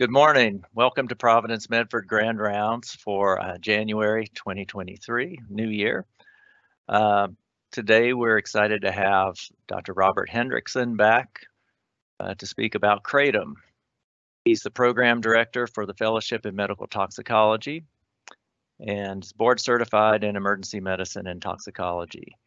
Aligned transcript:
Good 0.00 0.10
morning. 0.10 0.64
Welcome 0.72 1.08
to 1.08 1.14
Providence 1.14 1.68
Medford 1.68 2.06
Grand 2.06 2.40
Rounds 2.40 2.94
for 2.94 3.38
uh, 3.38 3.58
January 3.58 4.28
2023, 4.34 5.40
New 5.50 5.68
Year. 5.68 6.06
Uh, 6.88 7.28
today 7.70 8.14
we're 8.14 8.38
excited 8.38 8.80
to 8.80 8.90
have 8.90 9.34
Dr. 9.68 9.92
Robert 9.92 10.30
Hendrickson 10.30 10.96
back 10.96 11.40
uh, 12.18 12.32
to 12.32 12.46
speak 12.46 12.76
about 12.76 13.02
Kratom. 13.02 13.56
He's 14.46 14.62
the 14.62 14.70
program 14.70 15.20
director 15.20 15.66
for 15.66 15.84
the 15.84 15.92
Fellowship 15.92 16.46
in 16.46 16.56
Medical 16.56 16.86
Toxicology 16.86 17.84
and 18.80 19.22
is 19.22 19.34
board 19.34 19.60
certified 19.60 20.24
in 20.24 20.34
emergency 20.34 20.80
medicine 20.80 21.26
and 21.26 21.42
toxicology. 21.42 22.38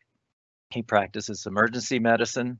He 0.71 0.81
practices 0.81 1.45
emergency 1.45 2.00
medicine 2.00 2.57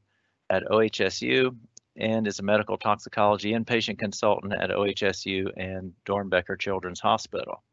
at 0.52 0.68
OHSU 0.68 1.56
and 1.96 2.28
is 2.28 2.40
a 2.40 2.44
medical 2.44 2.78
toxicology 2.78 3.52
inpatient 3.52 4.00
consultant 4.00 4.54
at 4.54 4.70
OHSU 4.70 5.52
and 5.58 5.94
Doernbecher 6.06 6.60
Children's 6.60 7.00
Hospital. 7.00 7.64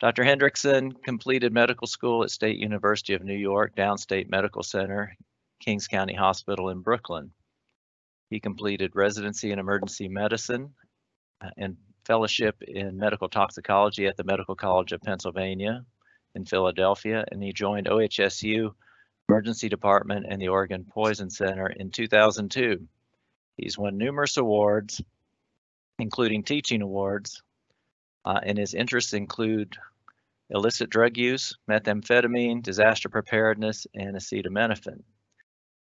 Dr. 0.00 0.22
Hendrickson 0.22 0.92
completed 1.02 1.52
medical 1.52 1.86
school 1.86 2.22
at 2.22 2.30
State 2.30 2.58
University 2.58 3.14
of 3.14 3.24
New 3.24 3.36
York 3.36 3.74
Downstate 3.74 4.30
Medical 4.30 4.62
Center, 4.62 5.16
Kings 5.60 5.88
County 5.88 6.14
Hospital 6.14 6.68
in 6.68 6.80
Brooklyn. 6.80 7.32
He 8.30 8.40
completed 8.40 8.94
residency 8.94 9.50
in 9.50 9.58
emergency 9.58 10.08
medicine 10.08 10.74
uh, 11.40 11.50
and 11.56 11.76
fellowship 12.04 12.62
in 12.62 12.96
medical 12.96 13.28
toxicology 13.28 14.06
at 14.06 14.16
the 14.16 14.24
Medical 14.24 14.54
College 14.54 14.92
of 14.92 15.02
Pennsylvania 15.02 15.84
in 16.34 16.44
Philadelphia, 16.44 17.24
and 17.30 17.42
he 17.42 17.52
joined 17.52 17.86
OHSU 17.86 18.72
Emergency 19.28 19.68
Department 19.68 20.24
and 20.28 20.40
the 20.40 20.48
Oregon 20.48 20.86
Poison 20.88 21.28
Center 21.28 21.66
in 21.66 21.90
2002. 21.90 22.88
He's 23.58 23.76
won 23.76 23.98
numerous 23.98 24.38
awards, 24.38 25.02
including 25.98 26.44
teaching 26.44 26.80
awards, 26.80 27.42
uh, 28.24 28.40
and 28.42 28.56
his 28.56 28.72
interests 28.72 29.12
include 29.12 29.76
illicit 30.48 30.88
drug 30.88 31.18
use, 31.18 31.54
methamphetamine, 31.70 32.62
disaster 32.62 33.10
preparedness, 33.10 33.86
and 33.94 34.16
acetaminophen. 34.16 35.02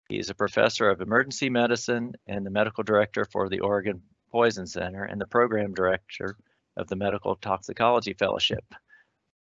He 0.10 0.18
is 0.18 0.30
a 0.32 0.36
professor 0.36 0.90
of 0.90 1.02
emergency 1.02 1.50
medicine 1.50 2.14
and 2.28 2.46
the 2.46 2.52
medical 2.52 2.84
director 2.84 3.26
for 3.26 3.48
the 3.48 3.60
Oregon 3.60 4.02
Poison 4.32 4.66
Center 4.66 5.04
and 5.04 5.22
the 5.22 5.28
program 5.28 5.74
director 5.74 6.36
of 6.78 6.88
the 6.88 6.96
Medical 6.96 7.36
Toxicology 7.36 8.14
Fellowship. 8.14 8.64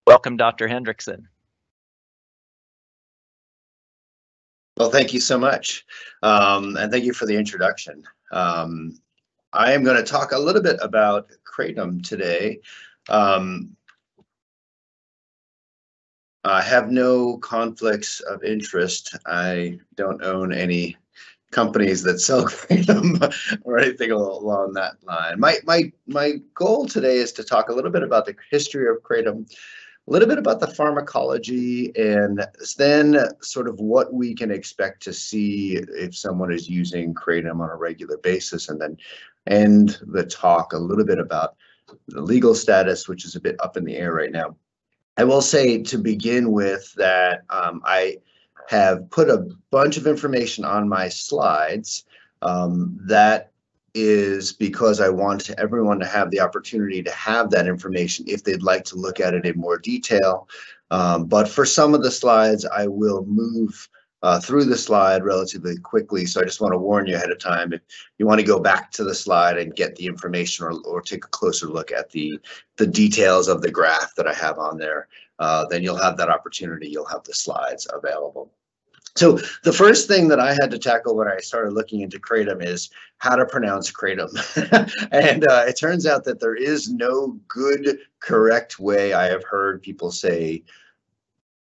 Welcome, 0.05 0.37
Dr. 0.37 0.67
Hendrickson. 0.67 1.23
Well, 4.77 4.89
thank 4.89 5.13
you 5.13 5.19
so 5.19 5.37
much. 5.37 5.85
Um, 6.21 6.75
and 6.75 6.91
thank 6.91 7.05
you 7.05 7.13
for 7.13 7.25
the 7.25 7.37
introduction. 7.37 8.03
Um, 8.31 8.99
I 9.53 9.71
am 9.71 9.83
going 9.83 9.95
to 9.95 10.03
talk 10.03 10.33
a 10.33 10.39
little 10.39 10.61
bit 10.61 10.77
about 10.81 11.29
Kratom 11.45 12.05
today. 12.05 12.59
Um, 13.07 13.75
I 16.43 16.61
have 16.61 16.91
no 16.91 17.37
conflicts 17.37 18.19
of 18.19 18.43
interest. 18.43 19.15
I 19.25 19.79
don't 19.95 20.21
own 20.21 20.53
any 20.53 20.97
companies 21.51 22.03
that 22.03 22.19
sell 22.19 22.45
kratom 22.45 23.59
or 23.63 23.79
anything 23.79 24.11
along 24.11 24.73
that 24.73 24.95
line. 25.03 25.39
My 25.39 25.57
my 25.63 25.91
my 26.05 26.33
goal 26.53 26.85
today 26.85 27.15
is 27.15 27.31
to 27.33 27.43
talk 27.43 27.69
a 27.69 27.73
little 27.73 27.89
bit 27.89 28.03
about 28.03 28.25
the 28.25 28.35
history 28.51 28.89
of 28.89 29.01
kratom, 29.01 29.49
a 30.07 30.11
little 30.11 30.27
bit 30.27 30.37
about 30.37 30.59
the 30.59 30.67
pharmacology, 30.67 31.91
and 31.95 32.45
then 32.77 33.17
sort 33.41 33.67
of 33.67 33.79
what 33.79 34.13
we 34.13 34.35
can 34.35 34.51
expect 34.51 35.01
to 35.03 35.13
see 35.13 35.77
if 35.77 36.15
someone 36.15 36.51
is 36.51 36.69
using 36.69 37.13
kratom 37.13 37.59
on 37.59 37.69
a 37.69 37.75
regular 37.75 38.17
basis, 38.17 38.69
and 38.69 38.79
then 38.79 38.97
end 39.47 39.99
the 40.07 40.23
talk 40.23 40.73
a 40.73 40.77
little 40.77 41.05
bit 41.05 41.19
about 41.19 41.55
the 42.07 42.21
legal 42.21 42.53
status, 42.53 43.07
which 43.07 43.25
is 43.25 43.35
a 43.35 43.41
bit 43.41 43.55
up 43.59 43.77
in 43.77 43.85
the 43.85 43.97
air 43.97 44.13
right 44.13 44.31
now. 44.31 44.55
I 45.17 45.23
will 45.23 45.41
say 45.41 45.81
to 45.81 45.97
begin 45.97 46.51
with 46.51 46.93
that 46.95 47.43
um, 47.49 47.81
I 47.85 48.17
have 48.67 49.09
put 49.09 49.29
a 49.29 49.47
bunch 49.71 49.97
of 49.97 50.07
information 50.07 50.65
on 50.65 50.89
my 50.89 51.09
slides. 51.09 52.05
Um, 52.41 52.99
that 53.07 53.51
is 53.95 54.51
because 54.51 54.99
I 54.99 55.09
want 55.09 55.49
everyone 55.51 55.99
to 55.99 56.05
have 56.05 56.29
the 56.29 56.41
opportunity 56.41 57.01
to 57.01 57.11
have 57.11 57.49
that 57.51 57.65
information 57.65 58.25
if 58.27 58.43
they'd 58.43 58.61
like 58.61 58.83
to 58.85 58.97
look 58.97 59.19
at 59.21 59.33
it 59.33 59.45
in 59.45 59.57
more 59.57 59.77
detail. 59.77 60.47
Um, 60.91 61.25
but 61.25 61.47
for 61.47 61.65
some 61.65 61.95
of 61.95 62.03
the 62.03 62.11
slides, 62.11 62.65
I 62.65 62.87
will 62.87 63.25
move 63.25 63.89
uh, 64.21 64.39
through 64.39 64.65
the 64.65 64.77
slide 64.77 65.23
relatively 65.23 65.77
quickly. 65.77 66.25
So 66.25 66.41
I 66.41 66.43
just 66.43 66.59
want 66.59 66.73
to 66.73 66.77
warn 66.77 67.07
you 67.07 67.15
ahead 67.15 67.31
of 67.31 67.39
time 67.39 67.71
if 67.73 67.81
you 68.17 68.25
want 68.25 68.39
to 68.39 68.45
go 68.45 68.59
back 68.59 68.91
to 68.93 69.03
the 69.03 69.15
slide 69.15 69.57
and 69.57 69.75
get 69.75 69.95
the 69.95 70.07
information 70.07 70.65
or, 70.65 70.73
or 70.85 71.01
take 71.01 71.23
a 71.23 71.29
closer 71.29 71.67
look 71.67 71.91
at 71.91 72.09
the, 72.09 72.39
the 72.77 72.87
details 72.87 73.47
of 73.47 73.61
the 73.61 73.71
graph 73.71 74.13
that 74.15 74.27
I 74.27 74.33
have 74.33 74.59
on 74.59 74.77
there, 74.77 75.07
uh, 75.39 75.65
then 75.69 75.83
you'll 75.83 75.95
have 75.95 76.17
that 76.17 76.29
opportunity. 76.29 76.89
You'll 76.89 77.05
have 77.05 77.23
the 77.23 77.33
slides 77.33 77.87
available. 77.93 78.51
So 79.15 79.39
the 79.63 79.71
first 79.71 80.09
thing 80.09 80.27
that 80.27 80.41
I 80.41 80.53
had 80.53 80.71
to 80.71 80.77
tackle 80.77 81.15
when 81.15 81.29
I 81.29 81.37
started 81.37 81.73
looking 81.73 82.01
into 82.01 82.19
kratom 82.19 82.63
is 82.63 82.89
how 83.19 83.37
to 83.37 83.45
pronounce 83.45 83.89
kratom. 83.89 84.29
and 85.11 85.47
uh, 85.47 85.63
it 85.67 85.79
turns 85.79 86.05
out 86.05 86.25
that 86.25 86.41
there 86.41 86.55
is 86.55 86.91
no 86.91 87.39
good, 87.47 87.99
correct 88.19 88.77
way. 88.77 89.13
I 89.13 89.27
have 89.27 89.45
heard 89.45 89.81
people 89.81 90.11
say 90.11 90.63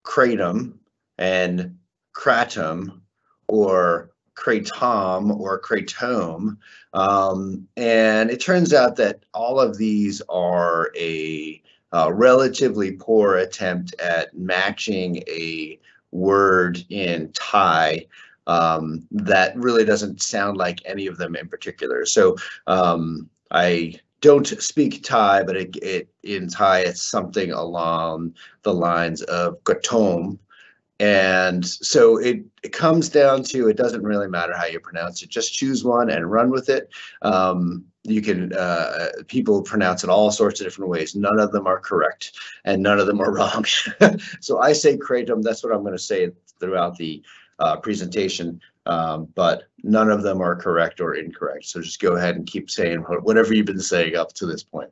kratom 0.04 0.76
and 1.18 1.78
kratom 2.16 3.02
or 3.48 4.12
kratom 4.36 5.38
or 5.38 5.62
kratome, 5.62 6.58
Um, 6.94 7.68
and 7.76 8.32
it 8.32 8.40
turns 8.40 8.74
out 8.74 8.96
that 8.96 9.26
all 9.34 9.60
of 9.60 9.78
these 9.78 10.22
are 10.30 10.92
a 10.98 11.62
uh, 11.94 12.12
relatively 12.14 12.94
poor 12.94 13.36
attempt 13.36 13.94
at 14.00 14.34
matching 14.38 15.18
a 15.28 15.78
word 16.12 16.84
in 16.90 17.32
Thai 17.34 18.06
um, 18.48 19.08
that 19.12 19.56
really 19.56 19.86
doesn't 19.86 20.22
sound 20.22 20.58
like 20.58 20.82
any 20.86 21.08
of 21.08 21.18
them 21.18 21.36
in 21.36 21.48
particular. 21.48 22.06
So 22.06 22.36
um, 22.68 23.30
I 23.52 23.96
don't 24.22 24.48
speak 24.48 25.04
Thai, 25.04 25.44
but 25.44 25.56
it, 25.56 25.76
it, 25.78 26.10
in 26.24 26.48
Thai 26.48 26.82
it's 26.82 27.02
something 27.02 27.52
along 27.52 28.36
the 28.64 28.74
lines 28.74 29.22
of 29.24 29.64
Gatom. 29.64 30.38
And 31.00 31.66
so 31.66 32.18
it, 32.18 32.44
it 32.62 32.74
comes 32.74 33.10
down 33.10 33.42
to 33.46 33.68
it 33.68 33.78
doesn't 33.78 34.04
really 34.04 34.28
matter 34.28 34.56
how 34.56 34.68
you 34.68 34.80
pronounce 34.80 35.24
it, 35.24 35.30
just 35.30 35.54
choose 35.54 35.84
one 35.84 36.12
and 36.12 36.32
run 36.32 36.52
with 36.52 36.70
it. 36.70 36.90
Um, 37.24 37.86
you 38.04 38.22
can 38.22 38.52
uh, 38.54 39.10
people 39.28 39.62
pronounce 39.62 40.04
it 40.04 40.10
all 40.10 40.32
sorts 40.32 40.60
of 40.60 40.66
different 40.66 40.90
ways. 40.90 41.16
None 41.16 41.40
of 41.40 41.52
them 41.52 41.68
are 41.68 41.80
correct 41.80 42.34
and 42.66 42.82
none 42.82 43.00
of 43.00 43.08
them 43.08 43.22
are 43.22 43.32
wrong. 43.36 43.66
So 44.40 44.60
i 44.60 44.74
say 44.74 44.98
kratom 44.98 45.42
that's 45.42 45.64
what 45.64 45.74
i'm 45.74 45.82
going 45.82 45.94
to 45.94 46.00
say 46.00 46.32
throughout 46.60 46.98
the 46.98 47.22
uh, 47.60 47.78
presentation. 47.78 48.60
Um, 48.88 49.28
but 49.36 49.66
none 49.84 50.10
of 50.10 50.24
them 50.24 50.42
are 50.42 50.56
correct 50.56 51.00
or 51.00 51.14
incorrect. 51.14 51.66
So 51.66 51.82
just 51.82 52.02
go 52.02 52.16
ahead 52.16 52.36
and 52.36 52.48
keep 52.48 52.72
saying 52.72 53.02
whatever 53.02 53.54
you've 53.54 53.68
been 53.68 53.80
saying 53.80 54.16
up 54.16 54.34
to 54.34 54.48
this 54.48 54.64
point. 54.64 54.90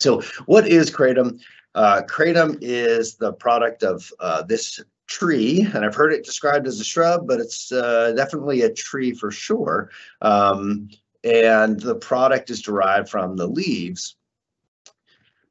So 0.00 0.22
what 0.46 0.66
is 0.66 0.90
kratom? 0.90 1.40
Uh, 1.76 2.02
kratom 2.02 2.58
is 2.60 3.14
the 3.14 3.32
product 3.32 3.84
of 3.84 4.12
uh, 4.18 4.42
this 4.42 4.80
tree, 5.06 5.68
and 5.74 5.84
I've 5.84 5.94
heard 5.94 6.12
it 6.12 6.24
described 6.24 6.66
as 6.66 6.80
a 6.80 6.84
shrub, 6.84 7.26
but 7.28 7.38
it's 7.38 7.70
uh, 7.70 8.12
definitely 8.16 8.62
a 8.62 8.72
tree 8.72 9.12
for 9.12 9.30
sure. 9.30 9.90
Um, 10.20 10.88
and 11.24 11.80
the 11.80 11.94
product 11.94 12.50
is 12.50 12.62
derived 12.62 13.08
from 13.08 13.36
the 13.36 13.46
leaves. 13.46 14.16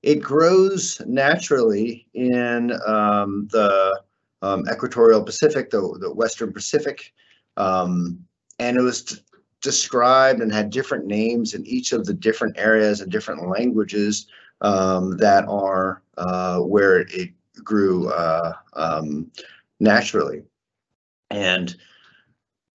It 0.04 0.16
grows 0.16 1.00
naturally 1.06 2.08
in 2.14 2.72
um, 2.86 3.48
the 3.52 4.02
um, 4.42 4.66
equatorial 4.72 5.24
Pacific, 5.24 5.70
the, 5.70 5.98
the 6.00 6.12
Western 6.12 6.52
Pacific, 6.52 7.14
um, 7.58 8.26
and 8.60 8.78
it 8.78 8.82
was 8.82 9.22
described 9.62 10.42
and 10.42 10.52
had 10.52 10.72
different 10.72 11.06
names 11.06 11.54
in 11.54 11.66
each 11.68 11.94
of 11.94 12.06
the 12.06 12.14
different 12.14 12.58
areas 12.58 13.02
and 13.02 13.12
different 13.12 13.48
languages 13.48 14.28
um, 14.62 15.18
that 15.18 15.46
are 15.48 16.02
uh, 16.18 16.60
where 16.60 17.02
it 17.02 17.30
grew 17.64 18.10
uh, 18.10 18.54
um, 18.74 19.32
naturally. 19.80 20.42
And 21.30 21.76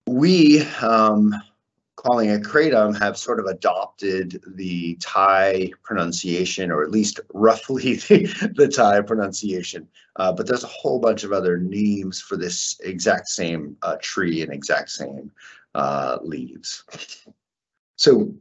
we 0.06 0.62
um, 0.80 1.34
calling 2.06 2.30
it 2.30 2.42
kratom 2.42 2.96
have 2.98 3.16
sort 3.16 3.40
of 3.40 3.46
adopted 3.46 4.40
the 4.54 4.96
Thai 5.00 5.72
pronunciation, 5.82 6.70
or 6.70 6.82
at 6.82 6.90
least 6.90 7.18
roughly 7.34 7.94
the, 8.08 8.52
the 8.54 8.68
Thai 8.68 9.00
pronunciation. 9.00 9.88
Uh, 10.16 10.32
but 10.32 10.46
there's 10.46 10.64
a 10.64 10.68
whole 10.68 11.00
bunch 11.00 11.24
of 11.24 11.32
other 11.32 11.58
names 11.58 12.20
for 12.20 12.36
this 12.36 12.78
exact 12.84 13.28
same 13.28 13.76
uh, 13.82 13.96
tree 14.00 14.42
and 14.42 14.52
exact 14.52 14.90
same 14.90 15.32
uh, 15.74 16.18
leaves. 16.22 16.84
So 17.96 18.32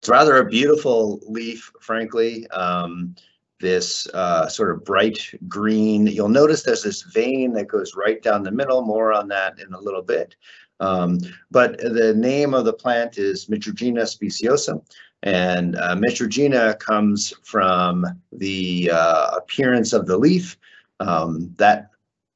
it's 0.00 0.08
rather 0.08 0.36
a 0.36 0.48
beautiful 0.48 1.20
leaf, 1.26 1.72
frankly. 1.80 2.46
Um, 2.50 3.16
this 3.60 4.06
uh, 4.14 4.46
sort 4.46 4.70
of 4.70 4.84
bright 4.84 5.18
green. 5.48 6.06
You'll 6.06 6.28
notice 6.28 6.62
there's 6.62 6.84
this 6.84 7.02
vein 7.02 7.52
that 7.54 7.66
goes 7.66 7.96
right 7.96 8.22
down 8.22 8.44
the 8.44 8.52
middle, 8.52 8.82
more 8.82 9.12
on 9.12 9.26
that 9.28 9.58
in 9.58 9.72
a 9.72 9.80
little 9.80 10.02
bit. 10.02 10.36
Um, 10.80 11.18
but 11.50 11.78
the 11.78 12.14
name 12.14 12.54
of 12.54 12.64
the 12.64 12.72
plant 12.72 13.18
is 13.18 13.46
Mitragina 13.46 14.02
speciosa. 14.02 14.80
And 15.22 15.76
uh, 15.76 15.96
Mitragina 15.96 16.78
comes 16.78 17.34
from 17.42 18.06
the 18.32 18.90
uh, 18.92 19.30
appearance 19.36 19.92
of 19.92 20.06
the 20.06 20.16
leaf. 20.16 20.56
Um, 21.00 21.52
that 21.58 21.90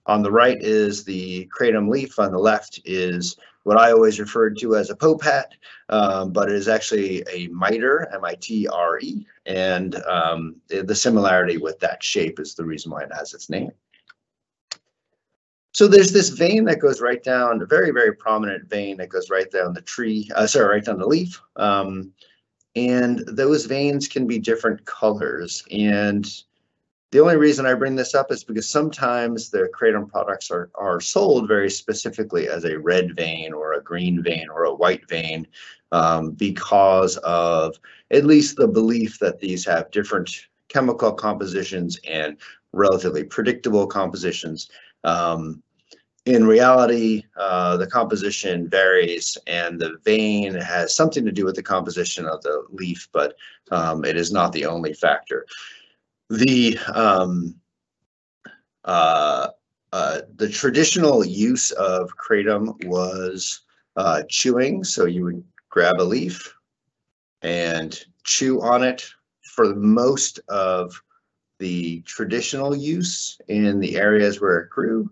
on 0.06 0.23
the 0.23 0.31
right 0.31 0.61
is 0.61 1.05
the 1.05 1.49
kratom 1.56 1.89
leaf. 1.89 2.19
On 2.19 2.33
the 2.33 2.39
left 2.39 2.81
is 2.85 3.37
what 3.65 3.79
I 3.79 3.93
always 3.93 4.19
referred 4.19 4.59
to 4.59 4.77
as 4.77 4.91
a 4.91 4.97
pope 4.97 5.23
hat, 5.23 5.53
um, 5.89 6.33
but 6.33 6.49
it 6.49 6.56
is 6.56 6.67
actually 6.67 7.23
a 7.31 7.47
mitre, 7.49 8.09
M-I-T-R-E. 8.12 9.27
And 9.47 10.03
um, 10.05 10.56
the 10.69 10.94
similarity 10.94 11.59
with 11.59 11.79
that 11.81 12.03
shape 12.03 12.41
is 12.41 12.55
the 12.55 12.65
reason 12.65 12.91
why 12.91 13.03
it 13.03 13.15
has 13.15 13.35
its 13.35 13.49
name. 13.49 13.71
So 15.72 15.88
there's 15.88 16.12
this 16.12 16.28
vein 16.28 16.64
that 16.66 16.80
goes 16.80 17.00
right 17.00 17.22
down, 17.22 17.62
a 17.62 17.66
very, 17.66 17.90
very 17.90 18.14
prominent 18.14 18.69
vein 18.69 18.98
that 18.98 19.08
goes 19.08 19.30
right 19.30 19.50
down 19.50 19.72
the 19.72 19.80
tree, 19.80 20.30
uh, 20.34 20.46
sorry, 20.46 20.76
right 20.76 20.84
down 20.84 20.98
the 20.98 21.06
leaf. 21.06 21.40
Um, 21.56 22.12
and 22.76 23.20
those 23.26 23.66
veins 23.66 24.06
can 24.06 24.26
be 24.26 24.38
different 24.38 24.84
colors. 24.84 25.64
And 25.70 26.26
the 27.10 27.20
only 27.20 27.36
reason 27.36 27.66
I 27.66 27.74
bring 27.74 27.96
this 27.96 28.14
up 28.14 28.30
is 28.30 28.44
because 28.44 28.69
sometimes 28.69 29.50
the 29.50 29.70
kratom 29.74 30.08
products 30.08 30.50
are, 30.50 30.70
are 30.74 31.00
sold 31.00 31.48
very 31.48 31.70
specifically 31.70 32.48
as 32.48 32.64
a 32.64 32.78
red 32.78 33.16
vein 33.16 33.52
or 33.52 33.74
a 33.74 33.82
green 33.82 34.22
vein 34.22 34.48
or 34.48 34.64
a 34.64 34.74
white 34.74 35.06
vein 35.08 35.46
um, 35.92 36.32
because 36.32 37.19
of 37.19 37.78
at 38.10 38.24
least 38.24 38.56
the 38.56 38.69
belief 38.69 39.19
that 39.19 39.40
these 39.40 39.64
have 39.66 39.90
different 39.90 40.48
chemical 40.69 41.12
compositions 41.12 41.98
and 42.08 42.38
relatively 42.72 43.24
predictable 43.24 43.86
compositions. 43.86 44.70
Um, 45.04 45.62
in 46.25 46.46
reality, 46.46 47.25
uh, 47.37 47.76
the 47.76 47.87
composition 47.87 48.69
varies 48.69 49.37
and 49.49 49.81
the 49.81 49.99
vein 50.04 50.54
has 50.54 50.94
something 50.94 51.25
to 51.25 51.32
do 51.32 51.44
with 51.44 51.56
the 51.56 51.62
composition 51.62 52.26
of 52.26 52.43
the 52.43 52.64
leaf, 52.70 53.08
but 53.12 53.34
um, 53.72 54.04
it 54.04 54.16
is 54.16 54.31
not 54.31 54.52
the 54.52 54.64
only 54.64 54.93
factor. 54.93 55.46
The 56.31 56.78
um, 56.94 57.56
uh, 58.84 59.49
uh, 59.93 60.20
the 60.37 60.49
traditional 60.49 61.25
use 61.25 61.70
of 61.72 62.16
kratom 62.16 62.82
was 62.87 63.60
uh, 63.96 64.22
chewing. 64.28 64.84
So 64.84 65.05
you 65.05 65.25
would 65.25 65.44
grab 65.69 65.96
a 65.98 66.05
leaf 66.05 66.55
and 67.43 67.98
chew 68.25 68.62
on 68.62 68.82
it 68.82 69.05
for 69.43 69.75
most 69.75 70.40
of 70.48 70.94
the 71.62 72.00
traditional 72.00 72.75
use 72.75 73.38
in 73.47 73.79
the 73.79 73.97
areas 73.97 74.41
where 74.41 74.59
it 74.59 74.69
grew. 74.69 75.09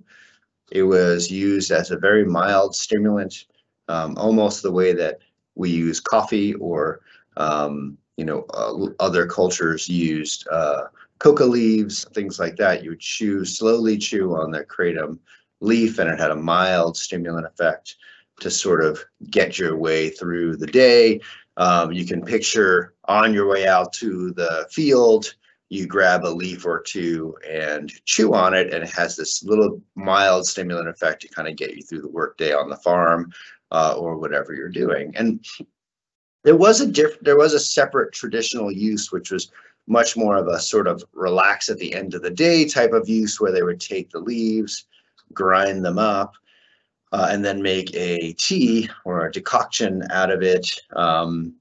It 0.72 0.82
was 0.82 1.30
used 1.30 1.70
as 1.70 1.92
a 1.92 1.96
very 1.96 2.24
mild 2.24 2.74
stimulant, 2.74 3.46
um, 3.86 4.16
almost 4.18 4.62
the 4.62 4.72
way 4.72 4.92
that 4.92 5.20
we 5.54 5.70
use 5.70 6.00
coffee 6.00 6.54
or, 6.54 7.02
um, 7.36 7.96
you 8.16 8.24
know, 8.24 8.44
uh, 8.52 8.86
other 8.98 9.26
cultures 9.26 9.88
used 9.88 10.48
uh, 10.48 10.86
coca 11.20 11.44
leaves, 11.44 12.04
things 12.14 12.40
like 12.40 12.56
that. 12.56 12.82
You 12.82 12.90
would 12.90 13.00
chew, 13.00 13.44
slowly 13.44 13.96
chew 13.96 14.34
on 14.34 14.50
the 14.50 14.64
kratom 14.64 15.18
leaf 15.60 16.00
and 16.00 16.10
it 16.10 16.18
had 16.18 16.32
a 16.32 16.36
mild 16.36 16.96
stimulant 16.96 17.46
effect 17.46 17.94
to 18.40 18.50
sort 18.50 18.82
of 18.82 19.04
get 19.30 19.56
your 19.56 19.76
way 19.76 20.10
through 20.10 20.56
the 20.56 20.66
day. 20.66 21.20
Um, 21.58 21.92
you 21.92 22.04
can 22.04 22.24
picture 22.24 22.94
on 23.04 23.34
your 23.34 23.46
way 23.46 23.68
out 23.68 23.92
to 23.94 24.32
the 24.32 24.66
field, 24.72 25.34
you 25.70 25.86
grab 25.86 26.24
a 26.24 26.28
leaf 26.28 26.66
or 26.66 26.80
two 26.80 27.34
and 27.48 27.92
chew 28.04 28.34
on 28.34 28.54
it 28.54 28.74
and 28.74 28.82
it 28.82 28.90
has 28.90 29.16
this 29.16 29.44
little 29.44 29.80
mild 29.94 30.46
stimulant 30.46 30.88
effect 30.88 31.22
to 31.22 31.28
kind 31.28 31.48
of 31.48 31.56
get 31.56 31.74
you 31.74 31.82
through 31.82 32.02
the 32.02 32.08
workday 32.08 32.52
on 32.52 32.68
the 32.68 32.76
farm 32.76 33.32
uh, 33.70 33.94
or 33.96 34.18
whatever 34.18 34.52
you're 34.52 34.68
doing. 34.68 35.14
And 35.16 35.44
there 36.42 36.56
was 36.56 36.80
a 36.80 36.86
different 36.86 37.24
there 37.24 37.38
was 37.38 37.54
a 37.54 37.60
separate 37.60 38.12
traditional 38.12 38.72
use 38.72 39.12
which 39.12 39.30
was 39.30 39.52
much 39.86 40.16
more 40.16 40.36
of 40.36 40.48
a 40.48 40.58
sort 40.58 40.88
of 40.88 41.04
relax 41.12 41.68
at 41.68 41.78
the 41.78 41.94
end 41.94 42.14
of 42.14 42.22
the 42.22 42.30
day 42.30 42.64
type 42.64 42.92
of 42.92 43.08
use 43.08 43.40
where 43.40 43.52
they 43.52 43.62
would 43.62 43.80
take 43.80 44.10
the 44.10 44.18
leaves 44.18 44.86
grind 45.32 45.84
them 45.84 45.98
up 45.98 46.34
uh, 47.12 47.28
and 47.30 47.44
then 47.44 47.62
make 47.62 47.94
a 47.94 48.32
tea 48.32 48.88
or 49.04 49.26
a 49.26 49.32
decoction 49.32 50.02
out 50.10 50.30
of 50.30 50.42
it 50.42 50.68
um, 50.96 51.54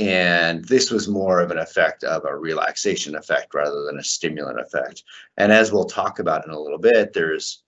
and 0.00 0.64
this 0.64 0.90
was 0.90 1.08
more 1.08 1.40
of 1.40 1.50
an 1.50 1.58
effect 1.58 2.04
of 2.04 2.24
a 2.24 2.34
relaxation 2.34 3.14
effect 3.14 3.54
rather 3.54 3.84
than 3.84 3.98
a 3.98 4.04
stimulant 4.04 4.58
effect. 4.58 5.04
And 5.36 5.52
as 5.52 5.72
we'll 5.72 5.84
talk 5.84 6.18
about 6.18 6.46
in 6.46 6.52
a 6.52 6.58
little 6.58 6.78
bit, 6.78 7.12
there's 7.12 7.62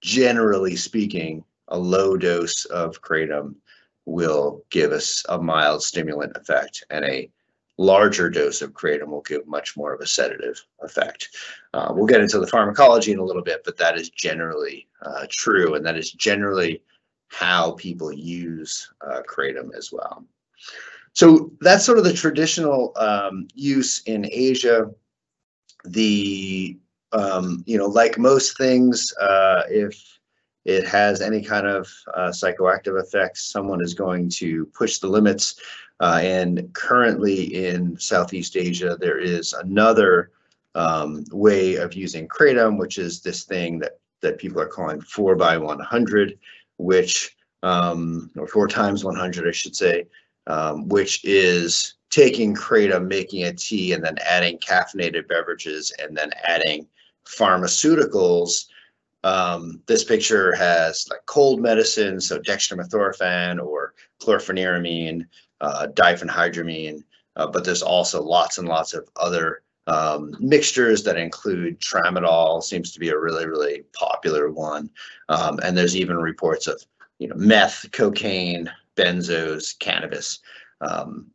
generally 0.00 0.76
speaking, 0.76 1.44
a 1.68 1.78
low 1.78 2.16
dose 2.16 2.64
of 2.66 3.02
kratom 3.02 3.56
will 4.06 4.62
give 4.70 4.92
us 4.92 5.24
a 5.28 5.40
mild 5.40 5.82
stimulant 5.82 6.36
effect 6.36 6.84
and 6.90 7.04
a 7.04 7.28
larger 7.76 8.30
dose 8.30 8.62
of 8.62 8.72
kratom 8.72 9.08
will 9.08 9.22
give 9.22 9.44
much 9.48 9.76
more 9.76 9.92
of 9.92 10.00
a 10.00 10.06
sedative 10.06 10.62
effect. 10.82 11.28
Uh, 11.72 11.92
we'll 11.92 12.06
get 12.06 12.20
into 12.20 12.38
the 12.38 12.46
pharmacology 12.46 13.10
in 13.10 13.18
a 13.18 13.24
little 13.24 13.42
bit, 13.42 13.62
but 13.64 13.76
that 13.76 13.98
is 13.98 14.10
generally 14.10 14.86
uh, 15.02 15.26
true 15.28 15.74
and 15.74 15.84
that 15.84 15.96
is 15.96 16.12
generally 16.12 16.82
how 17.28 17.72
people 17.72 18.12
use 18.12 18.92
uh, 19.00 19.22
kratom 19.28 19.74
as 19.76 19.90
well. 19.90 20.24
So 21.14 21.52
that's 21.60 21.84
sort 21.84 21.98
of 21.98 22.04
the 22.04 22.12
traditional 22.12 22.92
um, 22.96 23.46
use 23.54 24.02
in 24.06 24.28
Asia. 24.30 24.90
The, 25.84 26.76
um, 27.12 27.62
you 27.66 27.78
know, 27.78 27.86
like 27.86 28.18
most 28.18 28.58
things, 28.58 29.12
uh, 29.20 29.62
if 29.68 30.18
it 30.64 30.86
has 30.86 31.20
any 31.20 31.40
kind 31.42 31.66
of 31.66 31.88
uh, 32.14 32.28
psychoactive 32.30 33.00
effects, 33.00 33.44
someone 33.44 33.82
is 33.82 33.94
going 33.94 34.28
to 34.30 34.66
push 34.66 34.98
the 34.98 35.06
limits. 35.06 35.60
Uh, 36.00 36.18
and 36.22 36.72
currently 36.72 37.66
in 37.66 37.96
Southeast 37.98 38.56
Asia, 38.56 38.96
there 38.98 39.18
is 39.20 39.52
another 39.52 40.32
um, 40.74 41.24
way 41.30 41.76
of 41.76 41.94
using 41.94 42.26
kratom, 42.26 42.76
which 42.76 42.98
is 42.98 43.20
this 43.20 43.44
thing 43.44 43.78
that, 43.78 43.98
that 44.20 44.38
people 44.38 44.60
are 44.60 44.66
calling 44.66 45.00
4 45.00 45.36
by 45.36 45.56
100, 45.56 46.38
which, 46.78 47.36
um, 47.62 48.30
or 48.36 48.48
4 48.48 48.66
times 48.66 49.04
100, 49.04 49.46
I 49.46 49.52
should 49.52 49.76
say, 49.76 50.06
um, 50.46 50.88
which 50.88 51.24
is 51.24 51.94
taking 52.10 52.54
kratom, 52.54 53.06
making 53.06 53.44
a 53.44 53.52
tea, 53.52 53.92
and 53.92 54.04
then 54.04 54.16
adding 54.24 54.58
caffeinated 54.58 55.26
beverages, 55.28 55.92
and 55.98 56.16
then 56.16 56.30
adding 56.44 56.86
pharmaceuticals. 57.26 58.66
Um, 59.24 59.80
this 59.86 60.04
picture 60.04 60.54
has 60.54 61.08
like 61.10 61.24
cold 61.26 61.60
medicine, 61.60 62.20
so 62.20 62.38
dextromethorphan 62.38 63.64
or 63.64 63.94
chlorpheniramine, 64.20 65.26
uh, 65.60 65.88
diphenhydramine, 65.94 67.02
uh, 67.36 67.46
but 67.46 67.64
there's 67.64 67.82
also 67.82 68.22
lots 68.22 68.58
and 68.58 68.68
lots 68.68 68.94
of 68.94 69.08
other 69.16 69.62
um, 69.86 70.34
mixtures 70.40 71.02
that 71.04 71.16
include 71.16 71.80
tramadol 71.80 72.62
seems 72.62 72.92
to 72.92 73.00
be 73.00 73.10
a 73.10 73.18
really, 73.18 73.46
really 73.46 73.84
popular 73.92 74.50
one. 74.50 74.90
Um, 75.28 75.58
and 75.62 75.76
there's 75.76 75.96
even 75.96 76.16
reports 76.16 76.66
of, 76.66 76.84
you 77.18 77.28
know, 77.28 77.36
meth, 77.36 77.86
cocaine, 77.92 78.70
benzos, 78.96 79.78
cannabis. 79.78 80.40
Um, 80.80 81.30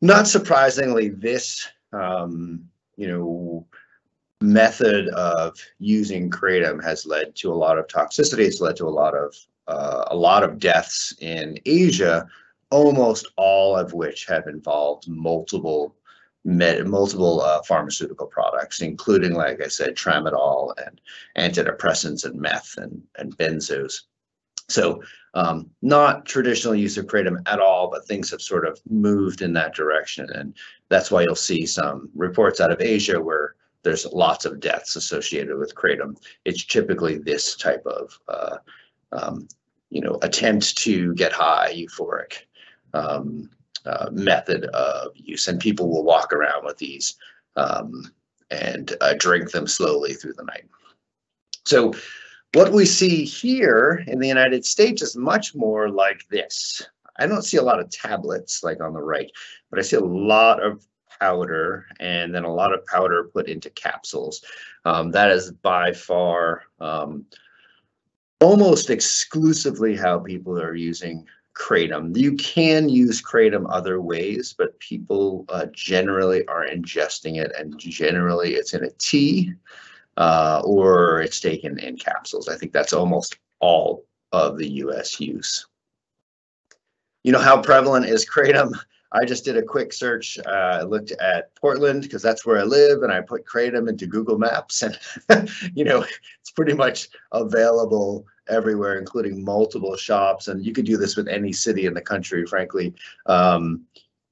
not 0.00 0.26
surprisingly, 0.26 1.08
this 1.08 1.68
um, 1.92 2.64
you 2.96 3.08
know 3.08 3.66
method 4.40 5.08
of 5.08 5.56
using 5.78 6.28
kratom 6.28 6.82
has 6.82 7.06
led 7.06 7.34
to 7.36 7.52
a 7.52 7.54
lot 7.54 7.78
of 7.78 7.86
toxicity. 7.86 8.40
It's 8.40 8.60
led 8.60 8.76
to 8.76 8.86
a 8.86 8.90
lot 8.90 9.14
of 9.14 9.34
uh, 9.68 10.04
a 10.08 10.16
lot 10.16 10.42
of 10.42 10.58
deaths 10.58 11.14
in 11.20 11.58
Asia, 11.64 12.26
almost 12.70 13.28
all 13.36 13.76
of 13.76 13.92
which 13.92 14.26
have 14.26 14.46
involved 14.48 15.08
multiple 15.08 15.94
med- 16.44 16.86
multiple 16.86 17.40
uh, 17.40 17.62
pharmaceutical 17.62 18.26
products, 18.26 18.82
including, 18.82 19.34
like 19.34 19.62
I 19.62 19.68
said, 19.68 19.94
tramadol 19.94 20.74
and 20.84 21.00
antidepressants 21.36 22.24
and 22.24 22.40
meth 22.40 22.74
and, 22.76 23.02
and 23.16 23.36
benzos. 23.36 24.02
So 24.68 25.02
um, 25.34 25.70
not 25.80 26.26
traditional 26.26 26.74
use 26.74 26.98
of 26.98 27.06
kratom 27.06 27.42
at 27.46 27.60
all, 27.60 27.90
but 27.90 28.06
things 28.06 28.30
have 28.30 28.42
sort 28.42 28.66
of 28.66 28.80
moved 28.88 29.42
in 29.42 29.52
that 29.54 29.74
direction. 29.74 30.28
And 30.30 30.54
that's 30.88 31.10
why 31.10 31.22
you'll 31.22 31.34
see 31.34 31.66
some 31.66 32.10
reports 32.14 32.60
out 32.60 32.70
of 32.70 32.80
Asia 32.80 33.20
where 33.20 33.54
there's 33.82 34.06
lots 34.06 34.44
of 34.44 34.60
deaths 34.60 34.96
associated 34.96 35.58
with 35.58 35.74
kratom. 35.74 36.16
It's 36.44 36.64
typically 36.64 37.18
this 37.18 37.56
type 37.56 37.84
of, 37.86 38.18
uh, 38.28 38.58
um, 39.12 39.48
you 39.90 40.00
know, 40.00 40.18
attempt 40.22 40.76
to 40.78 41.14
get 41.14 41.32
high, 41.32 41.72
euphoric 41.74 42.44
um, 42.94 43.50
uh, 43.86 44.08
method 44.12 44.66
of 44.66 45.12
use. 45.14 45.48
And 45.48 45.58
people 45.58 45.88
will 45.90 46.04
walk 46.04 46.32
around 46.32 46.64
with 46.64 46.78
these 46.78 47.16
um, 47.56 48.12
and 48.50 48.94
uh, 49.00 49.14
drink 49.18 49.50
them 49.50 49.66
slowly 49.66 50.12
through 50.14 50.34
the 50.34 50.44
night. 50.44 50.66
So 51.64 51.94
what 52.54 52.72
we 52.72 52.84
see 52.84 53.24
here 53.24 54.04
in 54.06 54.18
the 54.18 54.28
United 54.28 54.64
States 54.64 55.02
is 55.02 55.16
much 55.16 55.54
more 55.54 55.88
like 55.88 56.26
this. 56.28 56.82
I 57.18 57.26
don't 57.26 57.42
see 57.42 57.56
a 57.56 57.62
lot 57.62 57.80
of 57.80 57.90
tablets 57.90 58.62
like 58.62 58.80
on 58.82 58.92
the 58.92 59.02
right, 59.02 59.30
but 59.70 59.78
I 59.78 59.82
see 59.82 59.96
a 59.96 60.00
lot 60.00 60.62
of 60.62 60.84
powder 61.20 61.86
and 62.00 62.34
then 62.34 62.44
a 62.44 62.52
lot 62.52 62.72
of 62.72 62.84
powder 62.86 63.30
put 63.32 63.48
into 63.48 63.70
capsules. 63.70 64.42
Um, 64.84 65.10
that 65.12 65.30
is 65.30 65.52
by 65.52 65.92
far 65.92 66.64
um, 66.80 67.24
almost 68.40 68.90
exclusively 68.90 69.96
how 69.96 70.18
people 70.18 70.60
are 70.60 70.74
using 70.74 71.26
kratom. 71.54 72.16
You 72.16 72.34
can 72.36 72.88
use 72.88 73.22
kratom 73.22 73.66
other 73.70 74.00
ways, 74.00 74.54
but 74.56 74.78
people 74.80 75.44
uh, 75.48 75.66
generally 75.72 76.46
are 76.48 76.66
ingesting 76.66 77.40
it, 77.40 77.52
and 77.56 77.78
generally 77.78 78.54
it's 78.54 78.74
in 78.74 78.84
a 78.84 78.90
tea 78.98 79.54
uh, 80.16 80.62
or 80.64 81.20
it's 81.20 81.40
taken 81.40 81.78
in 81.78 81.96
capsules. 81.96 82.48
I 82.48 82.56
think 82.56 82.72
that's 82.72 82.92
almost 82.92 83.38
all 83.60 84.04
of 84.32 84.58
the 84.58 84.68
U.S. 84.68 85.20
use. 85.20 85.66
You 87.22 87.32
know 87.32 87.38
how 87.38 87.60
prevalent 87.60 88.06
is 88.06 88.28
kratom? 88.28 88.72
I 89.12 89.24
just 89.24 89.44
did 89.44 89.56
a 89.56 89.62
quick 89.62 89.92
search. 89.92 90.38
Uh, 90.38 90.78
I 90.80 90.82
looked 90.82 91.12
at 91.12 91.54
Portland 91.54 92.02
because 92.02 92.22
that's 92.22 92.46
where 92.46 92.58
I 92.58 92.62
live, 92.62 93.02
and 93.02 93.12
I 93.12 93.20
put 93.20 93.44
kratom 93.44 93.88
into 93.88 94.06
Google 94.06 94.38
Maps, 94.38 94.82
and 94.82 94.98
you 95.74 95.84
know 95.84 96.04
it's 96.40 96.50
pretty 96.50 96.74
much 96.74 97.08
available 97.32 98.26
everywhere, 98.48 98.98
including 98.98 99.44
multiple 99.44 99.96
shops. 99.96 100.48
And 100.48 100.64
you 100.64 100.72
could 100.72 100.86
do 100.86 100.96
this 100.96 101.16
with 101.16 101.28
any 101.28 101.52
city 101.52 101.86
in 101.86 101.94
the 101.94 102.00
country, 102.00 102.46
frankly, 102.46 102.94
um, 103.26 103.82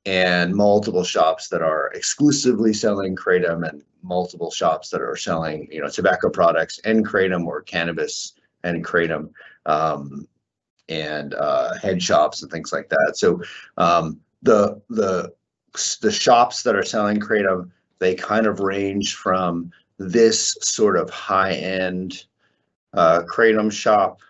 and 0.06 0.54
multiple 0.54 1.04
shops 1.04 1.48
that 1.48 1.62
are 1.62 1.92
exclusively 1.94 2.72
selling 2.72 3.14
kratom, 3.14 3.68
and 3.68 3.82
multiple 4.02 4.50
shops 4.50 4.90
that 4.90 5.00
are 5.00 5.16
selling 5.16 5.68
you 5.70 5.80
know 5.80 5.88
tobacco 5.88 6.28
products 6.28 6.78
and 6.84 7.06
kratom 7.06 7.46
or 7.46 7.62
cannabis 7.62 8.34
and 8.64 8.84
kratom. 8.84 9.30
Um, 9.66 10.26
and 10.88 11.34
uh, 11.34 11.74
head 11.78 12.02
shops 12.02 12.42
and 12.42 12.50
things 12.50 12.72
like 12.72 12.88
that. 12.88 13.12
So 13.14 13.40
um, 13.76 14.18
the 14.42 14.82
the 14.88 15.32
the 16.00 16.10
shops 16.10 16.64
that 16.64 16.74
are 16.74 16.82
selling 16.82 17.20
kratom 17.20 17.70
they 18.00 18.14
kind 18.14 18.46
of 18.46 18.58
range 18.58 19.14
from 19.14 19.70
this 19.98 20.56
sort 20.62 20.96
of 20.96 21.08
high 21.10 21.52
end 21.52 22.24
uh, 22.94 23.22
kratom 23.32 23.70
shop 23.70 24.20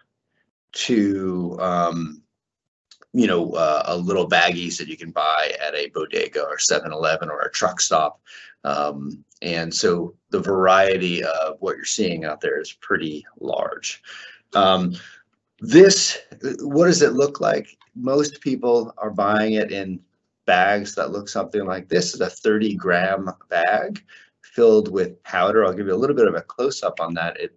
to 0.73 1.57
um, 1.61 2.20
you 3.13 3.27
know 3.27 3.53
uh, 3.53 3.83
a 3.87 3.97
little 3.97 4.29
baggies 4.29 4.79
that 4.79 4.89
you 4.89 4.97
can 4.97 5.11
buy 5.11 5.53
at 5.65 5.75
a 5.75 5.89
bodega 5.89 6.43
or 6.43 6.57
7-eleven 6.57 7.29
or 7.29 7.41
a 7.41 7.51
truck 7.51 7.81
stop 7.81 8.21
um, 8.65 9.25
and 9.43 9.73
so 9.73 10.15
the 10.31 10.41
variety 10.41 11.23
of 11.25 11.57
what 11.61 11.77
you're 11.77 11.85
seeing 11.85 12.25
out 12.25 12.41
there 12.41 12.61
is 12.61 12.73
pretty 12.73 13.25
large 13.41 14.03
um, 14.55 14.95
this 15.61 16.19
what 16.61 16.87
does 16.87 17.03
it 17.03 17.13
look 17.13 17.41
like 17.41 17.77
most 17.95 18.41
people 18.41 18.95
are 18.99 19.11
buying 19.11 19.55
it 19.55 19.73
in 19.73 20.01
bags 20.47 20.95
that 20.95 21.13
look 21.13 21.29
something 21.29 21.65
like 21.65 21.89
this. 21.89 22.15
is 22.15 22.21
a 22.21 22.29
30 22.29 22.75
gram 22.75 23.31
bag 23.49 24.05
filled 24.43 24.91
with 24.91 25.23
powder. 25.23 25.65
I'll 25.65 25.73
give 25.73 25.87
you 25.87 25.95
a 25.95 26.03
little 26.03 26.17
bit 26.17 26.27
of 26.27 26.35
a 26.35 26.43
close 26.43 26.83
up 26.83 27.01
on 27.01 27.15
that. 27.15 27.39
It 27.41 27.57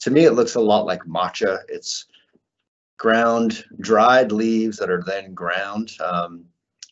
to 0.00 0.10
me 0.10 0.24
it 0.24 0.32
looks 0.32 0.56
a 0.56 0.60
lot 0.60 0.84
like 0.84 1.00
matcha. 1.02 1.60
It's 1.68 2.06
ground 2.98 3.64
dried 3.80 4.32
leaves 4.32 4.78
that 4.78 4.90
are 4.90 5.02
then 5.04 5.34
ground. 5.34 5.92
Um, 6.00 6.44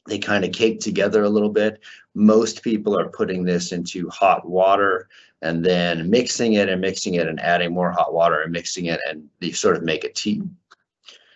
they 0.06 0.18
kind 0.18 0.44
of 0.44 0.52
cake 0.52 0.80
together 0.80 1.22
a 1.24 1.28
little 1.28 1.50
bit. 1.50 1.80
Most 2.14 2.62
people 2.62 2.98
are 2.98 3.10
putting 3.10 3.44
this 3.44 3.72
into 3.72 4.08
hot 4.08 4.48
water 4.48 5.08
and 5.42 5.64
then 5.64 6.10
mixing 6.10 6.54
it 6.54 6.68
and 6.68 6.80
mixing 6.80 7.14
it 7.14 7.28
and 7.28 7.40
adding 7.40 7.72
more 7.72 7.92
hot 7.92 8.12
water 8.12 8.42
and 8.42 8.52
mixing 8.52 8.86
it 8.86 9.00
and 9.08 9.28
you 9.40 9.52
sort 9.52 9.76
of 9.76 9.82
make 9.82 10.04
a 10.04 10.12
tea. 10.12 10.42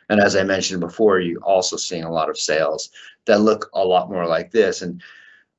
And 0.09 0.21
as 0.21 0.37
I 0.37 0.43
mentioned 0.43 0.81
before, 0.81 1.21
you 1.21 1.39
also 1.43 1.77
seeing 1.77 2.05
a 2.05 2.13
lot 2.13 2.29
of 2.29 2.39
sales 2.39 2.91
that 3.27 3.41
look 3.41 3.71
a 3.75 3.85
lot 3.85 4.11
more 4.11 4.27
like 4.27 4.51
this. 4.51 4.83
And, 4.83 5.03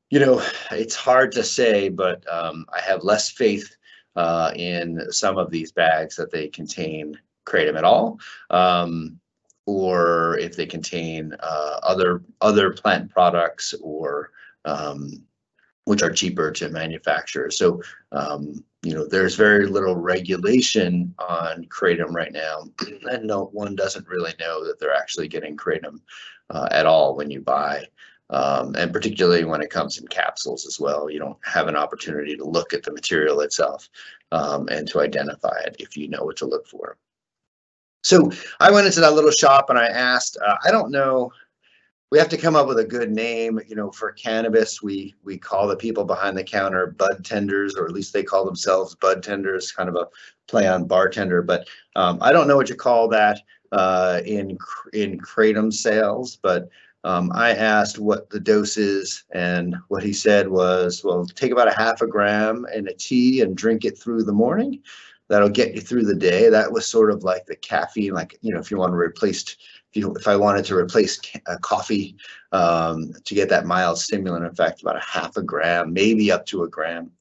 you 0.09 0.19
know, 0.19 0.43
it's 0.71 0.95
hard 0.95 1.31
to 1.33 1.43
say, 1.43 1.89
but 1.89 2.23
um, 2.31 2.65
I 2.73 2.81
have 2.81 3.03
less 3.03 3.31
faith 3.31 3.75
uh, 4.15 4.51
in 4.55 5.01
some 5.11 5.37
of 5.37 5.51
these 5.51 5.71
bags 5.71 6.15
that 6.15 6.31
they 6.31 6.47
contain 6.47 7.19
kratom 7.45 7.77
at 7.77 7.83
all. 7.83 8.19
Um, 8.49 9.19
or 9.67 10.37
if 10.37 10.55
they 10.55 10.65
contain 10.65 11.33
uh, 11.39 11.79
other 11.81 12.23
other 12.41 12.71
plant 12.71 13.09
products 13.09 13.73
or 13.81 14.31
um, 14.65 15.23
which 15.85 16.03
are 16.03 16.11
cheaper 16.11 16.51
to 16.51 16.69
manufacture. 16.69 17.49
So 17.49 17.81
um, 18.11 18.63
you 18.85 18.93
know, 18.93 19.07
there's 19.07 19.35
very 19.35 19.65
little 19.65 19.95
regulation 19.95 21.13
on 21.17 21.65
kratom 21.65 22.13
right 22.13 22.31
now, 22.31 22.65
and 23.09 23.25
no 23.25 23.45
one 23.45 23.75
doesn't 23.75 24.07
really 24.07 24.33
know 24.39 24.63
that 24.63 24.79
they're 24.79 24.93
actually 24.93 25.27
getting 25.27 25.57
kratom 25.57 26.01
uh, 26.51 26.67
at 26.69 26.85
all 26.85 27.15
when 27.15 27.31
you 27.31 27.41
buy. 27.41 27.85
Um, 28.29 28.75
and 28.75 28.93
particularly 28.93 29.43
when 29.43 29.61
it 29.61 29.71
comes 29.71 29.97
in 29.97 30.07
capsules 30.07 30.67
as 30.67 30.79
well, 30.79 31.09
you 31.09 31.17
don't 31.17 31.37
have 31.43 31.67
an 31.67 31.75
opportunity 31.75 32.35
to 32.35 32.43
look 32.43 32.73
at 32.73 32.83
the 32.83 32.91
material 32.91 33.41
itself 33.41 33.89
um, 34.31 34.67
and 34.69 34.87
to 34.89 35.01
identify 35.01 35.59
it 35.65 35.75
if 35.79 35.97
you 35.97 36.07
know 36.07 36.23
what 36.23 36.37
to 36.37 36.45
look 36.45 36.67
for. 36.67 36.97
So 38.05 38.31
I 38.59 38.71
went 38.71 38.85
into 38.85 38.99
that 39.01 39.13
little 39.13 39.31
shop 39.31 39.69
and 39.69 39.79
I 39.79 39.87
asked, 39.87 40.37
uh, 40.45 40.57
I 40.63 40.69
don't 40.69 40.91
know 40.91 41.31
we 42.11 42.19
have 42.19 42.29
to 42.29 42.37
come 42.37 42.55
up 42.55 42.67
with 42.67 42.79
a 42.79 42.85
good 42.85 43.11
name. 43.11 43.59
You 43.67 43.75
know, 43.75 43.91
for 43.91 44.11
cannabis, 44.11 44.81
we 44.81 45.15
we 45.23 45.37
call 45.37 45.67
the 45.67 45.75
people 45.75 46.05
behind 46.05 46.37
the 46.37 46.43
counter 46.43 46.87
bud 46.87 47.25
tenders, 47.25 47.75
or 47.75 47.85
at 47.85 47.91
least 47.91 48.13
they 48.13 48.23
call 48.23 48.45
themselves 48.45 48.95
bud 48.95 49.23
tenders, 49.23 49.71
kind 49.71 49.89
of 49.89 49.95
a 49.95 50.07
play 50.47 50.67
on 50.67 50.85
bartender. 50.85 51.41
But 51.41 51.67
um, 51.95 52.19
I 52.21 52.31
don't 52.31 52.47
know 52.47 52.55
what 52.55 52.69
you 52.69 52.75
call 52.75 53.07
that 53.09 53.41
uh, 53.71 54.21
in 54.25 54.57
in 54.93 55.19
kratom 55.19 55.73
sales. 55.73 56.37
But 56.37 56.69
um, 57.03 57.31
I 57.33 57.51
asked 57.51 57.99
what 57.99 58.29
the 58.29 58.39
dose 58.39 58.77
is, 58.77 59.23
and 59.31 59.75
what 59.89 60.03
he 60.03 60.13
said 60.13 60.47
was, 60.47 61.03
well, 61.03 61.25
take 61.25 61.51
about 61.51 61.67
a 61.67 61.75
half 61.75 62.01
a 62.01 62.07
gram 62.07 62.65
in 62.73 62.87
a 62.87 62.93
tea 62.93 63.41
and 63.41 63.57
drink 63.57 63.83
it 63.83 63.97
through 63.97 64.23
the 64.23 64.31
morning. 64.31 64.81
That'll 65.27 65.49
get 65.49 65.73
you 65.73 65.81
through 65.81 66.03
the 66.03 66.15
day. 66.15 66.49
That 66.49 66.71
was 66.71 66.85
sort 66.85 67.11
of 67.11 67.23
like 67.23 67.45
the 67.45 67.55
caffeine, 67.55 68.13
like 68.13 68.37
you 68.41 68.53
know, 68.53 68.59
if 68.59 68.69
you 68.69 68.77
want 68.77 68.93
to 68.93 68.97
replace 68.97 69.43
if, 69.43 69.95
you 69.95 70.13
if 70.15 70.27
I 70.27 70.35
wanted 70.35 70.65
to 70.65 70.75
replace 70.75 71.19
uh, 71.47 71.57
coffee 71.61 72.15
um, 72.51 73.13
to 73.23 73.35
get 73.35 73.49
that 73.49 73.65
mild 73.65 73.97
stimulant 73.97 74.45
effect, 74.45 74.81
about 74.81 74.97
a 74.97 74.99
half 74.99 75.37
a 75.37 75.41
gram, 75.41 75.93
maybe 75.93 76.31
up 76.31 76.45
to 76.47 76.63
a 76.63 76.69
gram. 76.69 77.11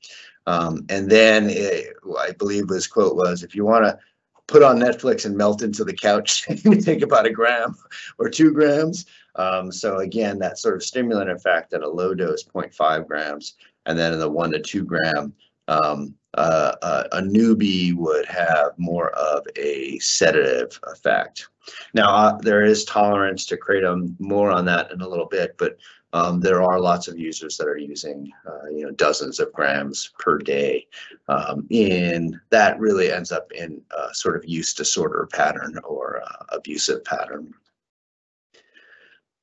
Um, 0.47 0.85
and 0.89 1.11
then 1.11 1.49
it, 1.49 1.95
I 2.19 2.33
believe 2.33 2.69
his 2.69 2.87
quote 2.87 3.17
was, 3.17 3.43
if 3.43 3.55
you 3.55 3.65
want 3.65 3.85
to 3.85 3.99
put 4.47 4.63
on 4.63 4.79
Netflix 4.79 5.25
and 5.25 5.37
melt 5.37 5.63
into 5.63 5.85
the 5.85 5.95
couch, 5.95 6.47
you 6.65 6.81
take 6.81 7.03
about 7.03 7.27
a 7.27 7.31
gram 7.31 7.75
or 8.19 8.29
two 8.29 8.53
grams. 8.53 9.07
Um, 9.37 9.73
so 9.73 9.99
again, 9.99 10.39
that 10.41 10.59
sort 10.59 10.77
of 10.77 10.83
stimulant 10.83 11.31
effect 11.31 11.73
at 11.73 11.83
a 11.83 11.89
low 11.89 12.15
dose, 12.15 12.45
0.5 12.45 13.07
grams, 13.07 13.55
and 13.87 13.99
then 13.99 14.13
in 14.13 14.19
the 14.19 14.31
one 14.31 14.53
to 14.53 14.61
two 14.61 14.85
gram, 14.85 15.33
um, 15.69 16.15
uh, 16.35 17.05
a 17.13 17.21
newbie 17.21 17.95
would 17.95 18.27
have 18.27 18.73
more 18.77 19.11
of 19.11 19.47
a 19.57 19.99
sedative 19.99 20.79
effect. 20.85 21.49
Now, 21.95 22.15
uh, 22.15 22.37
there 22.39 22.65
is 22.65 22.85
tolerance 22.85 23.47
to 23.47 23.57
kratom, 23.57 24.15
more 24.19 24.51
on 24.51 24.65
that 24.67 24.91
in 24.93 25.01
a 25.01 25.09
little 25.09 25.27
bit, 25.27 25.57
but 25.59 25.77
um, 26.13 26.41
there 26.41 26.63
are 26.63 26.79
lots 26.79 27.09
of 27.09 27.19
users 27.19 27.57
that 27.57 27.67
are 27.67 27.77
using, 27.77 28.31
uh, 28.47 28.69
you 28.71 28.85
know, 28.85 28.93
dozens 28.93 29.41
of 29.41 29.53
grams 29.53 30.13
per 30.19 30.39
day. 30.39 30.87
Um, 31.29 31.67
in 31.71 32.41
that 32.51 32.79
really 32.79 33.11
ends 33.11 33.33
up 33.33 33.51
in 33.51 33.83
a 33.91 34.15
sort 34.15 34.37
of 34.37 34.49
use 34.49 34.75
disorder 34.75 35.29
pattern 35.33 35.79
or 35.83 36.23
uh, 36.23 36.45
abusive 36.51 37.05
pattern. 37.05 37.53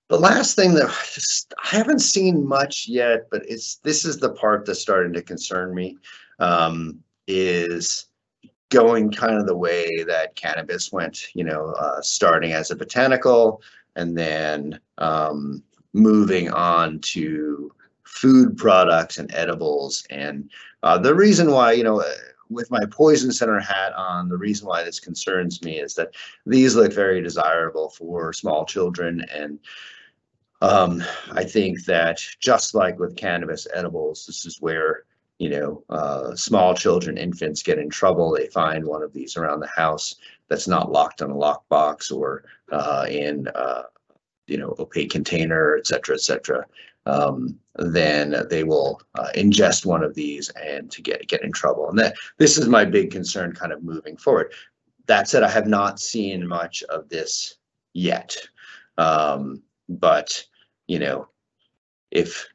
The 0.07 0.19
last 0.19 0.55
thing 0.55 0.73
that 0.75 0.89
I, 0.89 1.05
just, 1.13 1.53
I 1.61 1.75
haven't 1.75 1.99
seen 1.99 2.45
much 2.45 2.87
yet, 2.87 3.27
but 3.31 3.43
it's 3.47 3.77
this 3.77 4.05
is 4.05 4.17
the 4.17 4.31
part 4.31 4.65
that's 4.65 4.81
starting 4.81 5.13
to 5.13 5.21
concern 5.21 5.73
me, 5.73 5.97
um, 6.41 6.99
is 7.27 8.07
going 8.69 9.11
kind 9.11 9.37
of 9.37 9.45
the 9.45 9.55
way 9.55 10.03
that 10.07 10.35
cannabis 10.35 10.91
went, 10.91 11.27
you 11.35 11.43
know, 11.43 11.73
uh, 11.79 12.01
starting 12.01 12.53
as 12.53 12.71
a 12.71 12.75
botanical 12.75 13.61
and 13.95 14.17
then 14.17 14.79
um, 14.97 15.61
moving 15.93 16.49
on 16.51 16.99
to 16.99 17.71
food 18.03 18.57
products 18.57 19.17
and 19.17 19.31
edibles. 19.33 20.03
And 20.09 20.49
uh, 20.83 20.97
the 20.97 21.13
reason 21.13 21.51
why, 21.51 21.73
you 21.73 21.83
know, 21.83 22.01
uh, 22.01 22.11
with 22.49 22.71
my 22.71 22.81
poison 22.89 23.31
center 23.31 23.59
hat 23.59 23.93
on, 23.93 24.27
the 24.27 24.37
reason 24.37 24.67
why 24.67 24.83
this 24.83 24.99
concerns 24.99 25.61
me 25.61 25.79
is 25.79 25.93
that 25.95 26.15
these 26.45 26.75
look 26.75 26.91
very 26.91 27.21
desirable 27.21 27.89
for 27.89 28.33
small 28.33 28.65
children. 28.65 29.25
And 29.33 29.59
um, 30.61 31.03
I 31.31 31.43
think 31.43 31.85
that 31.85 32.19
just 32.39 32.73
like 32.73 32.99
with 32.99 33.15
cannabis 33.15 33.67
edibles, 33.73 34.25
this 34.25 34.45
is 34.45 34.57
where 34.59 35.03
you 35.41 35.49
know, 35.49 35.83
uh, 35.89 36.35
small 36.35 36.75
children, 36.75 37.17
infants 37.17 37.63
get 37.63 37.79
in 37.79 37.89
trouble. 37.89 38.31
They 38.31 38.45
find 38.45 38.85
one 38.85 39.01
of 39.01 39.11
these 39.11 39.35
around 39.35 39.59
the 39.59 39.75
house 39.75 40.17
that's 40.49 40.67
not 40.67 40.91
locked 40.91 41.23
on 41.23 41.31
a 41.31 41.33
lockbox 41.33 42.15
or 42.15 42.43
uh, 42.71 43.07
in, 43.09 43.47
uh, 43.55 43.85
you 44.45 44.59
know, 44.59 44.75
opaque 44.77 45.09
container, 45.09 45.75
et 45.77 45.87
cetera, 45.87 46.13
et 46.13 46.21
cetera. 46.21 46.63
Um, 47.07 47.57
then 47.77 48.35
they 48.51 48.63
will 48.63 49.01
uh, 49.15 49.29
ingest 49.35 49.83
one 49.83 50.03
of 50.03 50.13
these 50.13 50.49
and 50.49 50.91
to 50.91 51.01
get 51.01 51.27
get 51.27 51.43
in 51.43 51.51
trouble. 51.51 51.89
And 51.89 51.97
that 51.97 52.13
this 52.37 52.59
is 52.59 52.67
my 52.67 52.85
big 52.85 53.09
concern, 53.09 53.53
kind 53.53 53.73
of 53.73 53.81
moving 53.81 54.17
forward. 54.17 54.53
That 55.07 55.27
said, 55.27 55.41
I 55.41 55.49
have 55.49 55.65
not 55.65 55.99
seen 55.99 56.47
much 56.47 56.83
of 56.83 57.09
this 57.09 57.55
yet, 57.93 58.37
um, 58.99 59.63
but 59.89 60.45
you 60.85 60.99
know, 60.99 61.29
if 62.11 62.47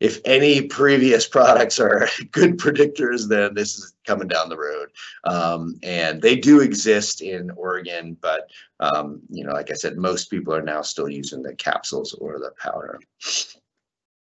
if 0.00 0.18
any 0.24 0.62
previous 0.62 1.28
products 1.28 1.78
are 1.78 2.08
good 2.32 2.58
predictors, 2.58 3.28
then 3.28 3.54
this 3.54 3.78
is 3.78 3.94
coming 4.06 4.28
down 4.28 4.48
the 4.48 4.56
road. 4.56 4.88
Um, 5.24 5.78
and 5.82 6.20
they 6.20 6.36
do 6.36 6.60
exist 6.60 7.20
in 7.20 7.50
Oregon, 7.50 8.16
but 8.20 8.50
um, 8.80 9.20
you 9.28 9.44
know, 9.44 9.52
like 9.52 9.70
I 9.70 9.74
said, 9.74 9.98
most 9.98 10.30
people 10.30 10.54
are 10.54 10.62
now 10.62 10.82
still 10.82 11.08
using 11.08 11.42
the 11.42 11.54
capsules 11.54 12.14
or 12.14 12.38
the 12.38 12.52
powder. 12.58 12.98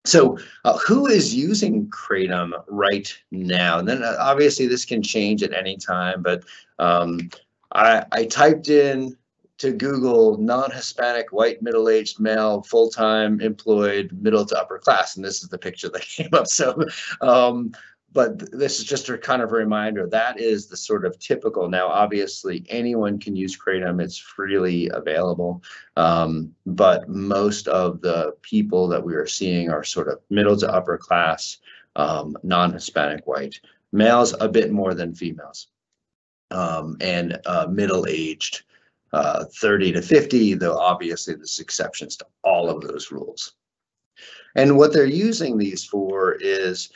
So 0.07 0.39
uh, 0.67 0.77
who 0.79 1.07
is 1.07 1.35
using 1.35 1.89
Kratom 1.89 2.53
right 2.69 3.11
now? 3.31 3.79
And 3.79 3.89
then 3.89 4.03
uh, 4.03 4.17
obviously 4.21 4.67
this 4.67 4.85
can 4.85 5.03
change 5.03 5.43
at 5.43 5.55
any 5.55 5.79
time, 5.79 6.23
but 6.23 6.45
um, 6.79 7.31
I, 7.73 8.05
I 8.13 8.27
typed 8.27 8.69
in 8.69 9.17
to 9.59 9.73
Google 9.73 10.37
non-Hispanic 10.39 11.33
white 11.33 11.63
middle-aged 11.63 12.19
male 12.19 12.63
full-time 12.63 13.41
employed 13.41 14.11
middle 14.21 14.45
to 14.47 14.59
upper 14.59 14.79
class, 14.79 15.17
and 15.17 15.25
this 15.25 15.43
is 15.43 15.49
the 15.49 15.59
picture 15.59 15.89
that 15.89 16.03
came 16.17 16.31
up. 16.33 16.47
So, 16.47 16.85
um, 17.21 17.73
but 18.13 18.51
this 18.53 18.79
is 18.79 18.85
just 18.85 19.09
a 19.09 19.19
kind 19.19 19.43
of 19.43 19.51
a 19.51 19.57
reminder 19.57 20.07
that 20.07 20.39
is 20.39 20.69
the 20.69 20.77
sort 20.77 21.05
of 21.05 21.19
typical. 21.19 21.69
Now, 21.69 21.89
obviously, 21.89 22.65
anyone 22.69 23.19
can 23.19 23.35
use 23.35 23.59
Kratom; 23.59 24.01
it's 24.01 24.19
freely 24.19 24.89
available. 24.93 25.63
Um, 25.97 26.55
but 26.65 27.09
most 27.09 27.67
of 27.69 28.01
the 28.01 28.37
people 28.43 28.87
that 28.89 29.05
we 29.05 29.15
are 29.15 29.27
seeing 29.27 29.69
are 29.69 29.83
sort 29.83 30.09
of 30.09 30.21
middle 30.31 30.57
to 30.59 30.73
upper 30.73 30.97
class, 30.97 31.59
um, 31.97 32.37
non-Hispanic 32.45 33.27
white 33.27 33.61
males, 33.93 34.35
a 34.41 34.49
bit 34.49 34.71
more 34.73 34.95
than 34.95 35.15
females, 35.15 35.69
um, 36.53 36.97
and 37.01 37.41
uh, 37.47 37.67
middle-aged 37.69 38.63
uh, 39.15 39.45
30 39.61 39.93
to 39.93 40.03
50, 40.03 40.55
though 40.55 40.77
obviously 40.77 41.35
there's 41.35 41.61
exceptions 41.61 42.17
to 42.17 42.27
all 42.43 42.69
of 42.69 42.81
those 42.81 43.13
rules. 43.13 43.55
And 44.57 44.77
what 44.77 44.93
they're 44.93 45.07
using 45.07 45.57
these 45.57 45.85
for 45.85 46.37
is 46.41 46.91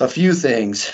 a 0.00 0.08
few 0.08 0.32
things. 0.32 0.90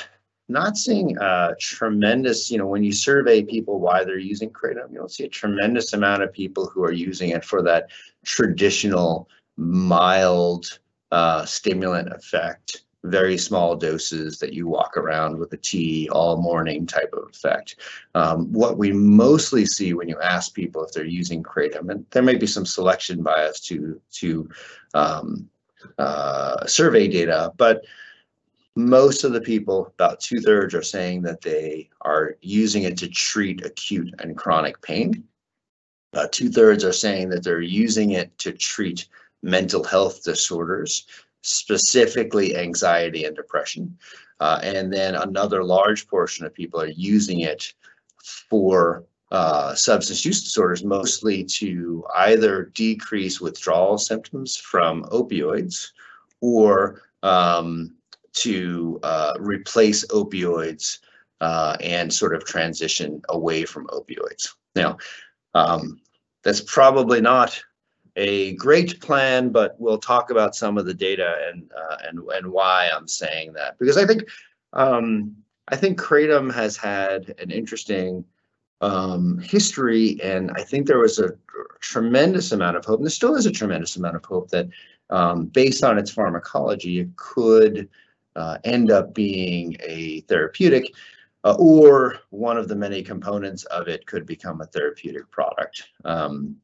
Not 0.49 0.77
seeing 0.77 1.17
a 1.19 1.55
tremendous, 1.59 2.51
you 2.51 2.59
know, 2.59 2.67
when 2.67 2.83
you 2.83 2.93
survey 2.93 3.43
people 3.43 3.79
why 3.79 4.05
they're 4.05 4.19
using 4.19 4.51
Kratom, 4.51 4.91
you 4.91 4.99
don't 4.99 5.11
see 5.11 5.25
a 5.25 5.29
tremendous 5.29 5.93
amount 5.93 6.23
of 6.23 6.33
people 6.33 6.67
who 6.67 6.83
are 6.85 6.93
using 6.93 7.31
it 7.31 7.45
for 7.45 7.63
that 7.63 7.91
traditional 8.27 9.29
mild 9.57 10.81
uh, 11.13 11.45
stimulant 11.45 12.13
effect 12.13 12.83
very 13.05 13.37
small 13.37 13.77
doses 13.77 14.39
that 14.39 14.55
you 14.55 14.67
walk 14.67 14.97
around 14.97 15.39
with 15.39 15.53
a 15.53 15.59
tea 15.59 16.09
all 16.11 16.41
morning 16.41 16.87
type 16.87 17.13
of 17.13 17.29
effect. 17.29 17.77
Um, 18.15 18.51
what 18.53 18.79
we 18.79 18.93
mostly 18.93 19.67
see 19.67 19.93
when 19.93 20.09
you 20.09 20.19
ask 20.21 20.55
people 20.55 20.85
if 20.85 20.93
they're 20.93 21.05
using 21.05 21.43
kratom, 21.43 21.91
and 21.91 22.07
there 22.11 22.23
may 22.23 22.37
be 22.37 22.47
some 22.47 22.67
selection 22.67 23.23
bias 23.23 23.61
to 23.61 24.01
to 24.13 24.49
um, 24.95 25.49
uh, 25.99 26.67
survey 26.67 27.07
data, 27.07 27.53
but 27.57 27.85
most 28.77 29.23
of 29.23 29.33
the 29.33 29.41
people, 29.41 29.93
about 29.99 30.19
two 30.19 30.41
thirds, 30.41 30.75
are 30.75 30.83
saying 30.83 31.23
that 31.23 31.43
they 31.43 31.89
are 32.01 32.37
using 32.41 32.83
it 32.83 32.97
to 32.99 33.09
treat 33.09 33.65
acute 33.65 34.13
and 34.19 34.37
chronic 34.37 34.81
pain. 34.83 35.25
Uh, 36.15 36.27
two 36.33 36.49
thirds 36.49 36.85
are 36.85 36.93
saying 36.93 37.29
that 37.29 37.45
they're 37.45 37.61
using 37.61 38.13
it 38.13 38.37
to 38.39 38.53
treat 38.53 39.07
mental 39.43 39.85
health 39.85 40.25
disorders 40.25 41.07
specifically 41.45 42.57
anxiety 42.57 43.25
and 43.25 43.37
depression. 43.37 43.97
Uh, 44.41 44.59
and 44.63 44.93
then 44.93 45.15
another 45.15 45.63
large 45.63 46.09
portion 46.09 46.45
of 46.45 46.55
people 46.55 46.81
are 46.81 46.89
using 46.89 47.41
it 47.41 47.73
for 48.51 49.05
uh, 49.31 49.75
substance 49.75 50.25
use 50.25 50.43
disorders, 50.43 50.85
mostly 50.85 51.45
to 51.45 52.05
either 52.17 52.71
decrease 52.75 53.41
withdrawal 53.41 53.99
symptoms 53.99 54.57
from 54.57 55.05
opioids 55.05 55.89
or 56.41 57.03
um, 57.23 57.95
to 58.33 58.99
uh, 59.03 59.35
replace 59.39 60.07
opioids 60.07 60.99
uh, 61.41 61.77
and 61.81 62.13
sort 62.13 62.35
of 62.35 62.45
transition 62.45 63.21
away 63.29 63.65
from 63.65 63.87
opioids. 63.89 64.55
Now, 64.75 64.97
um, 65.55 66.01
that's 66.43 66.61
probably 66.61 67.21
not 67.21 67.61
a 68.17 68.55
great 68.55 69.01
plan, 69.01 69.51
but 69.51 69.75
we'll 69.79 69.99
talk 69.99 70.31
about 70.31 70.55
some 70.55 70.79
of 70.79 70.87
the 70.87 70.95
data 70.95 71.37
and 71.49 71.71
uh, 71.77 71.97
and 72.07 72.21
and 72.21 72.47
why 72.47 72.91
I'm 72.95 73.09
saying 73.09 73.53
that 73.55 73.79
because 73.79 73.97
I 73.97 74.07
think 74.07 74.29
um, 74.73 75.37
I 75.69 75.77
think 75.77 76.01
kratom 76.01 76.53
has 76.53 76.77
had 76.77 77.35
an 77.39 77.51
interesting 77.51 78.25
um, 78.81 79.39
history, 79.39 80.21
and 80.23 80.51
I 80.57 80.63
think 80.63 80.87
there 80.87 80.99
was 80.99 81.19
a 81.19 81.37
tremendous 81.81 82.53
amount 82.53 82.77
of 82.77 82.85
hope, 82.85 82.99
and 82.99 83.07
there 83.07 83.11
still 83.11 83.35
is 83.35 83.47
a 83.47 83.53
tremendous 83.53 83.97
amount 83.97 84.17
of 84.17 84.25
hope 84.25 84.51
that 84.51 84.69
um, 85.11 85.47
based 85.47 85.85
on 85.85 85.99
its 85.99 86.11
pharmacology, 86.11 87.01
it 87.01 87.17
could 87.17 87.89
uh, 88.37 88.59
end 88.65 88.91
up 88.91 89.15
being 89.15 89.77
a 89.81 90.21
therapeutic. 90.23 90.93
Uh, 91.47 91.55
or 91.59 92.21
one 92.31 92.57
of 92.57 92.69
the 92.69 92.75
many 92.75 93.03
components 93.03 93.65
of 93.65 93.87
it 93.87 94.07
could 94.07 94.25
become 94.25 94.63
a 94.63 94.67
therapeutic 94.67 95.31
product. 95.31 95.91
Um, 96.07 96.57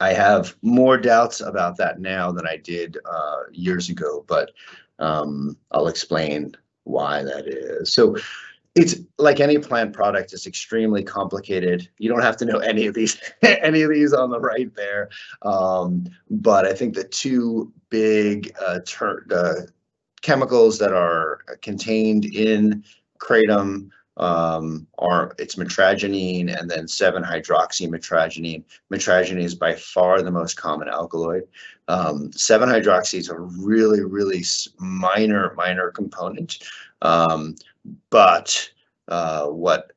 I 0.00 0.12
have 0.12 0.54
more 0.62 0.98
doubts 0.98 1.40
about 1.40 1.76
that 1.78 2.00
now 2.00 2.30
than 2.30 2.46
I 2.46 2.56
did 2.56 2.98
uh, 3.04 3.42
years 3.50 3.88
ago, 3.88 4.24
but 4.26 4.50
um, 4.98 5.56
I'll 5.72 5.88
explain 5.88 6.54
why 6.84 7.22
that 7.22 7.46
is. 7.46 7.92
So 7.92 8.16
it's 8.74 8.96
like 9.18 9.40
any 9.40 9.58
plant 9.58 9.94
product, 9.94 10.34
it's 10.34 10.46
extremely 10.46 11.02
complicated. 11.02 11.88
You 11.98 12.10
don't 12.10 12.22
have 12.22 12.36
to 12.38 12.44
know 12.44 12.58
any 12.58 12.86
of 12.86 12.94
these, 12.94 13.18
any 13.42 13.82
of 13.82 13.90
these 13.90 14.12
on 14.12 14.30
the 14.30 14.38
right 14.38 14.72
there. 14.76 15.08
Um, 15.42 16.06
but 16.30 16.66
I 16.66 16.74
think 16.74 16.94
the 16.94 17.04
two 17.04 17.72
big 17.88 18.52
uh, 18.60 18.80
uh, 19.32 19.54
chemicals 20.20 20.78
that 20.78 20.92
are 20.92 21.40
contained 21.62 22.26
in 22.26 22.84
kratom 23.18 23.88
um, 24.16 24.86
are 24.98 25.34
it's 25.38 25.56
mitragynine 25.56 26.58
and 26.58 26.70
then 26.70 26.86
7-hydroxymitragynine. 26.86 28.64
Mitragynine 28.92 29.42
is 29.42 29.54
by 29.54 29.74
far 29.74 30.22
the 30.22 30.30
most 30.30 30.56
common 30.56 30.88
alkaloid. 30.88 31.46
Um, 31.88 32.30
7-hydroxy 32.30 33.18
is 33.18 33.28
a 33.28 33.38
really, 33.38 34.02
really 34.02 34.42
minor, 34.78 35.54
minor 35.54 35.90
component. 35.90 36.58
Um, 37.02 37.56
but 38.10 38.68
uh, 39.08 39.46
what 39.46 39.92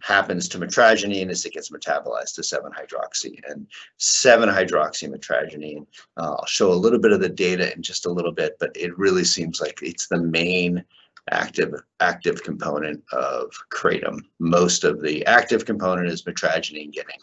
happens 0.00 0.48
to 0.50 0.58
mitragynine 0.58 1.30
is 1.30 1.44
it 1.44 1.54
gets 1.54 1.70
metabolized 1.70 2.34
to 2.34 2.42
7-hydroxy 2.42 3.40
and 3.48 3.66
7-hydroxymitragynine. 3.98 5.86
Uh, 6.18 6.34
I'll 6.38 6.46
show 6.46 6.70
a 6.70 6.74
little 6.74 6.98
bit 6.98 7.12
of 7.12 7.20
the 7.20 7.28
data 7.30 7.74
in 7.74 7.82
just 7.82 8.04
a 8.04 8.10
little 8.10 8.32
bit, 8.32 8.56
but 8.60 8.76
it 8.76 8.96
really 8.98 9.24
seems 9.24 9.62
like 9.62 9.78
it's 9.82 10.06
the 10.08 10.20
main 10.20 10.84
active 11.30 11.72
active 12.00 12.42
component 12.42 13.02
of 13.12 13.50
kratom. 13.72 14.20
Most 14.38 14.84
of 14.84 15.00
the 15.00 15.24
active 15.26 15.64
component 15.64 16.08
is 16.08 16.24
mitragynine 16.24 16.92
getting 16.92 17.18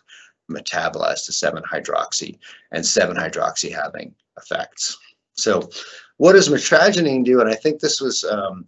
metabolized 0.50 1.26
to 1.26 1.32
7-hydroxy 1.32 2.38
and 2.72 2.84
7-hydroxy 2.84 3.74
having 3.74 4.14
effects. 4.38 4.98
So 5.34 5.70
what 6.18 6.34
does 6.34 6.50
mitragynine 6.50 7.24
do? 7.24 7.40
And 7.40 7.50
I 7.50 7.56
think 7.56 7.80
this 7.80 8.02
was, 8.02 8.24
um, 8.24 8.66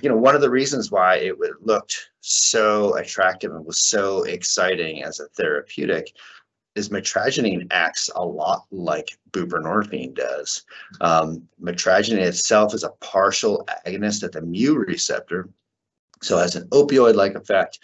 you 0.00 0.08
know, 0.08 0.16
one 0.16 0.34
of 0.34 0.40
the 0.40 0.50
reasons 0.50 0.90
why 0.90 1.16
it 1.16 1.36
looked 1.60 2.10
so 2.20 2.96
attractive 2.96 3.52
and 3.52 3.66
was 3.66 3.84
so 3.84 4.22
exciting 4.24 5.02
as 5.04 5.20
a 5.20 5.28
therapeutic 5.28 6.12
is 6.74 6.88
mitragynine 6.88 7.66
acts 7.70 8.10
a 8.14 8.24
lot 8.24 8.64
like 8.70 9.16
buprenorphine 9.30 10.14
does. 10.14 10.64
Um, 11.00 11.48
mitragynine 11.62 12.18
itself 12.18 12.74
is 12.74 12.84
a 12.84 12.90
partial 13.00 13.66
agonist 13.86 14.22
at 14.22 14.32
the 14.32 14.42
mu 14.42 14.74
receptor, 14.74 15.48
so 16.22 16.38
it 16.38 16.42
has 16.42 16.56
an 16.56 16.68
opioid-like 16.70 17.34
effect, 17.34 17.80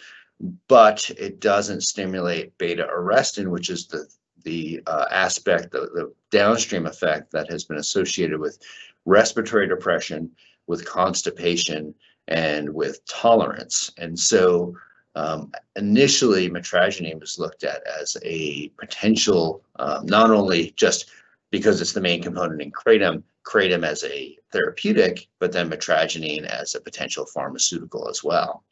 but 0.67 1.09
it 1.17 1.39
doesn't 1.39 1.81
stimulate 1.81 2.57
beta 2.57 2.87
arrestin, 2.91 3.47
which 3.47 3.69
is 3.69 3.87
the 3.87 4.07
the 4.43 4.81
uh, 4.87 5.05
aspect, 5.11 5.71
the, 5.71 5.81
the 5.93 6.11
downstream 6.31 6.87
effect 6.87 7.31
that 7.31 7.47
has 7.51 7.63
been 7.63 7.77
associated 7.77 8.39
with 8.39 8.57
respiratory 9.05 9.67
depression, 9.67 10.31
with 10.65 10.83
constipation, 10.85 11.93
and 12.27 12.73
with 12.73 13.05
tolerance. 13.05 13.91
And 13.97 14.17
so 14.17 14.75
um, 15.15 15.51
initially, 15.75 16.49
mitragynine 16.49 17.19
was 17.19 17.37
looked 17.37 17.63
at 17.63 17.81
as 17.85 18.15
a 18.23 18.69
potential, 18.79 19.63
um, 19.77 20.05
not 20.05 20.31
only 20.31 20.73
just 20.77 21.09
because 21.51 21.81
it's 21.81 21.93
the 21.93 22.01
main 22.01 22.23
component 22.23 22.61
in 22.61 22.71
kratom, 22.71 23.23
kratom 23.43 23.85
as 23.85 24.03
a 24.05 24.37
therapeutic, 24.51 25.27
but 25.39 25.51
then 25.51 25.69
mitragynine 25.69 26.45
as 26.45 26.75
a 26.75 26.81
potential 26.81 27.25
pharmaceutical 27.25 28.07
as 28.07 28.23
well. 28.23 28.63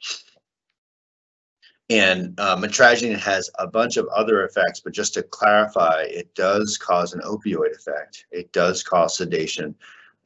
And 1.89 2.39
uh, 2.39 2.55
mitragynine 2.55 3.19
has 3.19 3.49
a 3.57 3.67
bunch 3.67 3.97
of 3.97 4.07
other 4.15 4.45
effects, 4.45 4.79
but 4.79 4.93
just 4.93 5.15
to 5.15 5.23
clarify, 5.23 6.03
it 6.03 6.33
does 6.35 6.77
cause 6.77 7.13
an 7.13 7.21
opioid 7.21 7.75
effect. 7.75 8.27
It 8.31 8.51
does 8.53 8.83
cause 8.83 9.17
sedation. 9.17 9.75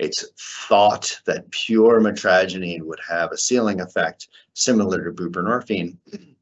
It's 0.03 0.25
thought 0.67 1.17
that 1.25 1.49
pure 1.51 2.01
mitragynine 2.01 2.83
would 2.83 2.99
have 3.07 3.31
a 3.31 3.37
ceiling 3.37 3.79
effect 3.79 4.27
similar 4.53 5.03
to 5.05 5.11
buprenorphine, 5.11 5.95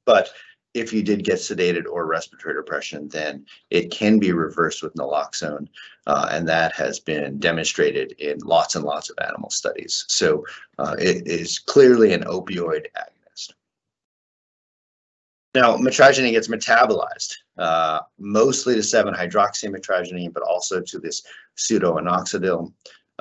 but 0.05 0.31
if 0.73 0.91
you 0.91 1.03
did 1.03 1.23
get 1.23 1.35
sedated 1.35 1.85
or 1.85 2.05
respiratory 2.07 2.55
depression, 2.55 3.07
then 3.09 3.45
it 3.69 3.91
can 3.91 4.19
be 4.19 4.31
reversed 4.31 4.81
with 4.81 4.95
naloxone, 4.95 5.67
uh, 6.07 6.29
and 6.31 6.47
that 6.47 6.73
has 6.73 6.99
been 6.99 7.39
demonstrated 7.39 8.13
in 8.13 8.39
lots 8.39 8.75
and 8.75 8.85
lots 8.85 9.09
of 9.11 9.17
animal 9.21 9.49
studies. 9.49 10.05
So 10.07 10.43
uh, 10.79 10.95
it 10.97 11.27
is 11.27 11.59
clearly 11.59 12.13
an 12.13 12.23
opioid 12.23 12.85
agonist. 12.97 13.53
Now, 15.53 15.75
mitragynine 15.75 16.31
gets 16.31 16.47
metabolized 16.47 17.35
uh, 17.57 17.99
mostly 18.17 18.73
to 18.75 18.79
7-hydroxymitragynine, 18.79 20.33
but 20.33 20.43
also 20.43 20.79
to 20.79 20.99
this 20.99 21.21
pseudoinoxidil, 21.57 22.71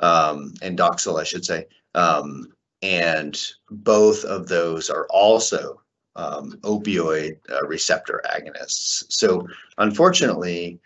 um, 0.01 0.53
indoxil, 0.61 1.19
I 1.19 1.23
should 1.23 1.45
say. 1.45 1.67
Um, 1.95 2.47
and 2.81 3.39
both 3.69 4.23
of 4.25 4.47
those 4.47 4.89
are 4.89 5.05
also 5.09 5.81
um, 6.15 6.53
opioid 6.61 7.37
uh, 7.49 7.65
receptor 7.67 8.21
agonists. 8.25 9.03
So 9.09 9.47
unfortunately, 9.77 10.79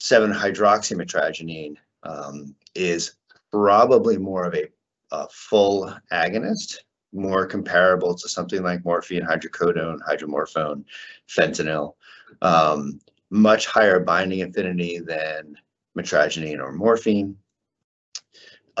7-hydroxymitragynine 0.00 1.76
um, 2.04 2.54
is 2.74 3.14
probably 3.50 4.16
more 4.16 4.44
of 4.44 4.54
a, 4.54 4.66
a, 5.10 5.28
full 5.28 5.92
agonist, 6.12 6.78
more 7.12 7.46
comparable 7.46 8.14
to 8.14 8.28
something 8.28 8.62
like 8.62 8.84
morphine, 8.84 9.22
hydrocodone, 9.22 9.98
hydromorphone, 10.08 10.84
fentanyl. 11.28 11.94
Um, 12.42 13.00
much 13.30 13.66
higher 13.66 14.00
binding 14.00 14.42
affinity 14.42 14.98
than 14.98 15.56
mitragynine 15.96 16.60
or 16.60 16.72
morphine 16.72 17.36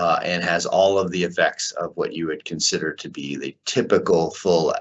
uh, 0.00 0.18
and 0.24 0.42
has 0.42 0.64
all 0.64 0.98
of 0.98 1.10
the 1.10 1.22
effects 1.22 1.72
of 1.72 1.94
what 1.94 2.14
you 2.14 2.26
would 2.26 2.42
consider 2.46 2.90
to 2.90 3.10
be 3.10 3.36
the 3.36 3.54
typical 3.66 4.30
full 4.30 4.74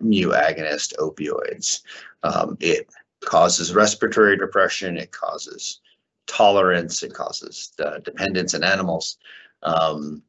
mu 0.00 0.32
agonist 0.32 0.96
opioids. 0.98 1.82
Um, 2.24 2.56
it 2.58 2.88
causes 3.24 3.72
respiratory 3.72 4.36
depression, 4.36 4.96
it 4.96 5.12
causes 5.12 5.80
tolerance, 6.26 7.04
it 7.04 7.14
causes 7.14 7.70
uh, 7.78 7.98
dependence 7.98 8.52
in 8.54 8.64
animals. 8.64 9.18
Um, 9.62 10.22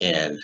and 0.00 0.42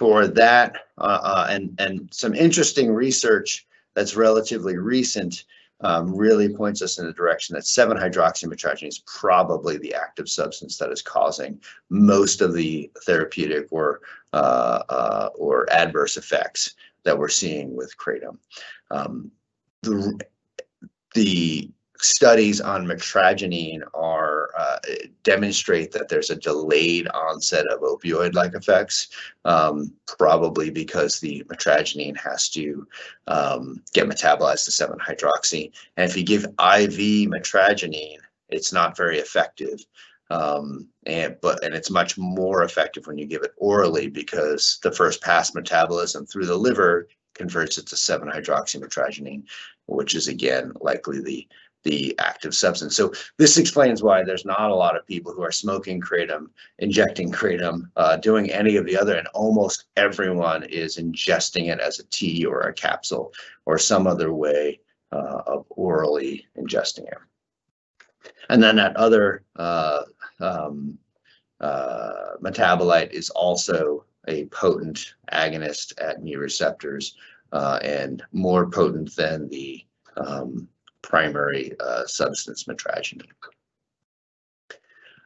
for 0.00 0.26
that, 0.26 0.88
uh, 0.98 1.20
uh, 1.22 1.46
and, 1.50 1.76
and 1.78 2.08
some 2.12 2.34
interesting 2.34 2.92
research 2.92 3.68
that's 3.94 4.16
relatively 4.16 4.78
recent 4.78 5.44
um, 5.80 6.14
really 6.14 6.48
points 6.48 6.82
us 6.82 6.98
in 6.98 7.06
the 7.06 7.12
direction 7.12 7.54
that 7.54 7.64
7-hydroxymitragynine 7.64 8.88
is 8.88 9.02
probably 9.06 9.76
the 9.78 9.94
active 9.94 10.28
substance 10.28 10.78
that 10.78 10.90
is 10.90 11.02
causing 11.02 11.60
most 11.90 12.40
of 12.40 12.54
the 12.54 12.90
therapeutic 13.04 13.66
or 13.70 14.00
uh, 14.32 14.82
uh, 14.88 15.28
or 15.36 15.70
adverse 15.72 16.16
effects 16.16 16.74
that 17.04 17.16
we're 17.16 17.28
seeing 17.28 17.74
with 17.74 17.96
kratom. 17.96 18.38
Um, 18.90 19.30
the 19.82 20.18
the 21.14 21.70
studies 22.04 22.60
on 22.60 22.86
mitragynine 22.86 23.82
are 23.94 24.50
uh, 24.58 24.78
demonstrate 25.22 25.90
that 25.92 26.08
there's 26.08 26.30
a 26.30 26.36
delayed 26.36 27.08
onset 27.08 27.64
of 27.72 27.80
opioid-like 27.80 28.54
effects, 28.54 29.08
um, 29.44 29.92
probably 30.06 30.70
because 30.70 31.18
the 31.18 31.42
mitragynine 31.44 32.16
has 32.16 32.48
to 32.50 32.86
um, 33.26 33.82
get 33.92 34.08
metabolized 34.08 34.64
to 34.64 34.70
7-hydroxy. 34.70 35.72
And 35.96 36.08
if 36.08 36.16
you 36.16 36.22
give 36.22 36.44
IV 36.44 37.28
mitragynine, 37.30 38.18
it's 38.50 38.72
not 38.72 38.96
very 38.96 39.18
effective. 39.18 39.80
Um, 40.30 40.88
and 41.06 41.36
but 41.42 41.62
and 41.62 41.74
it's 41.74 41.90
much 41.90 42.16
more 42.16 42.64
effective 42.64 43.06
when 43.06 43.18
you 43.18 43.26
give 43.26 43.42
it 43.42 43.52
orally 43.58 44.08
because 44.08 44.78
the 44.82 44.90
first 44.90 45.22
pass 45.22 45.54
metabolism 45.54 46.24
through 46.24 46.46
the 46.46 46.56
liver 46.56 47.08
converts 47.34 47.78
it 47.78 47.86
to 47.88 47.96
7-hydroxymitragynine, 47.96 49.44
which 49.86 50.14
is 50.14 50.28
again 50.28 50.72
likely 50.80 51.20
the 51.20 51.46
the 51.84 52.18
active 52.18 52.54
substance. 52.54 52.96
So 52.96 53.12
this 53.38 53.58
explains 53.58 54.02
why 54.02 54.22
there's 54.22 54.44
not 54.44 54.70
a 54.70 54.74
lot 54.74 54.96
of 54.96 55.06
people 55.06 55.32
who 55.32 55.42
are 55.42 55.52
smoking 55.52 56.00
kratom, 56.00 56.48
injecting 56.78 57.30
kratom, 57.30 57.90
uh, 57.96 58.16
doing 58.16 58.50
any 58.50 58.76
of 58.76 58.86
the 58.86 58.96
other, 58.96 59.16
and 59.16 59.28
almost 59.28 59.84
everyone 59.96 60.64
is 60.64 60.96
ingesting 60.96 61.70
it 61.70 61.80
as 61.80 61.98
a 61.98 62.06
tea 62.06 62.44
or 62.44 62.60
a 62.62 62.72
capsule 62.72 63.32
or 63.66 63.78
some 63.78 64.06
other 64.06 64.32
way 64.32 64.80
uh, 65.12 65.42
of 65.46 65.66
orally 65.70 66.46
ingesting 66.58 67.06
it. 67.06 67.18
And 68.48 68.62
then 68.62 68.76
that 68.76 68.96
other 68.96 69.44
uh, 69.56 70.02
um, 70.40 70.98
uh, 71.60 72.36
metabolite 72.42 73.12
is 73.12 73.30
also 73.30 74.04
a 74.26 74.46
potent 74.46 75.14
agonist 75.32 75.92
at 75.98 76.22
mu 76.22 76.38
receptors 76.38 77.16
uh, 77.52 77.78
and 77.82 78.22
more 78.32 78.68
potent 78.70 79.14
than 79.16 79.48
the 79.48 79.84
um, 80.16 80.68
primary 81.04 81.72
uh, 81.80 82.04
substance 82.06 82.64
mitragynine. 82.64 83.28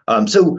Um, 0.09 0.27
so 0.27 0.59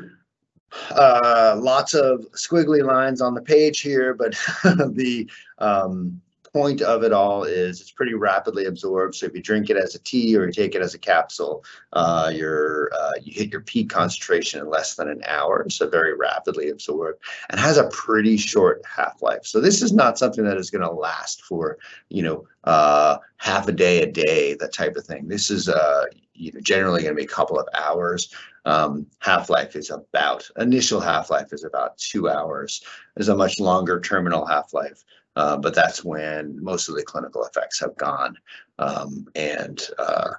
uh, 0.92 1.56
lots 1.60 1.94
of 1.94 2.26
squiggly 2.32 2.84
lines 2.84 3.22
on 3.22 3.34
the 3.34 3.42
page 3.42 3.82
here, 3.82 4.14
but 4.14 4.32
the 4.64 5.30
um, 5.58 6.22
point 6.54 6.82
of 6.82 7.04
it 7.04 7.14
all 7.14 7.44
is 7.44 7.82
it's 7.82 7.92
pretty 7.92 8.14
rapidly 8.14 8.66
absorbed. 8.66 9.16
So 9.16 9.26
if 9.26 9.34
you 9.34 9.42
drink 9.42 9.70
it 9.70 9.78
as 9.78 9.96
a 9.96 10.00
tea 10.00 10.36
or 10.36 10.46
you 10.46 10.52
take 10.52 10.76
it 10.76 10.82
as 10.82 10.94
a 10.94 11.00
capsule, 11.00 11.64
uh, 11.94 12.32
you're, 12.34 12.90
uh, 12.94 13.14
you 13.22 13.34
hit 13.34 13.52
your 13.52 13.62
peak 13.62 13.90
concentration 13.90 14.60
in 14.60 14.70
less 14.70 14.96
than 14.96 15.10
an 15.10 15.22
hour. 15.28 15.66
So 15.70 15.90
very 15.90 16.16
rapidly 16.16 16.70
absorbed 16.70 17.22
and 17.50 17.60
has 17.60 17.78
a 17.78 17.90
pretty 17.90 18.38
short 18.38 18.82
half-life. 18.86 19.46
So 19.46 19.60
this 19.62 19.82
is 19.82 19.94
not 19.94 20.18
something 20.18 20.44
that 20.46 20.58
is 20.58 20.70
going 20.70 20.84
to 20.84 20.92
last 20.92 21.44
for, 21.44 21.78
you 22.10 22.24
know, 22.24 22.48
uh, 22.64 23.18
half 23.38 23.68
a 23.68 23.72
day, 23.72 24.02
a 24.02 24.12
day, 24.12 24.56
that 24.56 24.74
type 24.74 24.96
of 24.96 25.06
thing. 25.06 25.28
This 25.28 25.50
is 25.50 25.70
uh, 25.70 26.06
you 26.34 26.52
know, 26.54 26.62
generally 26.62 27.02
going 27.02 27.14
to 27.14 27.20
be 27.20 27.26
a 27.26 27.28
couple 27.28 27.60
of 27.60 27.68
hours. 27.74 28.34
Um, 28.66 29.08
half-life 29.20 29.76
is 29.76 29.90
about, 29.90 30.50
initial 30.58 31.00
half-life 31.00 31.54
is 31.54 31.64
about 31.64 31.98
two 31.98 32.30
hours. 32.30 32.84
There's 33.16 33.30
a 33.30 33.36
much 33.36 33.60
longer 33.60 34.00
terminal 34.00 34.46
half-life. 34.46 35.04
Uh, 35.40 35.56
but 35.56 35.74
that's 35.74 36.04
when 36.04 36.62
most 36.62 36.90
of 36.90 36.96
the 36.96 37.02
clinical 37.02 37.46
effects 37.46 37.80
have 37.80 37.96
gone. 37.96 38.38
Um, 38.78 39.26
and 39.36 39.82
uh, 39.98 40.32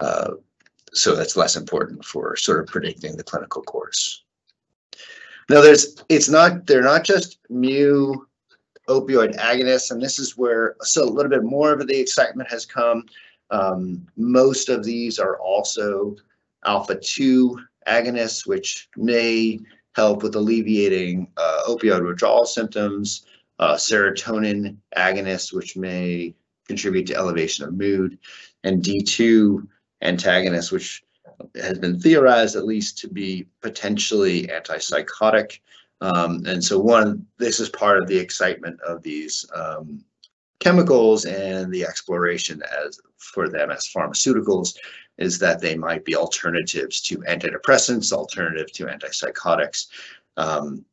uh, 0.00 0.30
so 0.92 1.14
that's 1.14 1.36
less 1.36 1.54
important 1.54 2.04
for 2.04 2.34
sort 2.34 2.58
of 2.58 2.66
predicting 2.66 3.16
the 3.16 3.22
clinical 3.22 3.62
course. 3.62 4.24
Now 5.48 5.60
there's, 5.60 5.94
it's 6.08 6.28
not, 6.28 6.66
they're 6.66 6.82
not 6.82 7.04
just 7.04 7.38
mu 7.50 8.16
opioid 8.88 9.36
agonists, 9.36 9.92
and 9.92 10.02
this 10.02 10.18
is 10.18 10.36
where, 10.36 10.74
so 10.80 11.04
a 11.04 11.14
little 11.14 11.30
bit 11.30 11.44
more 11.44 11.72
of 11.72 11.86
the 11.86 12.00
excitement 12.00 12.50
has 12.50 12.66
come. 12.66 13.06
Um, 13.52 14.08
most 14.16 14.68
of 14.68 14.82
these 14.82 15.20
are 15.20 15.38
also 15.38 16.16
alpha 16.64 16.96
2 16.96 17.60
agonists, 17.86 18.44
which 18.44 18.88
may 18.96 19.60
help 19.94 20.24
with 20.24 20.34
alleviating 20.34 21.30
uh, 21.36 21.60
opioid 21.68 22.04
withdrawal 22.04 22.44
symptoms, 22.44 23.24
uh, 23.58 23.74
serotonin 23.74 24.76
agonists, 24.96 25.52
which 25.52 25.76
may 25.76 26.34
contribute 26.66 27.06
to 27.06 27.16
elevation 27.16 27.64
of 27.64 27.74
mood, 27.74 28.18
and 28.64 28.82
D2 28.82 29.66
antagonists, 30.02 30.72
which 30.72 31.02
has 31.56 31.78
been 31.78 31.98
theorized 31.98 32.56
at 32.56 32.64
least 32.64 32.98
to 32.98 33.08
be 33.08 33.46
potentially 33.60 34.46
antipsychotic. 34.46 35.60
Um, 36.00 36.42
and 36.46 36.62
so 36.62 36.78
one, 36.78 37.26
this 37.38 37.60
is 37.60 37.68
part 37.68 37.98
of 37.98 38.08
the 38.08 38.18
excitement 38.18 38.80
of 38.80 39.02
these 39.02 39.46
um, 39.54 40.04
chemicals 40.60 41.24
and 41.24 41.72
the 41.72 41.84
exploration 41.84 42.62
as 42.86 43.00
for 43.18 43.48
them 43.48 43.70
as 43.70 43.88
pharmaceuticals 43.88 44.76
is 45.18 45.38
that 45.38 45.60
they 45.60 45.76
might 45.76 46.04
be 46.04 46.16
alternatives 46.16 47.00
to 47.00 47.18
antidepressants, 47.18 48.12
alternative 48.12 48.72
to 48.72 48.86
antipsychotics. 48.86 49.88
Um, 50.36 50.84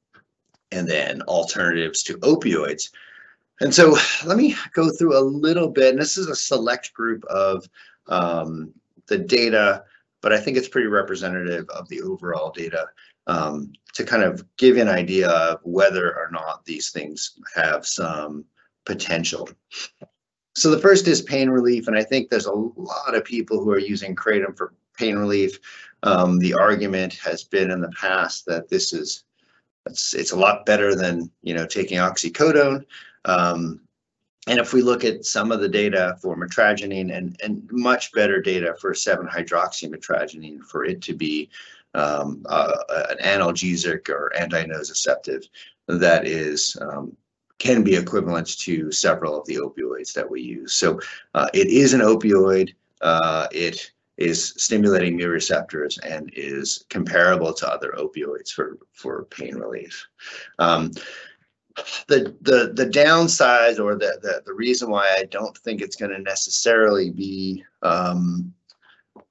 and 0.71 0.87
then 0.87 1.21
alternatives 1.23 2.03
to 2.03 2.17
opioids. 2.19 2.89
And 3.61 3.73
so 3.73 3.97
let 4.25 4.37
me 4.37 4.55
go 4.73 4.89
through 4.89 5.17
a 5.17 5.21
little 5.21 5.69
bit, 5.69 5.91
and 5.91 5.99
this 5.99 6.17
is 6.17 6.27
a 6.27 6.35
select 6.35 6.93
group 6.93 7.23
of 7.25 7.67
um, 8.07 8.73
the 9.07 9.17
data, 9.17 9.83
but 10.21 10.31
I 10.31 10.39
think 10.39 10.57
it's 10.57 10.67
pretty 10.67 10.87
representative 10.87 11.67
of 11.69 11.87
the 11.89 12.01
overall 12.01 12.51
data 12.51 12.87
um, 13.27 13.73
to 13.93 14.03
kind 14.03 14.23
of 14.23 14.45
give 14.57 14.75
you 14.75 14.81
an 14.81 14.87
idea 14.87 15.29
of 15.29 15.59
whether 15.63 16.15
or 16.15 16.29
not 16.31 16.65
these 16.65 16.91
things 16.91 17.37
have 17.55 17.85
some 17.85 18.45
potential. 18.85 19.49
So 20.55 20.71
the 20.71 20.79
first 20.79 21.07
is 21.07 21.21
pain 21.21 21.49
relief, 21.49 21.87
and 21.87 21.97
I 21.97 22.03
think 22.03 22.29
there's 22.29 22.45
a 22.45 22.51
lot 22.51 23.13
of 23.13 23.23
people 23.23 23.63
who 23.63 23.71
are 23.71 23.79
using 23.79 24.15
kratom 24.15 24.57
for 24.57 24.73
pain 24.97 25.17
relief. 25.17 25.59
Um, 26.03 26.39
the 26.39 26.53
argument 26.53 27.13
has 27.15 27.43
been 27.43 27.71
in 27.71 27.81
the 27.81 27.91
past 27.91 28.45
that 28.45 28.69
this 28.69 28.93
is 28.93 29.25
it's, 29.89 30.13
it's 30.13 30.31
a 30.31 30.39
lot 30.39 30.65
better 30.65 30.95
than, 30.95 31.29
you 31.41 31.53
know, 31.53 31.65
taking 31.65 31.97
oxycodone. 31.97 32.85
Um, 33.25 33.81
and 34.47 34.59
if 34.59 34.73
we 34.73 34.81
look 34.81 35.03
at 35.03 35.25
some 35.25 35.51
of 35.51 35.59
the 35.59 35.69
data 35.69 36.17
for 36.21 36.35
mitragynine 36.35 37.15
and, 37.15 37.39
and 37.43 37.69
much 37.71 38.11
better 38.13 38.41
data 38.41 38.75
for 38.79 38.93
7-hydroxymitragynine 38.93 40.63
for 40.63 40.85
it 40.85 41.01
to 41.01 41.13
be 41.13 41.49
um, 41.93 42.43
uh, 42.47 42.77
an 43.09 43.17
analgesic 43.17 44.09
or 44.09 44.31
antinociceptive 44.39 45.45
that 45.87 46.25
is 46.25 46.77
um, 46.81 47.15
can 47.57 47.83
be 47.83 47.95
equivalent 47.95 48.47
to 48.59 48.91
several 48.91 49.37
of 49.37 49.45
the 49.45 49.57
opioids 49.57 50.13
that 50.13 50.29
we 50.29 50.41
use. 50.41 50.73
So 50.73 50.99
uh, 51.33 51.49
it 51.53 51.67
is 51.67 51.93
an 51.93 52.01
opioid. 52.01 52.73
Uh, 53.01 53.47
it 53.51 53.91
is 54.19 54.53
stimulating 54.57 55.15
mu 55.15 55.27
receptors 55.27 55.97
and 55.99 56.29
is 56.35 56.85
comparable 56.89 57.53
to 57.53 57.67
other 57.67 57.93
opioids 57.97 58.51
for, 58.51 58.77
for 58.93 59.25
pain 59.25 59.55
relief. 59.55 60.07
Um, 60.59 60.91
the, 62.07 62.35
the, 62.41 62.73
the 62.73 62.85
downside 62.85 63.79
or 63.79 63.95
the, 63.95 64.19
the, 64.21 64.41
the 64.45 64.53
reason 64.53 64.89
why 64.89 65.15
I 65.17 65.23
don't 65.25 65.57
think 65.59 65.81
it's 65.81 65.95
going 65.95 66.11
to 66.11 66.19
necessarily 66.19 67.09
be 67.09 67.63
um, 67.81 68.53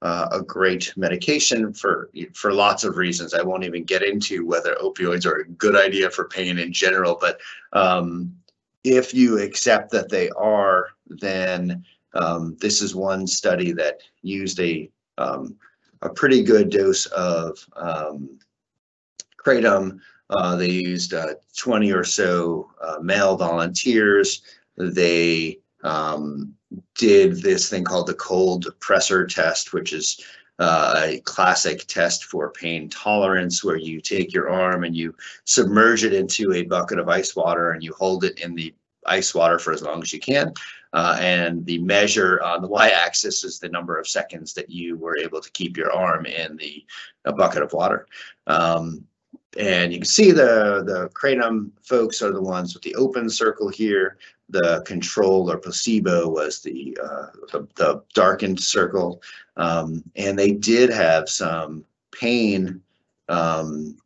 uh, 0.01 0.27
a 0.31 0.41
great 0.41 0.93
medication 0.95 1.73
for 1.73 2.09
for 2.33 2.53
lots 2.53 2.83
of 2.83 2.95
reasons. 2.95 3.33
I 3.33 3.41
won't 3.41 3.65
even 3.65 3.83
get 3.83 4.01
into 4.01 4.45
whether 4.45 4.75
opioids 4.75 5.25
are 5.25 5.41
a 5.41 5.47
good 5.49 5.75
idea 5.75 6.09
for 6.09 6.29
pain 6.29 6.57
in 6.57 6.71
general, 6.71 7.17
but 7.19 7.39
um, 7.73 8.33
if 8.83 9.13
you 9.13 9.39
accept 9.39 9.91
that 9.91 10.09
they 10.09 10.29
are, 10.29 10.87
then 11.07 11.83
um, 12.13 12.57
this 12.59 12.81
is 12.81 12.95
one 12.95 13.27
study 13.27 13.71
that 13.73 14.01
used 14.21 14.59
a 14.59 14.89
um, 15.17 15.55
a 16.01 16.09
pretty 16.09 16.43
good 16.43 16.69
dose 16.69 17.05
of 17.07 17.57
um, 17.75 18.39
kratom. 19.43 19.99
Uh, 20.29 20.55
they 20.55 20.69
used 20.69 21.13
uh, 21.13 21.33
20 21.57 21.91
or 21.91 22.03
so 22.03 22.69
uh, 22.81 22.99
male 23.01 23.35
volunteers. 23.35 24.43
They 24.77 25.59
um, 25.83 26.53
did 26.95 27.41
this 27.41 27.69
thing 27.69 27.83
called 27.83 28.07
the 28.07 28.13
cold 28.13 28.67
pressor 28.79 29.27
test, 29.27 29.73
which 29.73 29.91
is 29.91 30.23
uh, 30.59 31.01
a 31.03 31.19
classic 31.21 31.85
test 31.87 32.25
for 32.25 32.51
pain 32.51 32.89
tolerance, 32.89 33.63
where 33.63 33.77
you 33.77 34.01
take 34.01 34.33
your 34.33 34.49
arm 34.49 34.83
and 34.83 34.95
you 34.95 35.15
submerge 35.45 36.03
it 36.03 36.13
into 36.13 36.53
a 36.53 36.63
bucket 36.63 36.99
of 36.99 37.09
ice 37.09 37.35
water 37.35 37.71
and 37.71 37.83
you 37.83 37.93
hold 37.97 38.23
it 38.23 38.39
in 38.39 38.53
the 38.53 38.73
ice 39.09 39.33
water 39.35 39.59
for 39.59 39.73
as 39.73 39.81
long 39.81 40.01
as 40.01 40.13
you 40.13 40.19
can. 40.19 40.53
Uh, 40.93 41.17
and 41.19 41.65
the 41.65 41.79
measure 41.79 42.41
on 42.41 42.61
the 42.61 42.67
y-axis 42.79 43.43
is 43.43 43.59
the 43.59 43.69
number 43.69 43.97
of 43.97 44.07
seconds 44.07 44.53
that 44.53 44.69
you 44.69 44.97
were 44.97 45.17
able 45.17 45.41
to 45.41 45.51
keep 45.51 45.77
your 45.77 45.91
arm 45.91 46.25
in 46.25 46.55
the 46.57 46.85
bucket 47.35 47.63
of 47.63 47.73
water. 47.73 48.07
Um, 48.47 49.05
and 49.57 49.91
you 49.91 49.99
can 49.99 50.05
see 50.05 50.31
the, 50.31 50.83
the 50.85 51.09
kratom 51.09 51.71
folks 51.81 52.21
are 52.21 52.31
the 52.31 52.41
ones 52.41 52.73
with 52.73 52.83
the 52.83 52.95
open 52.95 53.29
circle 53.29 53.69
here. 53.69 54.17
The 54.49 54.81
control 54.85 55.51
or 55.51 55.57
placebo 55.57 56.27
was 56.29 56.61
the, 56.61 56.97
uh, 57.03 57.27
the, 57.51 57.67
the, 57.75 58.03
darkened 58.13 58.59
circle. 58.59 59.21
Um, 59.57 60.03
and 60.15 60.37
they 60.37 60.51
did 60.51 60.89
have 60.89 61.29
some 61.29 61.85
pain 62.11 62.81
um, 63.27 63.97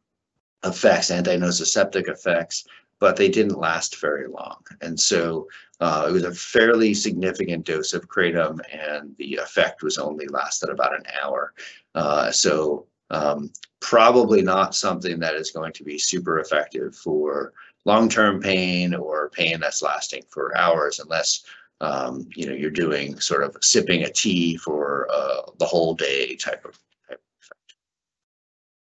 effects, 0.66 1.12
anti-nociceptive 1.12 2.10
effects, 2.10 2.66
but 3.04 3.18
they 3.18 3.28
didn't 3.28 3.60
last 3.60 4.00
very 4.00 4.30
long. 4.30 4.64
And 4.80 4.98
so 4.98 5.50
uh, 5.82 6.06
it 6.08 6.14
was 6.14 6.24
a 6.24 6.34
fairly 6.34 6.94
significant 6.94 7.66
dose 7.66 7.92
of 7.92 8.08
kratom 8.08 8.62
and 8.72 9.14
the 9.18 9.36
effect 9.36 9.84
was 9.84 9.98
only 9.98 10.26
lasted 10.28 10.70
about 10.70 10.96
an 10.96 11.04
hour. 11.22 11.54
Uh, 11.96 12.32
so 12.32 12.86
um, 13.10 13.52
probably 13.82 14.42
not 14.42 14.74
something 14.74 15.20
that 15.20 15.36
is 15.36 15.52
going 15.52 15.74
to 15.74 15.84
be 15.84 16.00
super 16.00 16.40
effective 16.40 16.96
for 16.96 17.52
long-term 17.84 18.40
pain 18.40 18.94
or 18.94 19.30
pain 19.32 19.60
that's 19.60 19.82
lasting 19.82 20.24
for 20.30 20.58
hours 20.58 21.02
unless 21.02 21.44
um, 21.82 22.26
you 22.38 22.48
know 22.48 22.54
you're 22.54 22.72
doing 22.72 23.20
sort 23.20 23.44
of 23.44 23.58
sipping 23.60 24.04
a 24.04 24.10
tea 24.10 24.56
for 24.56 25.10
uh, 25.12 25.42
the 25.60 25.66
whole 25.66 25.94
day 25.94 26.38
type 26.38 26.64
of, 26.64 26.80
type 27.10 27.20
of 27.20 27.42
effect. 27.42 27.76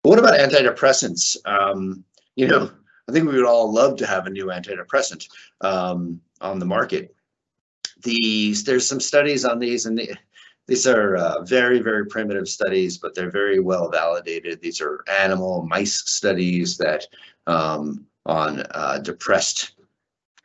what 0.01 0.19
about 0.19 0.37
antidepressants? 0.37 1.37
Um, 1.45 2.03
you 2.35 2.49
know, 2.49 2.69
I 3.07 3.11
think 3.11 3.27
we 3.27 3.35
would 3.35 3.45
all 3.45 3.71
love 3.71 3.97
to 3.97 4.07
have 4.07 4.27
a 4.27 4.29
new 4.29 4.47
antidepressant 4.47 5.27
um, 5.61 6.21
on 6.39 6.59
the 6.59 6.65
market. 6.65 7.15
These 8.03 8.63
there's 8.63 8.87
some 8.87 8.99
studies 8.99 9.45
on 9.45 9.59
these, 9.59 9.85
and 9.85 9.97
the, 9.97 10.15
these 10.67 10.87
are 10.87 11.17
uh, 11.17 11.43
very, 11.43 11.79
very 11.79 12.05
primitive 12.05 12.47
studies, 12.47 12.97
but 12.97 13.13
they're 13.13 13.31
very 13.31 13.59
well 13.59 13.89
validated. 13.89 14.61
These 14.61 14.81
are 14.81 15.03
animal 15.07 15.65
mice 15.65 16.09
studies 16.09 16.77
that 16.77 17.07
um, 17.47 18.05
on 18.25 18.61
uh, 18.71 18.99
depressed, 18.99 19.73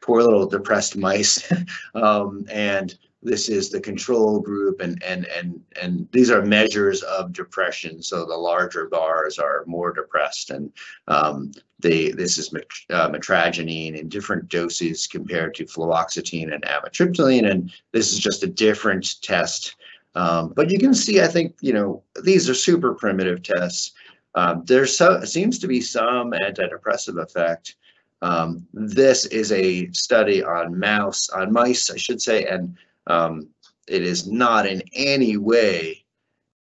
poor 0.03 0.23
little 0.23 0.47
depressed 0.47 0.97
mice. 0.97 1.51
um, 1.95 2.45
and 2.51 2.97
this 3.27 3.49
is 3.49 3.71
the 3.71 3.81
control 3.81 4.41
group 4.41 4.81
and, 4.81 5.03
and, 5.03 5.27
and, 5.27 5.61
and 5.81 6.09
these 6.13 6.31
are 6.31 6.45
measures 6.45 7.03
of 7.03 7.33
depression. 7.33 8.03
So 8.03 8.25
the 8.25 8.35
larger 8.35 8.89
bars 8.89 9.39
are 9.39 9.65
more 9.67 9.93
depressed 9.93 10.51
and 10.51 10.73
um, 11.09 11.53
they, 11.81 12.11
this 12.11 12.39
is 12.39 12.55
uh, 12.55 13.11
metragenine 13.11 13.97
in 13.97 14.09
different 14.09 14.49
doses 14.49 15.07
compared 15.07 15.55
to 15.57 15.65
fluoxetine 15.65 16.55
and 16.55 16.65
amitriptyline. 16.65 17.51
And 17.51 17.73
this 17.93 18.13
is 18.13 18.19
just 18.19 18.43
a 18.43 18.49
different 18.49 19.21
test 19.23 19.77
um, 20.17 20.55
but 20.57 20.71
you 20.71 20.79
can 20.79 20.95
see, 20.95 21.21
I 21.21 21.29
think, 21.29 21.57
you 21.61 21.75
know, 21.75 22.03
these 22.23 22.49
are 22.49 22.55
super 22.55 22.95
primitive 22.95 23.43
tests. 23.43 23.93
Um, 24.35 24.65
there 24.65 24.87
so, 24.87 25.21
seems 25.25 25.59
to 25.59 25.67
be 25.69 25.83
some 25.83 26.31
antidepressive 26.31 27.23
effect. 27.23 27.77
Um, 28.23 28.67
this 28.73 29.27
is 29.27 29.53
a 29.53 29.91
study 29.93 30.43
on 30.43 30.79
mouse, 30.79 31.29
on 31.29 31.53
mice, 31.53 31.91
I 31.91 31.97
should 31.97 32.23
say, 32.23 32.47
and 32.47 32.77
um, 33.07 33.49
it 33.89 34.03
is 34.03 34.27
not 34.27 34.67
in 34.67 34.83
any 34.95 35.37
way 35.37 36.05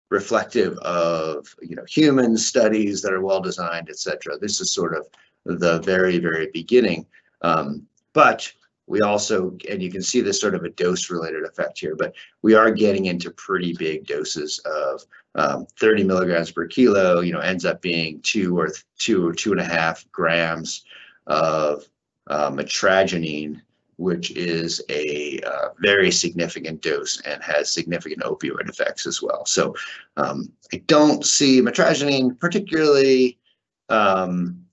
reflective 0.09 0.77
of 0.79 1.47
you 1.61 1.75
know 1.75 1.85
human 1.89 2.37
studies 2.37 3.01
that 3.01 3.13
are 3.13 3.21
well 3.21 3.41
designed, 3.41 3.89
etc. 3.89 4.37
This 4.39 4.61
is 4.61 4.71
sort 4.71 4.95
of 4.95 5.07
the 5.45 5.79
very, 5.81 6.17
very 6.17 6.49
beginning. 6.53 7.05
Um, 7.41 7.85
but 8.13 8.51
we 8.87 9.01
also, 9.01 9.57
and 9.69 9.81
you 9.81 9.91
can 9.91 10.01
see 10.01 10.21
this 10.21 10.39
sort 10.39 10.55
of 10.55 10.63
a 10.63 10.69
dose 10.69 11.09
related 11.09 11.43
effect 11.43 11.79
here, 11.79 11.95
but 11.95 12.13
we 12.41 12.53
are 12.53 12.71
getting 12.71 13.05
into 13.05 13.31
pretty 13.31 13.73
big 13.73 14.05
doses 14.05 14.59
of 14.59 15.03
um, 15.35 15.65
30 15.79 16.03
milligrams 16.03 16.51
per 16.51 16.67
kilo, 16.67 17.21
you 17.21 17.33
know, 17.33 17.39
ends 17.39 17.65
up 17.65 17.81
being 17.81 18.21
two 18.21 18.57
or 18.57 18.69
two 18.97 19.27
or 19.27 19.33
two 19.33 19.51
and 19.51 19.61
a 19.61 19.65
half 19.65 20.09
grams 20.11 20.85
of 21.27 21.85
metragenine, 22.29 23.61
which 23.97 24.31
is 24.31 24.81
a 24.89 25.39
uh, 25.45 25.69
very 25.79 26.11
significant 26.11 26.81
dose 26.81 27.21
and 27.21 27.41
has 27.41 27.71
significant 27.71 28.21
opioid 28.23 28.69
effects 28.69 29.05
as 29.05 29.21
well. 29.21 29.45
So 29.45 29.75
um, 30.17 30.51
I 30.73 30.77
don't 30.87 31.25
see 31.25 31.61
metragenine 31.61 32.39
particularly 32.39 33.37
um, 33.89 34.65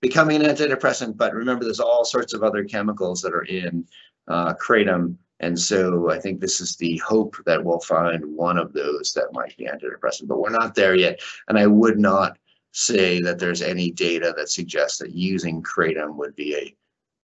becoming 0.00 0.42
an 0.42 0.54
antidepressant, 0.54 1.16
but 1.16 1.34
remember 1.34 1.64
there's 1.64 1.80
all 1.80 2.04
sorts 2.04 2.32
of 2.32 2.42
other 2.42 2.64
chemicals 2.64 3.20
that 3.22 3.34
are 3.34 3.44
in 3.44 3.86
uh, 4.28 4.54
kratom. 4.54 5.16
And 5.40 5.58
so 5.58 6.10
I 6.10 6.18
think 6.18 6.40
this 6.40 6.60
is 6.60 6.76
the 6.76 6.96
hope 6.98 7.36
that 7.44 7.62
we'll 7.62 7.80
find 7.80 8.24
one 8.24 8.56
of 8.56 8.72
those 8.72 9.12
that 9.12 9.32
might 9.32 9.56
be 9.58 9.66
antidepressant, 9.66 10.28
but 10.28 10.40
we're 10.40 10.48
not 10.50 10.74
there 10.74 10.94
yet. 10.94 11.20
And 11.48 11.58
I 11.58 11.66
would 11.66 11.98
not 11.98 12.38
say 12.72 13.20
that 13.20 13.38
there's 13.38 13.62
any 13.62 13.90
data 13.90 14.34
that 14.36 14.50
suggests 14.50 14.98
that 14.98 15.12
using 15.12 15.62
kratom 15.62 16.16
would 16.16 16.34
be 16.36 16.54
a 16.54 16.76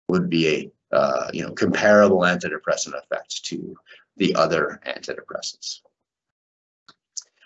would 0.10 0.30
be 0.30 0.48
a 0.48 0.72
uh, 0.94 1.30
you 1.34 1.44
know 1.44 1.52
comparable 1.52 2.20
antidepressant 2.20 2.94
effects 3.04 3.40
to 3.42 3.76
the 4.18 4.34
other 4.36 4.80
antidepressants. 4.86 5.80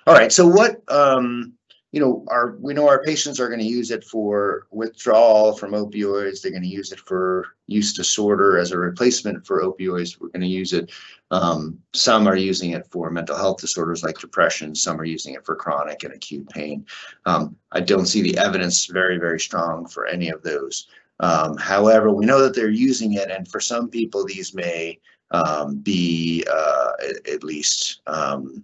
All 0.06 0.14
right, 0.14 0.32
so 0.32 0.48
what 0.48 0.82
um, 0.92 1.58
you 1.94 2.02
know, 2.02 2.26
our 2.28 2.58
we 2.60 2.74
know 2.74 2.88
our 2.88 3.02
patients 3.02 3.40
are 3.40 3.48
going 3.48 3.62
to 3.62 3.66
use 3.66 3.92
it 3.92 4.04
for 4.04 4.68
withdrawal 4.72 5.56
from 5.56 5.72
opioids. 5.72 6.42
They're 6.42 6.52
going 6.52 6.64
to 6.64 6.68
use 6.68 6.92
it 6.92 7.00
for 7.00 7.56
use 7.68 7.94
disorder 7.94 8.58
as 8.58 8.72
a 8.72 8.78
replacement 8.78 9.48
for 9.48 9.64
opioids. 9.64 10.20
We're 10.20 10.28
going 10.30 10.42
to 10.42 10.48
use 10.48 10.74
it. 10.74 10.92
Um, 11.32 11.80
some 11.94 12.28
are 12.28 12.36
using 12.36 12.72
it 12.72 12.86
for 12.92 13.10
mental 13.10 13.38
health 13.38 13.62
disorders 13.62 14.04
like 14.04 14.20
depression. 14.20 14.76
Some 14.76 15.00
are 15.00 15.06
using 15.06 15.34
it 15.34 15.46
for 15.46 15.56
chronic 15.56 16.04
and 16.04 16.14
acute 16.14 16.50
pain. 16.50 16.86
Um, 17.26 17.56
I 17.72 17.80
don't 17.80 18.06
see 18.06 18.22
the 18.22 18.38
evidence 18.38 18.86
very, 18.86 19.18
very 19.18 19.40
strong 19.40 19.88
for 19.88 20.06
any 20.08 20.30
of 20.30 20.44
those. 20.44 20.88
Um, 21.20 21.58
however, 21.58 22.12
we 22.12 22.26
know 22.26 22.42
that 22.42 22.56
they're 22.56 22.70
using 22.70 23.14
it, 23.14 23.32
and 23.32 23.48
for 23.48 23.60
some 23.60 23.90
people, 23.90 24.26
these 24.26 24.54
may 24.54 25.00
um, 25.32 25.78
be 25.78 26.46
uh, 26.50 26.92
at, 27.32 27.44
least 27.44 28.02
um, 28.08 28.64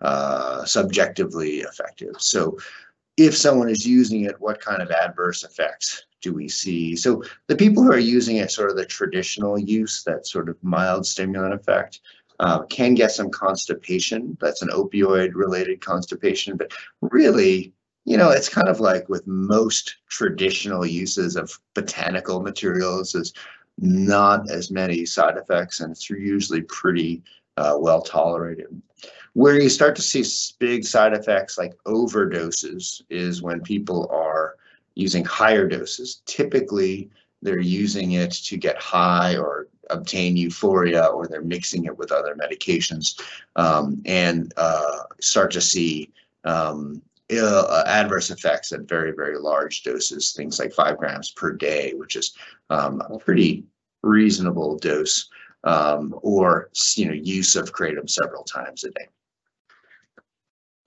uh, 0.00 0.64
subjectively 0.64 1.58
effective. 1.58 2.14
So 2.18 2.58
if 3.16 3.36
someone 3.36 3.68
is 3.68 3.86
using 3.86 4.24
it, 4.24 4.40
what 4.40 4.60
kind 4.60 4.80
of 4.80 4.90
adverse 4.90 5.44
effects 5.44 6.04
do 6.22 6.32
we 6.32 6.48
see? 6.48 6.96
So 6.96 7.22
the 7.48 7.56
people 7.56 7.82
who 7.82 7.92
are 7.92 7.98
using 7.98 8.36
it 8.36 8.50
sort 8.50 8.70
of 8.70 8.76
the 8.76 8.86
traditional 8.86 9.58
use, 9.58 10.02
that 10.04 10.26
sort 10.26 10.48
of 10.48 10.56
mild 10.62 11.06
stimulant 11.06 11.54
effect, 11.54 12.00
uh, 12.38 12.62
can 12.64 12.94
get 12.94 13.12
some 13.12 13.30
constipation. 13.30 14.38
That's 14.40 14.62
an 14.62 14.70
opioid 14.70 15.32
related 15.34 15.82
constipation, 15.82 16.56
but 16.56 16.72
really, 17.02 17.74
you 18.04 18.16
know, 18.16 18.30
it's 18.30 18.48
kind 18.48 18.68
of 18.68 18.80
like 18.80 19.08
with 19.08 19.26
most 19.26 19.96
traditional 20.08 20.86
uses 20.86 21.36
of 21.36 21.58
botanical 21.74 22.40
materials 22.40 23.14
is 23.14 23.32
not 23.78 24.50
as 24.50 24.70
many 24.70 25.04
side 25.06 25.36
effects 25.36 25.80
and 25.80 25.92
it's 25.92 26.08
usually 26.08 26.62
pretty 26.62 27.22
uh, 27.56 27.76
well 27.78 28.02
tolerated. 28.02 28.80
Where 29.34 29.60
you 29.60 29.68
start 29.68 29.94
to 29.96 30.02
see 30.02 30.24
big 30.58 30.84
side 30.84 31.12
effects 31.12 31.56
like 31.56 31.74
overdoses 31.86 33.02
is 33.10 33.42
when 33.42 33.60
people 33.60 34.08
are 34.10 34.56
using 34.94 35.24
higher 35.24 35.68
doses. 35.68 36.22
Typically, 36.26 37.10
they're 37.42 37.60
using 37.60 38.12
it 38.12 38.32
to 38.32 38.56
get 38.56 38.76
high 38.78 39.36
or 39.36 39.68
obtain 39.88 40.36
euphoria, 40.36 41.06
or 41.06 41.26
they're 41.26 41.42
mixing 41.42 41.84
it 41.84 41.96
with 41.96 42.12
other 42.12 42.36
medications, 42.36 43.20
um, 43.56 44.00
and 44.04 44.52
uh, 44.56 44.98
start 45.20 45.50
to 45.52 45.60
see 45.60 46.10
um, 46.44 47.02
uh, 47.38 47.84
adverse 47.86 48.30
effects 48.30 48.72
at 48.72 48.88
very, 48.88 49.12
very 49.12 49.38
large 49.38 49.82
doses, 49.82 50.32
things 50.32 50.58
like 50.58 50.72
five 50.72 50.98
grams 50.98 51.30
per 51.30 51.52
day, 51.52 51.92
which 51.94 52.16
is 52.16 52.34
um, 52.70 53.00
a 53.00 53.18
pretty 53.18 53.64
reasonable 54.02 54.76
dose, 54.78 55.28
um, 55.64 56.14
or 56.22 56.70
you 56.96 57.06
know, 57.06 57.12
use 57.12 57.56
of 57.56 57.72
kratom 57.72 58.08
several 58.08 58.42
times 58.44 58.84
a 58.84 58.90
day. 58.90 59.06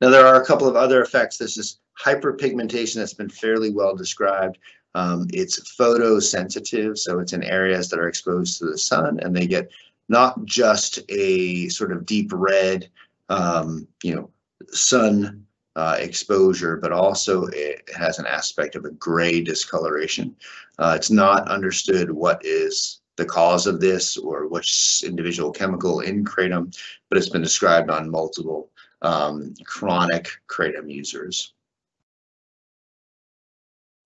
Now, 0.01 0.10
there 0.10 0.25
are 0.25 0.41
a 0.41 0.45
couple 0.45 0.67
of 0.67 0.75
other 0.75 1.01
effects. 1.01 1.38
This 1.38 1.58
is 1.58 1.79
hyperpigmentation 1.99 2.95
that's 2.95 3.13
been 3.13 3.29
fairly 3.29 3.71
well 3.71 3.95
described. 3.95 4.58
Um, 4.95 5.27
it's 5.34 5.75
photosensitive, 5.75 6.97
so 6.97 7.19
it's 7.19 7.34
in 7.34 7.43
areas 7.43 7.89
that 7.89 7.99
are 7.99 8.08
exposed 8.08 8.60
to 8.60 8.65
the 8.65 8.77
sun, 8.77 9.19
and 9.21 9.36
they 9.36 9.47
get 9.47 9.69
not 10.10 10.43
just 10.45 10.99
a 11.10 11.69
sort 11.69 11.91
of 11.91 12.06
deep 12.06 12.32
red, 12.34 12.89
um, 13.29 13.88
you 14.03 14.15
know, 14.15 14.29
sun 14.71 15.42
uh, 15.75 15.97
exposure, 15.99 16.77
but 16.77 16.91
also 16.91 17.45
it 17.47 17.89
has 17.95 18.19
an 18.19 18.25
aspect 18.25 18.75
of 18.75 18.86
a 18.86 18.91
gray 18.91 19.41
discoloration. 19.41 20.36
Uh, 20.77 20.93
it's 20.95 21.12
not 21.12 21.47
understood 21.49 22.12
what 22.12 22.43
is 22.45 23.01
the 23.15 23.25
cause 23.25 23.67
of 23.67 23.79
this 23.79 24.17
or 24.17 24.47
which 24.47 25.03
individual 25.05 25.51
chemical 25.51 26.01
in 26.01 26.23
kratom, 26.25 26.75
but 27.09 27.17
it's 27.17 27.29
been 27.29 27.41
described 27.41 27.89
on 27.89 28.09
multiple 28.09 28.69
um, 29.01 29.53
chronic 29.65 30.29
kratom 30.47 30.91
users. 30.91 31.53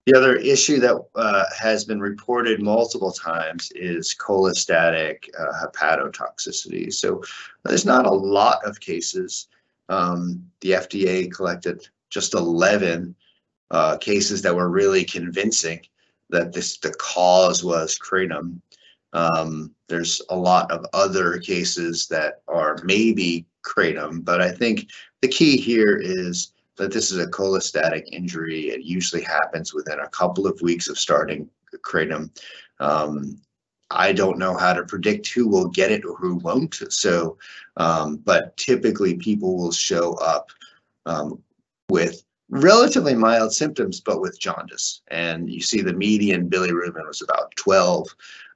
The 0.05 0.17
other 0.17 0.37
issue 0.37 0.79
that 0.79 0.95
uh, 1.15 1.43
has 1.59 1.83
been 1.83 1.99
reported 1.99 2.61
multiple 2.61 3.11
times 3.11 3.69
is 3.75 4.15
cholestatic 4.17 5.29
uh, 5.37 5.67
hepatotoxicity. 5.67 6.93
So 6.93 7.21
there's 7.65 7.85
not 7.85 8.05
a 8.05 8.11
lot 8.11 8.63
of 8.63 8.79
cases. 8.79 9.49
Um, 9.89 10.43
the 10.61 10.71
FDA 10.71 11.31
collected 11.31 11.87
just 12.09 12.33
11 12.33 13.15
uh, 13.71 13.97
cases 13.97 14.41
that 14.41 14.55
were 14.55 14.69
really 14.69 15.03
convincing 15.03 15.81
that 16.29 16.53
this 16.53 16.77
the 16.77 16.93
cause 16.93 17.63
was 17.63 17.97
kratom. 17.97 18.61
Um, 19.13 19.73
there's 19.87 20.21
a 20.29 20.35
lot 20.35 20.69
of 20.71 20.85
other 20.93 21.39
cases 21.39 22.07
that 22.07 22.41
are 22.47 22.77
maybe 22.83 23.45
kratom, 23.65 24.23
but 24.23 24.41
I 24.41 24.51
think 24.51 24.89
the 25.21 25.27
key 25.27 25.57
here 25.57 25.99
is 26.01 26.53
that 26.75 26.91
this 26.91 27.11
is 27.11 27.19
a 27.19 27.27
cholestatic 27.27 28.03
injury. 28.11 28.69
It 28.69 28.83
usually 28.83 29.23
happens 29.23 29.73
within 29.73 29.99
a 29.99 30.09
couple 30.09 30.45
of 30.47 30.61
weeks 30.61 30.89
of 30.89 30.99
starting 30.99 31.49
kratom. 31.83 32.29
Um, 32.79 33.39
I 33.89 34.11
don't 34.11 34.37
know 34.37 34.55
how 34.57 34.73
to 34.73 34.83
predict 34.83 35.27
who 35.27 35.47
will 35.47 35.67
get 35.67 35.91
it 35.91 36.05
or 36.05 36.15
who 36.17 36.35
won't. 36.35 36.81
So, 36.89 37.37
um, 37.77 38.17
but 38.17 38.55
typically 38.57 39.15
people 39.15 39.57
will 39.57 39.71
show 39.71 40.13
up 40.15 40.51
um, 41.05 41.41
with 41.89 42.23
relatively 42.49 43.13
mild 43.13 43.53
symptoms, 43.53 43.99
but 43.99 44.21
with 44.21 44.39
jaundice. 44.39 45.01
And 45.09 45.49
you 45.49 45.61
see 45.61 45.81
the 45.81 45.93
median 45.93 46.49
bilirubin 46.49 47.07
was 47.07 47.21
about 47.21 47.55
12 47.55 48.07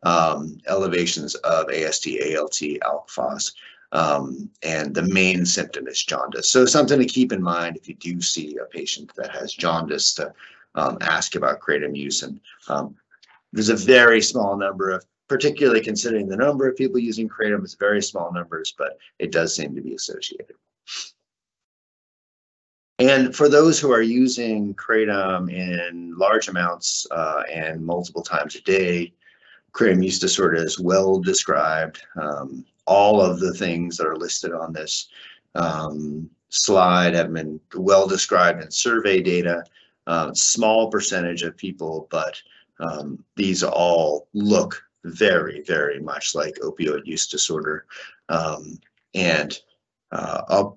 um, 0.03 0.57
elevations 0.67 1.35
of 1.35 1.69
AST, 1.69 2.07
ALT, 2.07 2.61
ALK 2.81 3.09
phos. 3.09 3.53
Um, 3.93 4.49
and 4.63 4.93
the 4.93 5.01
main 5.01 5.45
symptom 5.45 5.87
is 5.87 6.01
jaundice. 6.01 6.49
So 6.49 6.65
something 6.65 6.97
to 6.99 7.05
keep 7.05 7.33
in 7.33 7.41
mind 7.41 7.75
if 7.75 7.89
you 7.89 7.95
do 7.95 8.21
see 8.21 8.57
a 8.57 8.65
patient 8.65 9.11
that 9.17 9.31
has 9.31 9.53
jaundice 9.53 10.13
to 10.13 10.33
um, 10.75 10.97
ask 11.01 11.35
about 11.35 11.59
kratom 11.59 11.95
use. 11.95 12.23
And 12.23 12.39
um, 12.69 12.95
there's 13.51 13.67
a 13.67 13.75
very 13.75 14.21
small 14.21 14.55
number 14.55 14.91
of, 14.91 15.05
particularly 15.31 15.79
considering 15.79 16.27
the 16.27 16.35
number 16.35 16.67
of 16.67 16.75
people 16.75 16.99
using 16.99 17.29
kratom, 17.29 17.63
it's 17.63 17.75
very 17.75 18.03
small 18.03 18.33
numbers, 18.33 18.75
but 18.77 18.97
it 19.17 19.31
does 19.31 19.55
seem 19.55 19.73
to 19.73 19.81
be 19.81 19.95
associated. 19.95 20.57
And 22.99 23.33
for 23.33 23.47
those 23.47 23.79
who 23.79 23.93
are 23.93 24.01
using 24.01 24.75
kratom 24.75 25.49
in 25.49 26.17
large 26.17 26.49
amounts 26.49 27.07
uh, 27.11 27.43
and 27.49 27.81
multiple 27.81 28.21
times 28.21 28.55
a 28.55 28.61
day, 28.63 29.13
kratom 29.71 30.03
use 30.03 30.19
disorder 30.19 30.57
is 30.57 30.81
well 30.81 31.17
described. 31.17 32.03
Um, 32.21 32.65
all 32.85 33.21
of 33.21 33.39
the 33.39 33.53
things 33.53 33.95
that 33.95 34.07
are 34.07 34.17
listed 34.17 34.51
on 34.51 34.73
this 34.73 35.07
um, 35.55 36.29
slide 36.49 37.13
have 37.13 37.31
been 37.31 37.57
well 37.73 38.05
described 38.05 38.61
in 38.61 38.69
survey 38.69 39.21
data. 39.21 39.63
Uh, 40.07 40.33
small 40.33 40.91
percentage 40.91 41.43
of 41.43 41.55
people, 41.55 42.09
but 42.11 42.35
um, 42.81 43.23
these 43.37 43.63
all 43.63 44.27
look 44.33 44.83
very, 45.03 45.61
very 45.61 45.99
much 45.99 46.35
like 46.35 46.55
opioid 46.55 47.05
use 47.05 47.27
disorder. 47.27 47.85
Um, 48.29 48.79
and 49.13 49.57
uh, 50.11 50.71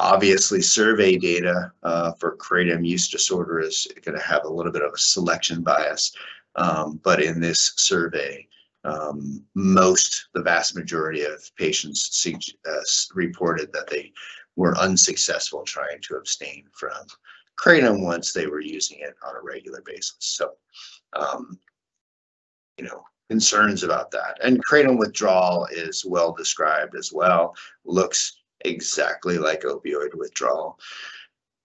obviously 0.00 0.60
survey 0.60 1.16
data 1.16 1.72
uh, 1.82 2.12
for 2.12 2.36
kratom 2.36 2.86
use 2.86 3.08
disorder 3.08 3.60
is 3.60 3.86
going 4.04 4.18
to 4.18 4.24
have 4.24 4.44
a 4.44 4.52
little 4.52 4.72
bit 4.72 4.82
of 4.82 4.92
a 4.92 4.98
selection 4.98 5.62
bias. 5.62 6.12
Um, 6.56 7.00
but 7.02 7.22
in 7.22 7.40
this 7.40 7.72
survey, 7.76 8.46
um, 8.84 9.42
most, 9.54 10.28
the 10.34 10.42
vast 10.42 10.76
majority 10.76 11.22
of 11.22 11.50
patients 11.56 12.26
uh, 12.26 12.80
reported 13.14 13.72
that 13.72 13.88
they 13.88 14.12
were 14.56 14.76
unsuccessful 14.78 15.62
trying 15.62 16.00
to 16.02 16.16
abstain 16.16 16.64
from 16.72 16.92
kratom 17.58 18.04
once 18.04 18.32
they 18.32 18.46
were 18.46 18.60
using 18.60 18.98
it 19.00 19.14
on 19.26 19.36
a 19.36 19.42
regular 19.42 19.82
basis. 19.84 20.16
So, 20.18 20.52
um, 21.14 21.58
you 22.78 22.84
know, 22.84 23.04
concerns 23.28 23.82
about 23.82 24.10
that. 24.10 24.38
And 24.42 24.64
kratom 24.64 24.98
withdrawal 24.98 25.66
is 25.70 26.04
well 26.04 26.32
described 26.32 26.94
as 26.94 27.12
well, 27.12 27.56
looks 27.84 28.40
exactly 28.64 29.38
like 29.38 29.62
opioid 29.62 30.14
withdrawal. 30.14 30.78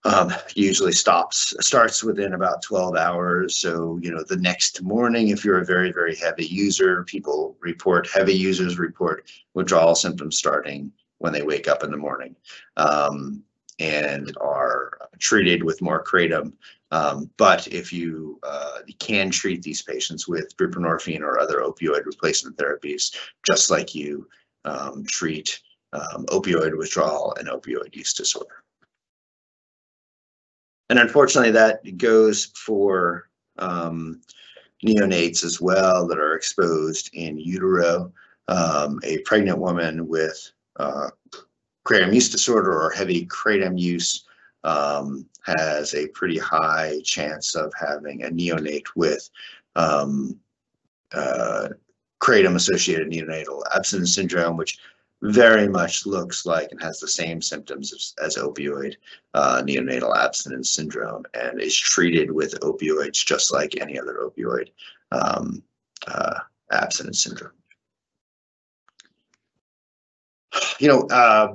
Um, 0.04 0.32
usually 0.54 0.92
stops 0.92 1.54
starts 1.60 2.02
within 2.02 2.32
about 2.32 2.62
12 2.62 2.96
hours. 2.96 3.56
So 3.56 3.98
you 4.02 4.10
know 4.10 4.24
the 4.26 4.38
next 4.38 4.82
morning 4.82 5.28
if 5.28 5.44
you're 5.44 5.60
a 5.60 5.64
very 5.64 5.92
very 5.92 6.16
heavy 6.16 6.46
user 6.46 7.04
people 7.04 7.54
report 7.60 8.08
heavy 8.08 8.32
users 8.32 8.78
report 8.78 9.30
withdrawal 9.52 9.94
symptoms 9.94 10.38
starting 10.38 10.90
when 11.18 11.34
they 11.34 11.42
wake 11.42 11.68
up 11.68 11.84
in 11.84 11.90
the 11.90 11.98
morning. 11.98 12.34
Um, 12.78 13.42
and 13.80 14.36
are 14.40 14.98
treated 15.18 15.62
with 15.62 15.82
more 15.82 16.04
kratom 16.04 16.52
um, 16.92 17.30
but 17.36 17.68
if 17.68 17.92
you, 17.92 18.40
uh, 18.42 18.78
can 18.98 19.30
treat 19.30 19.62
these 19.62 19.82
patients 19.82 20.26
with 20.26 20.56
buprenorphine 20.56 21.20
or 21.20 21.38
other 21.38 21.60
opioid 21.60 22.04
replacement 22.04 22.56
therapies 22.56 23.14
just 23.46 23.70
like 23.70 23.94
you 23.94 24.28
um, 24.64 25.04
treat 25.06 25.60
um, 25.92 26.26
opioid 26.26 26.76
withdrawal 26.76 27.34
and 27.38 27.48
opioid 27.48 27.94
use 27.94 28.12
disorder 28.12 28.60
and 30.90 30.98
unfortunately, 30.98 31.52
that 31.52 31.96
goes 31.98 32.46
for 32.56 33.30
um, 33.58 34.20
neonates 34.84 35.44
as 35.44 35.60
well 35.60 36.06
that 36.08 36.18
are 36.18 36.34
exposed 36.34 37.10
in 37.14 37.38
utero. 37.38 38.12
Um, 38.48 38.98
a 39.04 39.18
pregnant 39.18 39.58
woman 39.58 40.08
with 40.08 40.50
uh, 40.80 41.10
kratom 41.90 42.14
use 42.14 42.28
disorder 42.28 42.72
or 42.72 42.90
heavy 42.90 43.26
kratom 43.26 43.78
use 43.78 44.24
um, 44.62 45.26
has 45.42 45.94
a 45.94 46.06
pretty 46.08 46.38
high 46.38 47.00
chance 47.02 47.54
of 47.54 47.72
having 47.78 48.24
a 48.24 48.28
neonate 48.28 48.86
with 48.94 49.28
um, 49.76 50.38
uh, 51.12 51.68
kratom 52.20 52.54
associated 52.54 53.10
neonatal 53.10 53.62
abstinence 53.74 54.14
syndrome, 54.14 54.56
which 54.56 54.78
very 55.22 55.68
much 55.68 56.06
looks 56.06 56.46
like 56.46 56.70
and 56.70 56.80
has 56.82 56.98
the 56.98 57.08
same 57.08 57.42
symptoms 57.42 57.92
as, 57.92 58.14
as 58.22 58.42
opioid 58.42 58.94
uh, 59.34 59.62
neonatal 59.62 60.16
abstinence 60.16 60.70
syndrome 60.70 61.24
and 61.34 61.60
is 61.60 61.76
treated 61.76 62.30
with 62.30 62.58
opioids 62.60 63.24
just 63.24 63.52
like 63.52 63.80
any 63.80 63.98
other 63.98 64.20
opioid 64.22 64.68
um, 65.12 65.62
uh, 66.06 66.38
abstinence 66.70 67.22
syndrome. 67.22 67.52
You 70.78 70.88
know, 70.88 71.00
uh, 71.08 71.54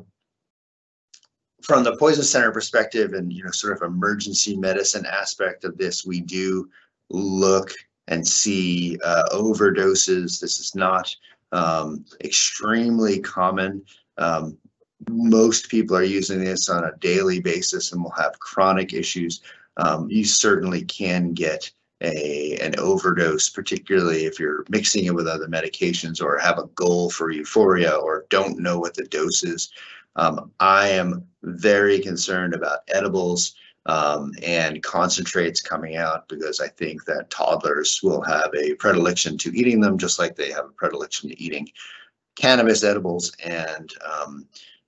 from 1.65 1.83
the 1.83 1.97
poison 1.97 2.23
center 2.23 2.51
perspective 2.51 3.13
and 3.13 3.33
you 3.33 3.43
know 3.43 3.51
sort 3.51 3.73
of 3.75 3.81
emergency 3.81 4.55
medicine 4.55 5.05
aspect 5.05 5.63
of 5.63 5.77
this, 5.77 6.05
we 6.05 6.21
do 6.21 6.69
look 7.09 7.71
and 8.07 8.27
see 8.27 8.99
uh, 9.03 9.23
overdoses. 9.31 10.39
This 10.39 10.59
is 10.59 10.75
not 10.75 11.13
um, 11.51 12.05
extremely 12.23 13.19
common. 13.19 13.83
Um, 14.17 14.57
most 15.09 15.69
people 15.69 15.97
are 15.97 16.03
using 16.03 16.43
this 16.43 16.69
on 16.69 16.83
a 16.83 16.97
daily 16.99 17.39
basis 17.39 17.91
and 17.91 18.03
will 18.03 18.11
have 18.11 18.39
chronic 18.39 18.93
issues. 18.93 19.41
Um, 19.77 20.09
you 20.09 20.23
certainly 20.23 20.83
can 20.85 21.33
get 21.33 21.69
a 22.01 22.57
an 22.61 22.77
overdose, 22.79 23.49
particularly 23.49 24.25
if 24.25 24.39
you're 24.39 24.65
mixing 24.69 25.05
it 25.05 25.15
with 25.15 25.27
other 25.27 25.47
medications 25.47 26.21
or 26.21 26.37
have 26.37 26.59
a 26.59 26.67
goal 26.75 27.09
for 27.09 27.31
euphoria 27.31 27.93
or 27.95 28.25
don't 28.29 28.59
know 28.59 28.79
what 28.79 28.93
the 28.95 29.05
dose 29.05 29.43
is. 29.43 29.71
Um, 30.15 30.51
I 30.59 30.89
am 30.89 31.25
very 31.43 31.99
concerned 31.99 32.53
about 32.53 32.79
edibles. 32.87 33.55
um, 33.87 34.31
and 34.43 34.81
concentrates 34.81 35.61
coming 35.61 35.95
out 35.95 36.27
because 36.27 36.59
I 36.59 36.67
think 36.69 37.05
that 37.05 37.29
toddlers 37.29 38.01
will 38.01 38.21
have 38.21 38.49
a 38.55 38.73
predilection 38.75 39.37
to 39.39 39.55
eating 39.55 39.79
them, 39.79 39.97
just 39.97 40.17
like 40.17 40.35
they 40.35 40.51
have 40.51 40.65
a 40.65 40.69
predilection 40.69 41.29
to 41.29 41.39
eating 41.39 41.69
cannabis 42.35 42.83
edibles 42.83 43.31
and 43.43 43.93
um, 44.03 44.47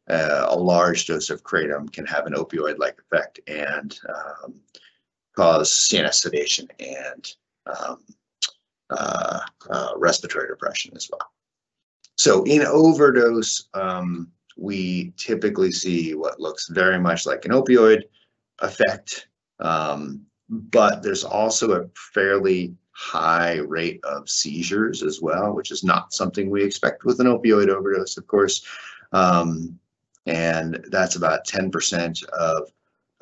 uh, 0.09 0.47
a 0.49 0.57
large 0.57 1.05
dose 1.05 1.29
of 1.29 1.43
kratom 1.43 1.91
can 1.91 2.05
have 2.05 2.25
an 2.25 2.33
opioid-like 2.33 2.99
effect 2.99 3.39
and 3.47 3.99
um, 4.09 4.55
cause 5.37 5.71
CNS 5.71 6.15
sedation 6.15 6.67
and 6.79 7.27
um, 7.67 7.99
uh, 8.89 9.39
uh, 9.69 9.91
respiratory 9.95 10.47
depression 10.47 10.91
as 10.95 11.07
well. 11.11 11.29
So 12.15 12.43
in 12.45 12.63
overdose, 12.63 13.69
um, 13.75 14.31
we 14.57 15.13
typically 15.15 15.71
see 15.71 16.15
what 16.15 16.39
looks 16.39 16.69
very 16.69 16.99
much 16.99 17.27
like 17.27 17.45
an 17.45 17.51
opioid 17.51 18.01
effect, 18.59 19.27
um, 19.59 20.25
but 20.49 21.03
there's 21.03 21.23
also 21.23 21.73
a 21.73 21.87
fairly 22.13 22.75
high 22.91 23.57
rate 23.57 24.03
of 24.03 24.27
seizures 24.27 25.03
as 25.03 25.21
well, 25.21 25.53
which 25.53 25.69
is 25.69 25.83
not 25.83 26.13
something 26.13 26.49
we 26.49 26.63
expect 26.63 27.05
with 27.05 27.19
an 27.19 27.27
opioid 27.27 27.69
overdose, 27.69 28.17
of 28.17 28.25
course. 28.25 28.65
Um, 29.11 29.77
and 30.25 30.83
that's 30.89 31.15
about 31.15 31.45
10% 31.45 32.23
of 32.29 32.71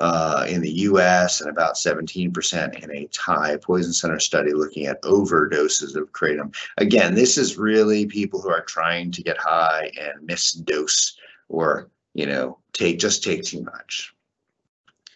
uh, 0.00 0.46
in 0.48 0.60
the 0.60 0.70
US 0.70 1.40
and 1.40 1.50
about 1.50 1.74
17% 1.74 2.82
in 2.82 2.90
a 2.90 3.06
Thai 3.08 3.56
poison 3.56 3.92
center 3.92 4.20
study 4.20 4.52
looking 4.52 4.86
at 4.86 5.02
overdoses 5.02 5.96
of 5.96 6.12
kratom. 6.12 6.54
Again, 6.78 7.14
this 7.14 7.38
is 7.38 7.56
really 7.56 8.06
people 8.06 8.40
who 8.40 8.50
are 8.50 8.62
trying 8.62 9.10
to 9.12 9.22
get 9.22 9.38
high 9.38 9.90
and 9.98 10.28
misdose 10.28 11.14
or, 11.48 11.88
you 12.14 12.26
know, 12.26 12.58
take 12.72 12.98
just 12.98 13.22
take 13.22 13.44
too 13.44 13.62
much. 13.62 14.14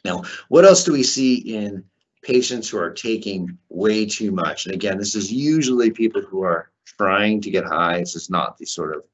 Now, 0.04 0.22
what 0.48 0.64
else 0.64 0.84
do 0.84 0.92
we 0.92 1.02
see 1.02 1.34
in 1.34 1.84
patients 2.22 2.68
who 2.68 2.78
are 2.78 2.90
taking 2.90 3.58
way 3.68 4.06
too 4.06 4.32
much? 4.32 4.64
And 4.64 4.74
again, 4.74 4.96
this 4.96 5.14
is 5.14 5.30
usually 5.30 5.90
people 5.90 6.22
who 6.22 6.42
are 6.42 6.70
trying 6.86 7.40
to 7.42 7.50
get 7.50 7.64
high. 7.64 7.98
This 7.98 8.16
is 8.16 8.30
not 8.30 8.56
the 8.56 8.64
sort 8.64 8.96
of 8.96 9.04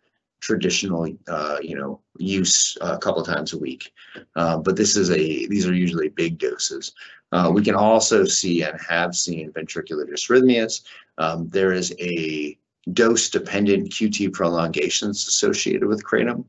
traditional, 0.41 1.09
uh, 1.29 1.59
you 1.63 1.77
know, 1.77 2.01
use 2.19 2.77
a 2.81 2.99
couple 2.99 3.23
times 3.23 3.53
a 3.53 3.59
week. 3.59 3.93
Uh, 4.35 4.59
but 4.59 4.77
this 4.77 4.97
is 4.97 5.11
a, 5.11 5.47
these 5.47 5.67
are 5.67 5.75
usually 5.75 6.09
big 6.09 6.39
doses. 6.39 6.93
Uh, 7.33 7.51
we 7.53 7.63
can 7.63 7.75
also 7.75 8.25
see 8.25 8.63
and 8.63 8.79
have 8.81 9.15
seen 9.15 9.53
ventricular 9.53 10.09
dysrhythmias. 10.09 10.83
Um, 11.19 11.49
there 11.49 11.73
is 11.73 11.95
a 12.01 12.57
dose-dependent 12.93 13.91
QT 13.91 14.33
prolongations 14.33 15.27
associated 15.27 15.87
with 15.87 16.05
kratom. 16.05 16.45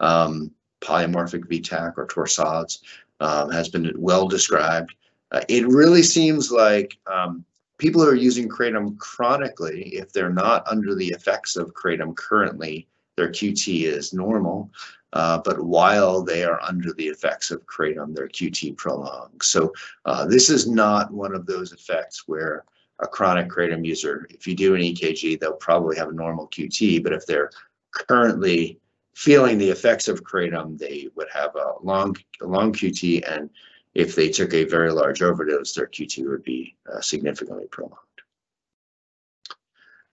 Um, 0.00 0.50
polymorphic 0.80 1.46
V-tach 1.46 1.96
or 1.96 2.06
torsades 2.06 2.78
um, 3.20 3.50
has 3.50 3.68
been 3.68 3.92
well 3.96 4.26
described. 4.26 4.94
Uh, 5.30 5.42
it 5.48 5.66
really 5.68 6.02
seems 6.02 6.50
like 6.50 6.98
um, 7.06 7.44
people 7.78 8.02
who 8.02 8.08
are 8.08 8.14
using 8.14 8.48
kratom 8.48 8.98
chronically, 8.98 9.94
if 9.94 10.12
they're 10.12 10.30
not 10.30 10.66
under 10.66 10.94
the 10.94 11.08
effects 11.08 11.56
of 11.56 11.72
kratom 11.74 12.14
currently, 12.16 12.88
their 13.16 13.28
QT 13.30 13.84
is 13.84 14.12
normal. 14.12 14.70
Uh, 15.12 15.38
but 15.44 15.60
while 15.60 16.22
they 16.22 16.42
are 16.42 16.60
under 16.62 16.92
the 16.94 17.06
effects 17.06 17.50
of 17.50 17.66
kratom, 17.66 18.14
their 18.14 18.28
QT 18.28 18.76
prolongs. 18.76 19.46
So 19.46 19.72
uh, 20.06 20.24
this 20.24 20.48
is 20.48 20.66
not 20.66 21.12
one 21.12 21.34
of 21.34 21.44
those 21.44 21.72
effects 21.72 22.26
where 22.26 22.64
a 23.00 23.06
chronic 23.06 23.48
kratom 23.48 23.84
user, 23.84 24.26
if 24.30 24.46
you 24.46 24.54
do 24.54 24.74
an 24.74 24.80
EKG, 24.80 25.38
they'll 25.38 25.52
probably 25.54 25.96
have 25.96 26.08
a 26.08 26.12
normal 26.12 26.48
QT, 26.48 27.02
but 27.02 27.12
if 27.12 27.26
they're 27.26 27.50
currently 27.90 28.78
feeling 29.14 29.58
the 29.58 29.68
effects 29.68 30.08
of 30.08 30.24
kratom, 30.24 30.78
they 30.78 31.08
would 31.14 31.28
have 31.32 31.54
a 31.56 31.74
long, 31.82 32.16
a 32.40 32.46
long 32.46 32.72
QT, 32.72 33.30
and 33.30 33.50
if 33.94 34.14
they 34.14 34.30
took 34.30 34.54
a 34.54 34.64
very 34.64 34.90
large 34.90 35.20
overdose, 35.20 35.74
their 35.74 35.86
QT 35.86 36.26
would 36.26 36.42
be 36.42 36.74
uh, 36.90 37.00
significantly 37.00 37.66
prolonged. 37.70 37.98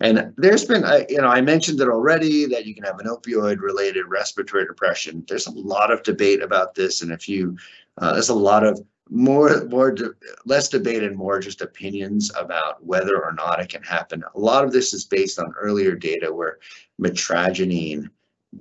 And 0.02 0.34
there's 0.38 0.66
been, 0.66 0.86
you 1.10 1.18
know, 1.18 1.28
I 1.28 1.42
mentioned 1.42 1.82
it 1.82 1.90
already 1.90 2.46
that 2.46 2.66
you 2.66 2.74
can 2.74 2.86
have 2.86 3.00
an 3.00 3.08
opioid 3.08 3.60
related 3.60 4.06
respiratory 4.06 4.66
depression. 4.66 5.26
There's 5.28 5.48
a 5.48 5.52
lot 5.52 5.92
of 5.92 6.04
debate 6.04 6.42
about 6.42 6.74
this. 6.74 7.02
And 7.02 7.12
if 7.12 7.28
you, 7.28 7.58
uh, 7.98 8.14
there's 8.14 8.30
a 8.30 8.34
lot 8.34 8.64
of 8.64 8.82
more, 9.10 9.66
more, 9.66 9.92
de 9.92 10.12
less 10.46 10.70
debate 10.70 11.04
and 11.04 11.18
more 11.18 11.40
just 11.40 11.62
opinions 11.62 12.32
about 12.38 12.84
whether 12.86 13.22
or 13.22 13.34
not 13.34 13.60
it 13.60 13.70
can 13.70 13.84
happen. 13.84 14.24
A 14.36 14.40
lot 14.40 14.64
of 14.64 14.72
this 14.72 14.94
is 14.94 15.04
based 15.04 15.40
on 15.40 15.54
earlier 15.60 15.96
data 15.96 16.32
where 16.34 16.60
mitragynine 17.02 18.10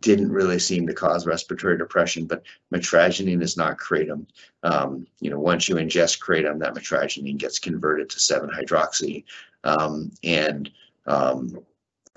didn't 0.01 0.33
really 0.33 0.59
seem 0.59 0.87
to 0.87 0.95
cause 0.95 1.27
respiratory 1.27 1.79
depression, 1.79 2.27
but 2.27 2.43
mitragynine 2.75 3.43
is 3.43 3.57
not 3.57 3.79
kratom. 3.79 4.27
Um, 4.63 5.07
you 5.21 5.31
know, 5.31 5.39
once 5.39 5.69
you 5.69 5.77
ingest 5.77 6.21
kratom, 6.21 6.59
that 6.61 6.75
mitragynine 6.75 7.39
gets 7.39 7.59
converted 7.59 8.11
to 8.11 8.17
7-hydroxy. 8.19 9.25
Um, 9.65 10.11
and 10.23 10.71
um, 11.09 11.59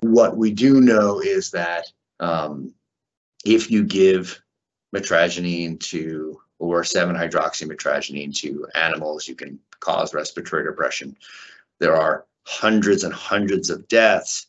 what 0.00 0.36
we 0.36 0.52
do 0.52 0.80
know 0.80 1.20
is 1.20 1.50
that 1.50 1.86
um, 2.20 2.72
if 3.44 3.70
you 3.70 3.84
give 3.84 4.40
mitragynine 4.94 5.80
to 5.80 6.40
or 6.58 6.82
7-hydroxymitragynine 6.82 8.36
to 8.36 8.68
animals, 8.74 9.26
you 9.26 9.34
can 9.34 9.58
cause 9.80 10.14
respiratory 10.14 10.64
depression. 10.64 11.16
There 11.80 11.96
are 11.96 12.26
hundreds 12.46 13.02
and 13.02 13.12
hundreds 13.12 13.70
of 13.70 13.88
deaths 13.88 14.46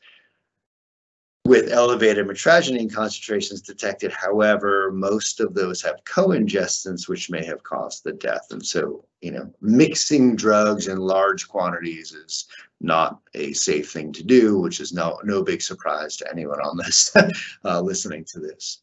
with 1.45 1.71
elevated 1.71 2.25
mitragynine 2.25 2.93
concentrations 2.93 3.61
detected. 3.61 4.11
However, 4.13 4.91
most 4.93 5.41
of 5.41 5.53
those 5.53 5.81
have 5.81 6.03
co-ingestants, 6.05 7.09
which 7.09 7.29
may 7.29 7.43
have 7.43 7.63
caused 7.63 8.03
the 8.03 8.13
death. 8.13 8.47
And 8.51 8.65
so, 8.65 9.03
you 9.21 9.31
know, 9.31 9.51
mixing 9.59 10.37
drugs 10.37 10.87
in 10.87 10.97
large 10.97 11.49
quantities 11.49 12.13
is 12.13 12.45
not 12.79 13.19
a 13.33 13.51
safe 13.53 13.91
thing 13.91 14.13
to 14.13 14.23
do, 14.23 14.57
which 14.59 14.79
is 14.79 14.93
no, 14.93 15.19
no 15.25 15.43
big 15.43 15.61
surprise 15.61 16.15
to 16.17 16.31
anyone 16.31 16.61
on 16.61 16.77
this 16.77 17.13
uh, 17.65 17.81
listening 17.81 18.23
to 18.25 18.39
this. 18.39 18.81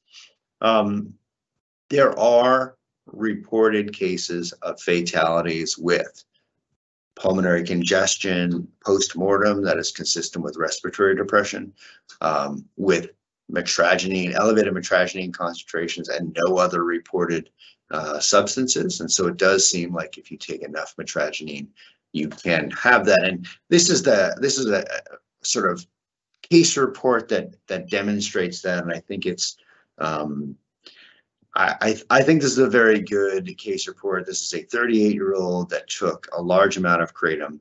Um, 0.61 1.15
there 1.89 2.17
are 2.19 2.77
reported 3.07 3.95
cases 3.95 4.53
of 4.63 4.81
fatalities 4.81 5.79
with 5.79 6.25
pulmonary 7.21 7.62
congestion 7.62 8.66
post-mortem 8.83 9.62
that 9.62 9.79
is 9.79 9.93
consistent 9.93 10.43
with 10.43 10.57
respiratory 10.57 11.14
depression, 11.14 11.73
um, 12.23 12.64
with 12.77 13.11
mitragynine, 13.53 14.33
elevated 14.35 14.73
mitragynine 14.73 15.33
concentrations 15.33 16.09
and 16.09 16.37
no 16.47 16.57
other 16.57 16.83
reported 16.83 17.51
uh, 17.91 18.18
substances. 18.18 19.01
And 19.01 19.12
so 19.12 19.27
it 19.27 19.37
does 19.37 19.68
seem 19.68 19.93
like 19.93 20.16
if 20.16 20.31
you 20.31 20.39
take 20.39 20.62
enough 20.62 20.95
mitragynine, 20.97 21.66
you 22.12 22.29
can 22.29 22.71
have 22.71 23.05
that. 23.07 23.23
And 23.23 23.47
this 23.68 23.91
is 23.91 24.03
the 24.03 24.35
this 24.41 24.59
is 24.59 24.66
a 24.71 24.85
sort 25.43 25.71
of 25.71 25.87
case 26.49 26.77
report 26.77 27.29
that 27.29 27.55
that 27.66 27.91
demonstrates 27.91 28.62
that. 28.62 28.83
And 28.83 28.93
I 28.93 29.01
think 29.01 29.27
it's 29.27 29.57
um, 29.99 30.57
I, 31.55 32.01
I 32.11 32.22
think 32.22 32.40
this 32.40 32.53
is 32.53 32.59
a 32.59 32.68
very 32.68 33.01
good 33.01 33.57
case 33.59 33.88
report. 33.88 34.26
This 34.26 34.42
is 34.42 34.55
a 34.55 34.62
38 34.64 35.14
year 35.14 35.34
old 35.34 35.70
that 35.70 35.88
took 35.88 36.28
a 36.32 36.40
large 36.40 36.76
amount 36.76 37.03
of 37.03 37.14
kratom. 37.14 37.59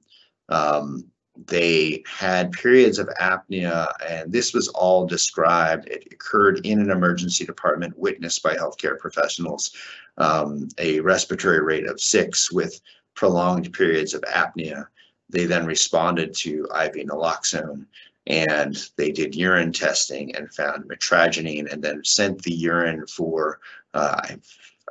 Um, 0.50 1.06
they 1.48 2.04
had 2.06 2.52
periods 2.52 3.00
of 3.00 3.08
apnea, 3.20 3.92
and 4.08 4.32
this 4.32 4.54
was 4.54 4.68
all 4.70 5.08
described. 5.08 5.88
It 5.88 6.12
occurred 6.12 6.66
in 6.66 6.82
an 6.82 6.92
emergency 6.92 7.46
department, 7.46 7.98
witnessed 7.98 8.44
by 8.44 8.56
healthcare 8.56 9.00
professionals. 9.00 9.72
Um, 10.18 10.68
a 10.78 11.00
respiratory 11.00 11.62
rate 11.62 11.88
of 11.88 12.02
six 12.02 12.52
with 12.52 12.80
prolonged 13.16 13.72
periods 13.74 14.14
of 14.14 14.22
apnea. 14.22 14.88
They 15.30 15.46
then 15.46 15.66
responded 15.66 16.34
to 16.36 16.66
IV 16.66 17.08
naloxone 17.08 17.86
and 18.30 18.90
they 18.96 19.12
did 19.12 19.36
urine 19.36 19.74
testing 19.74 20.36
and 20.36 20.54
found 20.54 20.86
mitragynine 20.86 21.72
and 21.72 21.84
then 21.84 22.04
sent 22.04 22.42
the 22.44 22.54
urine 22.54 23.06
for 23.08 23.60
uh, 23.94 24.36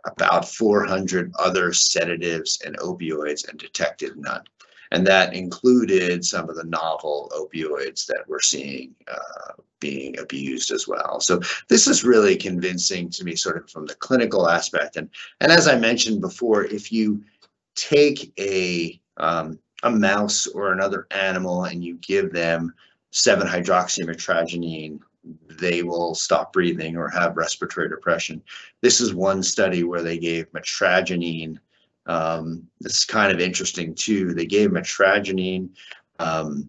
about 0.07 0.49
400 0.49 1.33
other 1.39 1.73
sedatives 1.73 2.61
and 2.65 2.77
opioids 2.79 3.49
and 3.49 3.59
detected 3.59 4.17
none. 4.17 4.43
And 4.91 5.07
that 5.07 5.35
included 5.35 6.25
some 6.25 6.49
of 6.49 6.57
the 6.57 6.65
novel 6.65 7.31
opioids 7.37 8.07
that 8.07 8.25
we're 8.27 8.41
seeing 8.41 8.95
uh, 9.07 9.53
being 9.81 10.19
abused 10.19 10.71
as 10.73 10.89
well. 10.89 11.21
So 11.21 11.41
this 11.69 11.87
is 11.87 12.05
really 12.05 12.37
convincing 12.37 13.11
to 13.11 13.25
me 13.25 13.37
sort 13.37 13.59
of 13.59 13.71
from 13.71 13.87
the 13.87 13.95
clinical 13.95 14.49
aspect. 14.49 14.97
And, 14.97 15.11
and 15.41 15.53
as 15.53 15.69
I 15.69 15.79
mentioned 15.79 16.21
before, 16.21 16.65
if 16.65 16.91
you 16.91 17.23
take 17.75 18.33
a, 18.41 19.01
um, 19.19 19.59
a 19.83 19.91
mouse 19.91 20.47
or 20.47 20.73
another 20.73 21.07
animal 21.11 21.65
and 21.65 21.85
you 21.85 21.97
give 21.97 22.33
them 22.33 22.73
7-hydroxymitragynine 23.13 25.01
they 25.25 25.83
will 25.83 26.15
stop 26.15 26.53
breathing 26.53 26.97
or 26.97 27.09
have 27.09 27.37
respiratory 27.37 27.89
depression. 27.89 28.43
This 28.81 29.01
is 29.01 29.15
one 29.15 29.43
study 29.43 29.85
where 29.85 30.03
they 30.03 30.19
gave 30.19 30.51
mitragynine. 30.53 31.59
Um, 32.07 32.67
this 32.81 32.99
is 32.99 33.05
kind 33.05 33.33
of 33.33 33.41
interesting 33.41 33.95
too. 33.95 34.33
They 34.35 34.47
gave 34.47 34.71
mitragynine 34.71 35.71
um, 36.19 36.69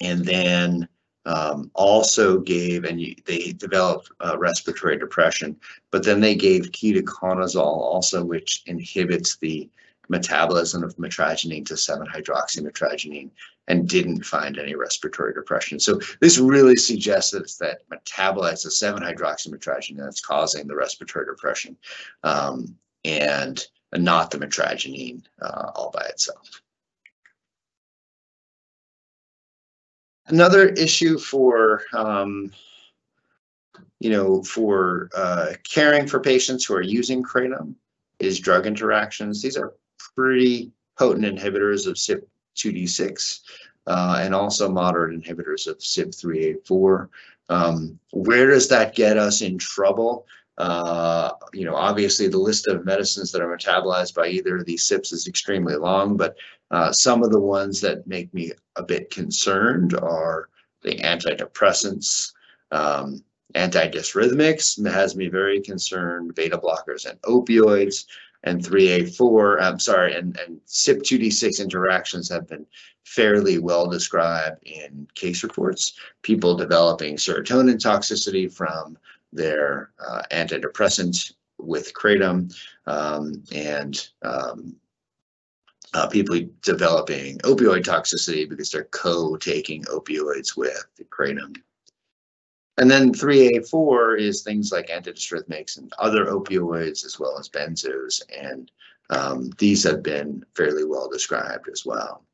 and 0.00 0.24
then 0.24 0.88
um, 1.26 1.70
also 1.74 2.38
gave, 2.38 2.84
and 2.84 2.98
they 3.26 3.52
developed 3.52 4.10
uh, 4.24 4.38
respiratory 4.38 4.98
depression, 4.98 5.56
but 5.90 6.02
then 6.02 6.20
they 6.20 6.34
gave 6.34 6.72
ketoconazole 6.72 7.60
also, 7.60 8.24
which 8.24 8.62
inhibits 8.66 9.36
the 9.36 9.68
metabolism 10.08 10.82
of 10.82 10.96
mitragynine 10.96 11.66
to 11.66 11.74
7-hydroxymitragynine 11.74 13.30
and 13.68 13.88
didn't 13.88 14.24
find 14.24 14.58
any 14.58 14.74
respiratory 14.74 15.34
depression. 15.34 15.78
So 15.78 16.00
this 16.20 16.38
really 16.38 16.76
suggests 16.76 17.58
that 17.58 17.88
metabolites 17.90 18.64
of 18.64 18.72
7-hydroxymitragynine 18.72 19.98
that's 19.98 20.20
causing 20.20 20.66
the 20.66 20.76
respiratory 20.76 21.26
depression 21.26 21.76
um, 22.24 22.76
and 23.04 23.64
not 23.92 24.30
the 24.30 24.38
mitragynine 24.38 25.22
uh, 25.40 25.70
all 25.74 25.90
by 25.90 26.04
itself. 26.06 26.62
Another 30.26 30.68
issue 30.68 31.18
for 31.18 31.82
um, 31.94 32.52
you 34.00 34.10
know, 34.10 34.42
for 34.42 35.08
uh, 35.16 35.52
caring 35.64 36.06
for 36.06 36.20
patients 36.20 36.64
who 36.64 36.74
are 36.74 36.82
using 36.82 37.22
kratom 37.22 37.74
is 38.18 38.38
drug 38.38 38.66
interactions. 38.66 39.42
These 39.42 39.56
are 39.56 39.74
pretty 40.14 40.72
potent 40.98 41.24
inhibitors 41.24 41.86
of 41.86 41.94
CYP2D6 41.94 43.40
uh, 43.86 44.20
and 44.20 44.34
also 44.34 44.68
moderate 44.68 45.20
inhibitors 45.20 45.66
of 45.66 45.78
CYP3A4. 45.78 47.08
Um, 47.48 47.98
where 48.12 48.48
does 48.48 48.68
that 48.68 48.94
get 48.94 49.16
us 49.16 49.40
in 49.40 49.58
trouble? 49.58 50.26
Uh, 50.58 51.30
you 51.54 51.64
know, 51.64 51.76
obviously 51.76 52.26
the 52.26 52.36
list 52.36 52.66
of 52.66 52.84
medicines 52.84 53.30
that 53.30 53.40
are 53.40 53.56
metabolized 53.56 54.14
by 54.14 54.26
either 54.26 54.56
of 54.56 54.66
these 54.66 54.88
CYPs 54.88 55.12
is 55.12 55.26
extremely 55.28 55.76
long, 55.76 56.16
but 56.16 56.36
uh, 56.70 56.92
some 56.92 57.22
of 57.22 57.30
the 57.30 57.40
ones 57.40 57.80
that 57.80 58.06
make 58.06 58.32
me 58.34 58.52
a 58.76 58.82
bit 58.82 59.10
concerned 59.10 59.94
are 59.94 60.48
the 60.82 60.96
antidepressants, 60.96 62.32
um, 62.70 63.22
Antidysrhythmics 63.54 64.86
has 64.90 65.16
me 65.16 65.28
very 65.28 65.60
concerned, 65.60 66.34
beta 66.34 66.58
blockers 66.58 67.08
and 67.08 67.20
opioids, 67.22 68.04
and 68.44 68.62
3A4, 68.62 69.60
I'm 69.60 69.78
sorry, 69.78 70.14
and, 70.14 70.38
and 70.38 70.60
CYP2D6 70.66 71.60
interactions 71.60 72.28
have 72.30 72.48
been 72.48 72.66
fairly 73.04 73.58
well 73.58 73.88
described 73.88 74.62
in 74.64 75.08
case 75.14 75.42
reports. 75.42 75.94
People 76.22 76.56
developing 76.56 77.16
serotonin 77.16 77.76
toxicity 77.76 78.52
from 78.52 78.96
their 79.32 79.90
uh, 79.98 80.22
antidepressant 80.30 81.32
with 81.58 81.92
kratom, 81.94 82.54
um, 82.86 83.42
and 83.52 84.08
um, 84.22 84.76
uh, 85.94 86.06
people 86.06 86.38
developing 86.62 87.38
opioid 87.38 87.82
toxicity 87.82 88.48
because 88.48 88.70
they're 88.70 88.84
co-taking 88.84 89.82
opioids 89.84 90.56
with 90.56 90.86
the 90.96 91.04
kratom. 91.04 91.56
And 92.78 92.88
then 92.88 93.12
3A4 93.12 94.20
is 94.20 94.42
things 94.42 94.70
like 94.70 94.86
antidysrhythmics 94.88 95.78
and 95.78 95.92
other 95.98 96.26
opioids, 96.26 97.04
as 97.04 97.18
well 97.18 97.36
as 97.38 97.48
benzos. 97.48 98.22
And 98.36 98.70
um, 99.10 99.50
these 99.58 99.82
have 99.82 100.02
been 100.02 100.44
fairly 100.54 100.84
well 100.84 101.08
described 101.08 101.68
as 101.72 101.84
well. 101.84 102.24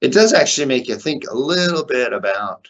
It 0.00 0.12
does 0.12 0.32
actually 0.32 0.66
make 0.66 0.88
you 0.88 0.96
think 0.96 1.24
a 1.28 1.34
little 1.34 1.84
bit 1.84 2.14
about 2.14 2.68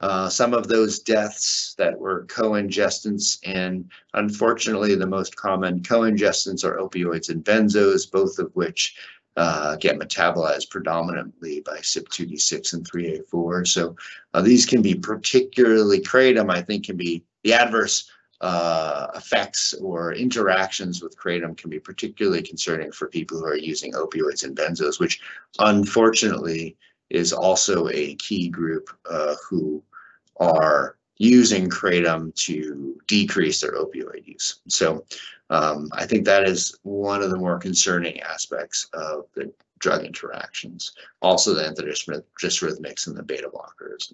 uh, 0.00 0.28
some 0.28 0.54
of 0.54 0.68
those 0.68 1.00
deaths 1.00 1.74
that 1.78 1.98
were 1.98 2.26
co-ingestants. 2.26 3.38
And 3.44 3.90
unfortunately, 4.12 4.94
the 4.94 5.06
most 5.06 5.34
common 5.34 5.82
co-ingestants 5.82 6.62
are 6.62 6.76
opioids 6.76 7.30
and 7.30 7.42
benzos, 7.42 8.10
both 8.10 8.38
of 8.38 8.54
which 8.54 8.96
uh, 9.38 9.76
get 9.76 9.98
metabolized 9.98 10.68
predominantly 10.68 11.60
by 11.60 11.78
CYP2D6 11.78 12.72
and 12.72 12.90
3A4. 12.90 13.68
So 13.68 13.94
uh, 14.34 14.42
these 14.42 14.66
can 14.66 14.82
be 14.82 14.96
particularly 14.96 16.00
kratom, 16.00 16.50
I 16.50 16.60
think 16.60 16.86
can 16.86 16.96
be 16.96 17.22
the 17.44 17.54
adverse 17.54 18.10
uh, 18.40 19.06
effects 19.14 19.74
or 19.74 20.12
interactions 20.12 21.00
with 21.02 21.16
kratom 21.16 21.56
can 21.56 21.70
be 21.70 21.78
particularly 21.78 22.42
concerning 22.42 22.90
for 22.90 23.06
people 23.06 23.38
who 23.38 23.46
are 23.46 23.56
using 23.56 23.92
opioids 23.92 24.42
and 24.42 24.56
benzos, 24.56 24.98
which 24.98 25.20
unfortunately 25.60 26.76
is 27.08 27.32
also 27.32 27.88
a 27.90 28.16
key 28.16 28.48
group 28.48 28.90
uh, 29.08 29.36
who 29.48 29.80
are 30.40 30.96
using 31.18 31.68
kratom 31.68 32.34
to 32.36 33.00
decrease 33.06 33.60
their 33.60 33.72
opioid 33.72 34.26
use. 34.26 34.60
So 34.68 35.04
um, 35.50 35.88
I 35.92 36.06
think 36.06 36.24
that 36.24 36.48
is 36.48 36.78
one 36.82 37.22
of 37.22 37.30
the 37.30 37.36
more 37.36 37.58
concerning 37.58 38.20
aspects 38.20 38.88
of 38.92 39.26
the 39.34 39.52
drug 39.80 40.04
interactions. 40.04 40.92
Also 41.20 41.54
the 41.54 41.62
antidysrhythmics 41.62 43.06
and 43.06 43.16
the 43.16 43.22
beta 43.22 43.48
blockers. 43.52 44.12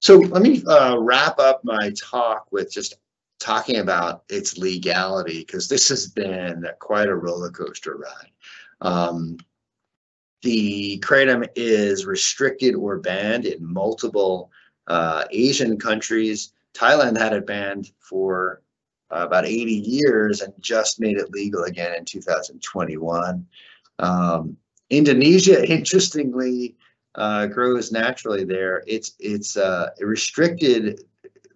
So 0.00 0.16
let 0.16 0.42
me 0.42 0.62
uh, 0.64 0.96
wrap 0.98 1.38
up 1.38 1.62
my 1.62 1.92
talk 1.96 2.46
with 2.50 2.72
just 2.72 2.94
talking 3.38 3.76
about 3.78 4.24
its 4.28 4.58
legality 4.58 5.40
because 5.40 5.68
this 5.68 5.88
has 5.88 6.08
been 6.08 6.66
quite 6.78 7.08
a 7.08 7.14
roller 7.14 7.50
coaster 7.50 7.96
ride. 7.96 8.30
Um, 8.80 9.38
the 10.42 10.98
kratom 11.00 11.46
is 11.54 12.06
restricted 12.06 12.74
or 12.74 12.98
banned 12.98 13.44
in 13.44 13.64
multiple 13.64 14.50
uh, 14.86 15.24
Asian 15.30 15.78
countries. 15.78 16.52
Thailand 16.74 17.18
had 17.18 17.32
it 17.32 17.46
banned 17.46 17.90
for 17.98 18.62
uh, 19.10 19.24
about 19.26 19.44
80 19.44 19.72
years 19.72 20.40
and 20.40 20.52
just 20.60 21.00
made 21.00 21.18
it 21.18 21.30
legal 21.30 21.64
again 21.64 21.94
in 21.96 22.04
2021. 22.04 23.46
Um, 23.98 24.56
Indonesia, 24.90 25.64
interestingly, 25.72 26.76
uh, 27.16 27.46
grows 27.46 27.90
naturally 27.90 28.44
there. 28.44 28.84
It's 28.86 29.12
it's 29.18 29.56
uh, 29.56 29.90
restricted 30.00 31.02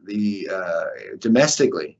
the 0.04 0.48
uh, 0.52 0.84
domestically, 1.18 1.96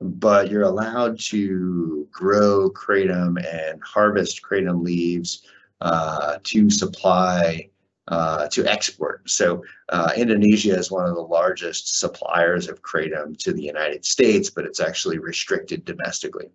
but 0.00 0.50
you're 0.50 0.62
allowed 0.62 1.18
to 1.20 2.06
grow 2.10 2.70
kratom 2.70 3.42
and 3.44 3.82
harvest 3.82 4.42
kratom 4.42 4.82
leaves 4.84 5.42
uh, 5.80 6.38
to 6.44 6.68
supply 6.70 7.68
uh, 8.08 8.48
to 8.48 8.66
export. 8.66 9.28
So 9.28 9.62
uh, 9.90 10.12
Indonesia 10.16 10.76
is 10.76 10.90
one 10.90 11.06
of 11.06 11.14
the 11.14 11.20
largest 11.20 11.98
suppliers 11.98 12.68
of 12.68 12.82
kratom 12.82 13.36
to 13.38 13.52
the 13.52 13.62
United 13.62 14.04
States, 14.04 14.50
but 14.50 14.64
it's 14.64 14.80
actually 14.80 15.18
restricted 15.18 15.84
domestically, 15.84 16.50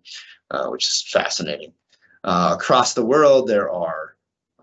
uh, 0.50 0.66
which 0.68 0.86
is 0.86 1.04
fascinating. 1.12 1.72
Uh, 2.24 2.56
across 2.58 2.94
the 2.94 3.04
world, 3.04 3.46
there 3.46 3.70
are 3.70 4.16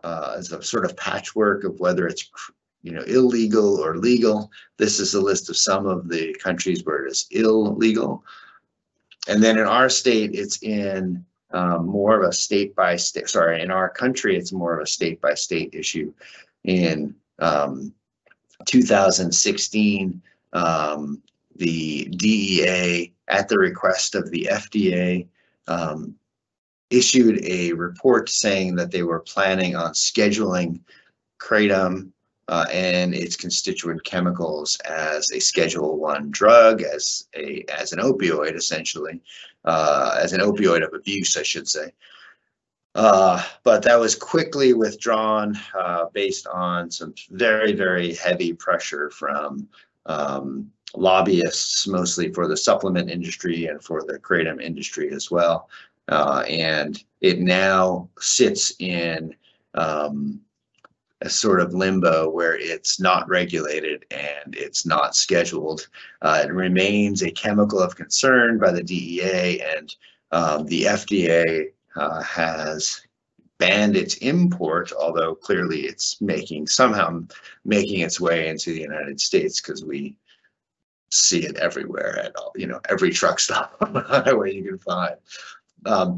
uh, 0.04 0.36
a 0.38 0.64
sort 0.64 0.84
of 0.84 0.98
patchwork 0.98 1.64
of 1.64 1.80
whether 1.80 2.08
it's 2.08 2.30
you 2.82 2.92
know 2.92 3.04
illegal 3.04 3.80
or 3.80 3.98
legal. 3.98 4.52
This 4.78 5.00
is 5.00 5.14
a 5.14 5.22
list 5.22 5.50
of 5.50 5.56
some 5.56 5.86
of 5.86 6.10
the 6.10 6.36
countries 6.44 6.84
where 6.84 7.06
it 7.06 7.12
is 7.12 7.28
illegal. 7.32 8.26
And 9.28 9.42
then 9.42 9.60
in 9.60 9.68
our 9.68 9.88
state, 9.88 10.32
it's 10.34 10.62
in 10.64 11.24
um, 11.52 11.86
more 11.86 12.22
of 12.22 12.28
a 12.28 12.34
state 12.34 12.76
by 12.76 12.96
state, 12.96 13.30
sorry, 13.30 13.62
in 13.62 13.70
our 13.70 13.88
country, 13.88 14.36
it's 14.36 14.52
more 14.52 14.76
of 14.76 14.84
a 14.84 14.88
state 14.88 15.22
by 15.22 15.36
state 15.36 15.70
issue 15.74 16.12
in 16.64 17.16
um, 17.40 17.94
2016, 18.66 20.22
um, 20.54 21.22
the 21.56 22.06
DEA, 22.06 23.14
at 23.28 23.48
the 23.48 23.58
request 23.58 24.16
of 24.16 24.30
the 24.32 24.50
FDA, 24.52 25.28
um, 25.68 26.16
issued 26.90 27.44
a 27.46 27.72
report 27.74 28.30
saying 28.30 28.76
that 28.76 28.92
they 28.92 29.04
were 29.04 29.22
planning 29.22 29.76
on 29.76 29.94
scheduling 29.94 30.80
kratom 31.40 32.12
uh, 32.48 32.66
and 32.72 33.16
its 33.16 33.38
constituent 33.38 34.04
chemicals 34.04 34.78
as 34.80 35.32
a 35.32 35.40
Schedule 35.40 35.98
One 35.98 36.30
drug, 36.32 36.82
as 36.82 37.28
a 37.36 37.64
as 37.70 37.94
an 37.94 38.00
opioid, 38.00 38.56
essentially, 38.56 39.22
uh, 39.64 40.18
as 40.22 40.34
an 40.34 40.42
opioid 40.42 40.86
of 40.86 40.94
abuse, 40.94 41.38
I 41.38 41.44
should 41.44 41.70
say. 41.70 41.94
Uh, 42.94 43.42
but 43.64 43.84
that 43.84 44.00
was 44.00 44.16
quickly 44.16 44.74
withdrawn 44.74 45.58
uh, 45.78 46.06
based 46.14 46.46
on 46.48 46.92
some 46.92 47.14
very, 47.30 47.74
very 47.74 48.14
heavy 48.16 48.54
pressure 48.54 49.10
from 49.10 49.68
um, 50.08 50.70
lobbyists, 50.96 51.88
mostly 51.88 52.34
for 52.34 52.48
the 52.48 52.58
supplement 52.58 53.10
industry 53.10 53.68
and 53.68 53.82
for 53.82 54.04
the 54.04 54.20
kratom 54.20 54.62
industry 54.62 55.10
as 55.12 55.32
well. 55.32 55.70
Uh, 56.10 56.44
and 56.50 57.04
it 57.22 57.40
now 57.40 58.10
sits 58.20 58.74
in 58.80 59.34
um, 59.76 60.42
a 61.22 61.30
sort 61.30 61.62
of 61.62 61.74
limbo 61.74 62.30
where 62.30 62.58
it's 62.58 63.00
not 63.00 63.30
regulated 63.30 64.06
and 64.12 64.56
it's 64.56 64.86
not 64.86 65.16
scheduled. 65.16 65.88
Uh, 66.22 66.42
it 66.44 66.52
remains 66.52 67.22
a 67.22 67.32
chemical 67.32 67.80
of 67.80 67.96
concern 67.96 68.58
by 68.58 68.72
the 68.72 68.84
DEA 68.84 69.62
and 69.62 69.96
um, 70.32 70.66
the 70.66 70.84
FDA 70.84 71.68
uh, 71.96 72.22
has 72.22 73.02
banned 73.58 73.96
its 73.96 74.16
import, 74.16 74.92
although 75.00 75.36
clearly 75.36 75.82
it's 75.82 76.20
making 76.20 76.66
somehow 76.68 77.22
making 77.64 78.00
its 78.00 78.20
way 78.20 78.48
into 78.48 78.72
the 78.72 78.82
United 78.82 79.22
States 79.22 79.62
because 79.62 79.86
we 79.86 80.18
see 81.12 81.46
it 81.46 81.58
everywhere 81.58 82.18
at 82.20 82.36
all, 82.36 82.52
you 82.56 82.66
know, 82.66 82.80
every 82.90 83.12
truck 83.12 83.40
stop 83.40 83.78
on 83.82 83.94
the 83.94 84.02
highway 84.02 84.54
you 84.54 84.64
can 84.64 84.80
find. 84.80 85.16
Um, 85.86 86.18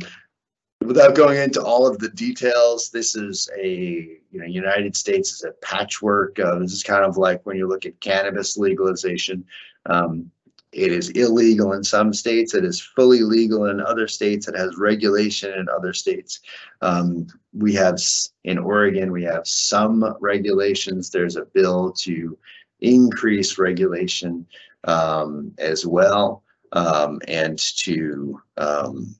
without 0.81 1.15
going 1.15 1.39
into 1.39 1.61
all 1.61 1.87
of 1.87 1.99
the 1.99 2.09
details, 2.09 2.89
this 2.89 3.15
is 3.15 3.49
a, 3.57 4.19
you 4.31 4.39
know, 4.39 4.45
United 4.45 4.95
States 4.95 5.33
is 5.33 5.43
a 5.43 5.51
patchwork. 5.65 6.39
Uh, 6.39 6.59
this 6.59 6.71
is 6.71 6.83
kind 6.83 7.03
of 7.03 7.17
like 7.17 7.45
when 7.45 7.57
you 7.57 7.67
look 7.67 7.85
at 7.85 7.99
cannabis 7.99 8.57
legalization. 8.57 9.43
Um, 9.87 10.31
it 10.73 10.91
is 10.91 11.09
illegal 11.11 11.73
in 11.73 11.83
some 11.83 12.13
states. 12.13 12.53
It 12.53 12.65
is 12.65 12.81
fully 12.81 13.21
legal 13.21 13.65
in 13.65 13.79
other 13.79 14.07
states. 14.07 14.47
It 14.47 14.55
has 14.57 14.77
regulation 14.77 15.53
in 15.53 15.69
other 15.69 15.93
states. 15.93 16.39
Um, 16.81 17.27
we 17.53 17.73
have 17.75 17.99
in 18.43 18.57
Oregon, 18.57 19.11
we 19.11 19.23
have 19.23 19.47
some 19.47 20.15
regulations. 20.19 21.09
There's 21.09 21.35
a 21.35 21.45
bill 21.45 21.91
to 21.99 22.37
increase 22.81 23.57
regulation 23.57 24.45
um, 24.85 25.53
as 25.57 25.85
well, 25.85 26.43
um, 26.73 27.19
and 27.27 27.57
to 27.77 28.41
um, 28.57 29.15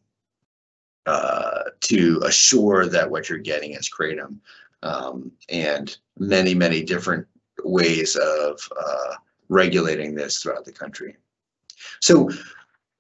uh, 1.06 1.64
to 1.82 2.22
assure 2.26 2.88
that 2.88 3.10
what 3.10 3.30
you're 3.30 3.39
getting 3.39 3.74
is 3.74 3.89
kratom, 3.89 4.38
um, 4.82 5.32
and 5.49 5.97
many 6.18 6.54
many 6.54 6.84
different 6.84 7.28
ways 7.64 8.16
of 8.16 8.60
uh, 8.78 9.16
regulating 9.49 10.16
this 10.16 10.41
throughout 10.41 10.66
the 10.66 10.72
country. 10.72 11.16
So, 11.99 12.29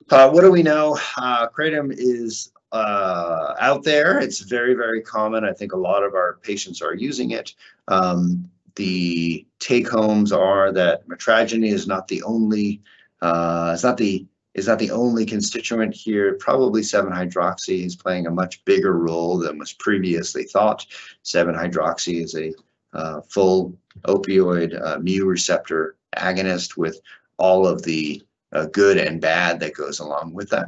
uh, 0.09 0.29
what 0.29 0.41
do 0.41 0.51
we 0.51 0.63
know? 0.63 0.97
Uh, 1.17 1.47
kratom 1.49 1.93
is 1.95 2.51
uh, 2.71 3.55
out 3.59 3.83
there. 3.83 4.19
It's 4.19 4.39
very, 4.39 4.73
very 4.73 5.01
common. 5.01 5.43
I 5.43 5.53
think 5.53 5.73
a 5.73 5.77
lot 5.77 6.03
of 6.03 6.13
our 6.13 6.39
patients 6.41 6.81
are 6.81 6.95
using 6.95 7.31
it. 7.31 7.53
Um, 7.87 8.49
the 8.75 9.45
take 9.59 9.87
homes 9.87 10.31
are 10.31 10.71
that 10.71 11.07
mitragynine 11.07 11.71
is 11.71 11.87
not 11.87 12.07
the 12.07 12.23
only, 12.23 12.81
uh, 13.21 13.71
it's 13.73 13.83
not 13.83 13.97
the 13.97 14.25
is 14.53 14.67
not 14.67 14.79
the 14.79 14.91
only 14.91 15.25
constituent 15.25 15.95
here. 15.95 16.35
Probably 16.35 16.81
7-hydroxy 16.81 17.83
is 17.85 17.95
playing 17.95 18.27
a 18.27 18.31
much 18.31 18.63
bigger 18.65 18.93
role 18.93 19.39
than 19.39 19.57
was 19.57 19.73
previously 19.73 20.43
thought. 20.43 20.85
7-hydroxy 21.23 22.21
is 22.21 22.35
a 22.35 22.53
uh, 22.93 23.21
full 23.21 23.75
opioid 24.03 24.79
uh, 24.79 24.99
mu 24.99 25.25
receptor 25.25 25.95
agonist 26.15 26.77
with 26.77 27.01
all 27.37 27.65
of 27.65 27.81
the 27.81 28.21
uh, 28.53 28.65
good 28.67 28.97
and 28.97 29.19
bad 29.21 29.59
that 29.59 29.73
goes 29.75 29.99
along 29.99 30.33
with 30.33 30.49
that. 30.49 30.67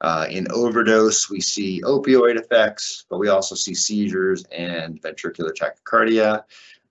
Uh, 0.00 0.26
in 0.30 0.46
overdose, 0.50 1.28
we 1.28 1.40
see 1.40 1.82
opioid 1.82 2.38
effects, 2.38 3.04
but 3.10 3.18
we 3.18 3.28
also 3.28 3.54
see 3.54 3.74
seizures 3.74 4.44
and 4.44 5.00
ventricular 5.02 5.52
tachycardia 5.52 6.42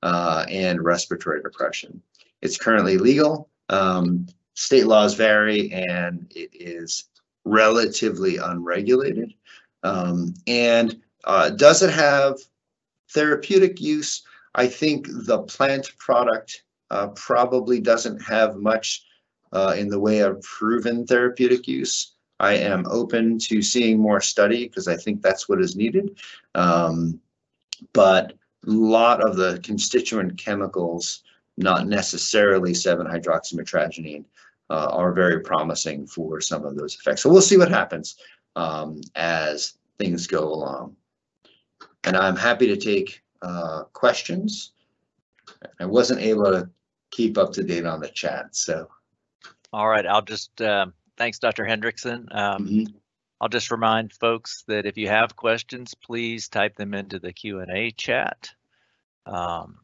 uh, 0.04 0.46
and 0.48 0.84
respiratory 0.84 1.42
depression. 1.42 2.02
It's 2.42 2.58
currently 2.58 2.98
legal. 2.98 3.50
Um, 3.70 4.28
state 4.54 4.86
laws 4.86 5.16
vary 5.16 5.72
and 5.72 6.32
it 6.36 6.50
is 6.54 7.06
relatively 7.46 8.38
unregulated. 8.38 9.34
Um, 9.84 10.34
and 10.46 11.02
uh, 11.24 11.50
does 11.52 11.82
it 11.82 11.92
have 11.92 12.38
therapeutic 13.10 13.82
use? 13.82 14.22
I 14.56 14.68
think 14.68 15.08
the 15.10 15.40
plant 15.44 15.92
product 15.98 16.64
uh, 16.92 17.08
probably 17.10 17.80
doesn't 17.80 18.22
have 18.22 18.58
much 18.58 19.06
uh, 19.52 19.76
in 19.78 19.88
the 19.89 20.00
way 20.00 20.20
of 20.20 20.41
proven 20.41 21.06
therapeutic 21.06 21.68
use. 21.68 22.14
I 22.39 22.54
am 22.54 22.86
open 22.89 23.38
to 23.39 23.62
seeing 23.62 24.00
more 24.00 24.22
study 24.22 24.68
because 24.68 24.88
I 24.88 24.95
think 24.95 25.22
that's 25.22 25.50
what 25.50 25.62
is 25.62 25.76
needed. 25.76 26.20
Um, 26.56 27.20
but 27.93 28.34
a 28.66 28.72
lot 28.72 29.22
of 29.22 29.36
the 29.36 29.60
constituent 29.64 30.38
chemicals, 30.38 31.24
not 31.58 31.88
necessarily 31.88 32.72
7-hydroxymitragynine, 32.72 34.26
uh, 34.70 34.89
are 34.91 35.12
very 35.12 35.41
promising 35.41 36.06
for 36.06 36.39
some 36.39 36.66
of 36.66 36.76
those 36.76 36.95
effects. 36.95 37.24
So 37.24 37.30
we'll 37.30 37.41
see 37.41 37.58
what 37.58 37.70
happens 37.70 38.16
um, 38.56 39.02
as 39.16 39.74
things 39.97 40.28
go 40.28 40.43
along. 40.43 40.95
And 42.06 42.16
I'm 42.16 42.36
happy 42.36 42.68
to 42.68 42.78
take 42.78 43.22
uh, 43.41 43.84
questions. 43.93 44.74
I 45.80 45.86
wasn't 45.86 46.22
able 46.22 46.45
to 46.45 46.70
keep 47.12 47.38
up 47.38 47.52
to 47.54 47.64
date 47.64 47.86
on 47.86 48.00
the 48.00 48.10
chat, 48.10 48.56
so. 48.56 48.88
All 49.72 49.88
right, 49.88 50.06
I'll 50.06 50.22
just, 50.22 50.62
um, 50.62 50.94
thanks, 51.18 51.40
Dr. 51.40 51.66
Hendrickson. 51.66 52.34
Um, 52.36 52.68
mhm. 52.68 52.94
I'll 53.42 53.50
just 53.50 53.72
remind 53.72 54.14
folks 54.14 54.64
that 54.68 54.86
if 54.86 54.98
you 54.98 55.08
have 55.08 55.36
questions, 55.36 55.94
please 55.94 56.50
type 56.50 56.76
them 56.76 56.94
into 56.94 57.20
the 57.20 57.32
Q 57.32 57.60
and 57.60 57.72
A 57.72 57.92
chat. 57.92 58.50
Um, 59.26 59.78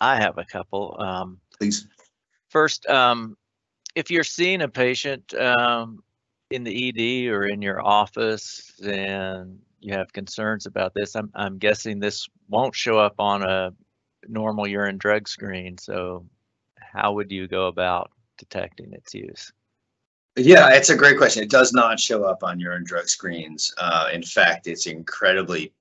I 0.00 0.16
have 0.16 0.38
a 0.38 0.44
couple. 0.44 0.96
Um, 0.98 1.40
Please. 1.58 1.86
First, 2.48 2.86
um, 2.86 3.36
if 3.94 4.10
you're 4.10 4.24
seeing 4.24 4.62
a 4.62 4.68
patient, 4.68 5.34
um, 5.34 6.02
in 6.50 6.64
the 6.64 6.88
ED 6.88 7.32
or 7.32 7.44
in 7.44 7.62
your 7.62 7.80
office 7.84 8.72
and 8.82 9.58
you 9.80 9.94
have 9.94 10.12
concerns 10.12 10.66
about 10.66 10.94
this, 10.94 11.14
I'm, 11.14 11.30
I'm 11.34 11.58
guessing 11.58 12.00
this 12.00 12.28
won't 12.48 12.74
show 12.74 12.98
up 12.98 13.14
on 13.18 13.42
a 13.42 13.72
normal 14.28 14.66
urine 14.66 14.98
drug 14.98 15.28
screen. 15.28 15.78
So 15.78 16.26
how 16.76 17.12
would 17.12 17.30
you 17.30 17.46
go 17.46 17.68
about 17.68 18.10
detecting 18.40 18.92
its 18.92 19.14
use? 19.14 19.52
Yeah, 20.36 20.70
it's 20.70 20.90
a 20.90 20.96
great 20.96 21.18
question. 21.18 21.42
It 21.42 21.50
does 21.50 21.72
not 21.72 22.00
show 22.00 22.24
up 22.24 22.42
on 22.42 22.58
urine 22.58 22.84
drug 22.84 23.08
screens. 23.08 23.72
Uh, 23.78 24.08
in 24.12 24.22
fact, 24.22 24.66
it's 24.66 24.86
incredibly, 24.86 25.72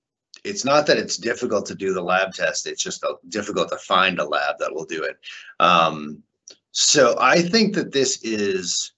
it's 0.43 0.65
not 0.65 0.85
that 0.87 0.97
it's 0.97 1.17
difficult 1.17 1.65
to 1.67 1.75
do 1.75 1.93
the 1.93 2.01
lab 2.01 2.33
test, 2.33 2.67
it's 2.67 2.83
just 2.83 3.03
difficult 3.29 3.69
to 3.69 3.77
find 3.77 4.19
a 4.19 4.27
lab 4.27 4.55
that 4.59 4.73
will 4.73 4.85
do 4.85 5.03
it. 5.03 5.17
Um, 5.59 6.21
so 6.71 7.15
I 7.19 7.41
think 7.41 7.73
that 7.75 7.91
this 7.91 8.19
is 8.23 8.93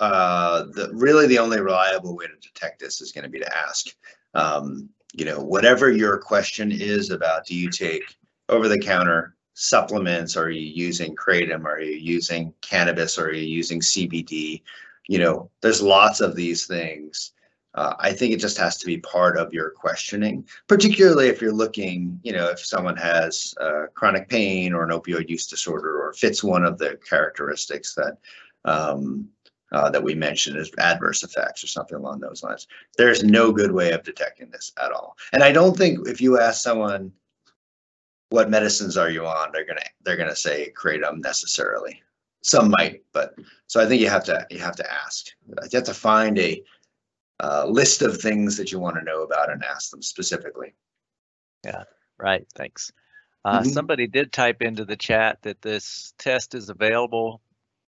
uh, 0.00 0.64
the, 0.74 0.90
really 0.92 1.26
the 1.26 1.38
only 1.38 1.60
reliable 1.60 2.16
way 2.16 2.26
to 2.26 2.48
detect 2.48 2.80
this 2.80 3.00
is 3.00 3.12
going 3.12 3.24
to 3.24 3.30
be 3.30 3.40
to 3.40 3.56
ask. 3.56 3.86
Um, 4.34 4.88
you 5.12 5.24
know, 5.24 5.40
whatever 5.40 5.90
your 5.90 6.18
question 6.18 6.72
is 6.72 7.10
about, 7.10 7.46
do 7.46 7.54
you 7.54 7.70
take 7.70 8.16
over 8.48 8.68
the 8.68 8.78
counter 8.78 9.34
supplements? 9.54 10.36
Are 10.36 10.50
you 10.50 10.60
using 10.60 11.14
kratom? 11.14 11.64
Are 11.64 11.80
you 11.80 11.96
using 11.96 12.52
cannabis? 12.60 13.18
Are 13.18 13.32
you 13.32 13.46
using 13.46 13.80
CBD? 13.80 14.62
You 15.08 15.18
know, 15.18 15.50
there's 15.60 15.82
lots 15.82 16.20
of 16.20 16.36
these 16.36 16.66
things. 16.66 17.32
Uh, 17.74 17.94
I 17.98 18.12
think 18.12 18.34
it 18.34 18.40
just 18.40 18.58
has 18.58 18.76
to 18.78 18.86
be 18.86 18.98
part 18.98 19.38
of 19.38 19.52
your 19.52 19.70
questioning, 19.70 20.46
particularly 20.68 21.28
if 21.28 21.40
you're 21.40 21.54
looking, 21.54 22.20
you 22.22 22.32
know, 22.32 22.48
if 22.48 22.60
someone 22.60 22.96
has 22.98 23.54
uh, 23.60 23.86
chronic 23.94 24.28
pain 24.28 24.74
or 24.74 24.84
an 24.84 24.90
opioid 24.90 25.30
use 25.30 25.46
disorder 25.46 26.02
or 26.02 26.12
fits 26.12 26.44
one 26.44 26.64
of 26.64 26.76
the 26.76 26.98
characteristics 27.08 27.94
that 27.94 28.18
um, 28.64 29.28
uh, 29.72 29.88
that 29.88 30.02
we 30.02 30.14
mentioned 30.14 30.58
as 30.58 30.70
adverse 30.78 31.22
effects 31.22 31.64
or 31.64 31.66
something 31.66 31.96
along 31.96 32.20
those 32.20 32.42
lines. 32.42 32.68
There's 32.98 33.24
no 33.24 33.52
good 33.52 33.72
way 33.72 33.92
of 33.92 34.02
detecting 34.02 34.50
this 34.50 34.70
at 34.82 34.92
all. 34.92 35.16
And 35.32 35.42
I 35.42 35.50
don't 35.50 35.76
think 35.76 36.06
if 36.06 36.20
you 36.20 36.38
ask 36.38 36.62
someone, 36.62 37.10
what 38.32 38.50
medicines 38.50 38.96
are 38.96 39.10
you 39.10 39.24
on? 39.26 39.50
They're 39.52 39.66
gonna 39.66 39.84
they're 40.04 40.16
gonna 40.16 40.34
say 40.34 40.72
kratom 40.76 41.22
necessarily. 41.22 42.02
Some 42.42 42.70
might, 42.70 43.02
but 43.12 43.34
so 43.68 43.80
I 43.80 43.86
think 43.86 44.00
you 44.00 44.08
have 44.08 44.24
to 44.24 44.44
you 44.50 44.58
have 44.58 44.74
to 44.76 44.92
ask. 44.92 45.26
You 45.46 45.54
have 45.74 45.84
to 45.84 45.94
find 45.94 46.36
a 46.38 46.60
uh, 47.40 47.66
list 47.66 48.02
of 48.02 48.20
things 48.20 48.56
that 48.56 48.72
you 48.72 48.78
want 48.80 48.96
to 48.96 49.02
know 49.04 49.22
about 49.22 49.50
and 49.50 49.62
ask 49.64 49.90
them 49.90 50.02
specifically. 50.02 50.74
Yeah. 51.64 51.84
Right, 52.18 52.46
thanks. 52.54 52.92
Uh, 53.44 53.62
Mhm. 53.62 53.72
somebody 53.72 54.06
did 54.06 54.32
type 54.32 54.62
into 54.62 54.84
the 54.84 54.96
chat 54.96 55.42
that 55.42 55.60
this 55.62 56.14
test 56.18 56.54
is 56.54 56.68
available 56.68 57.40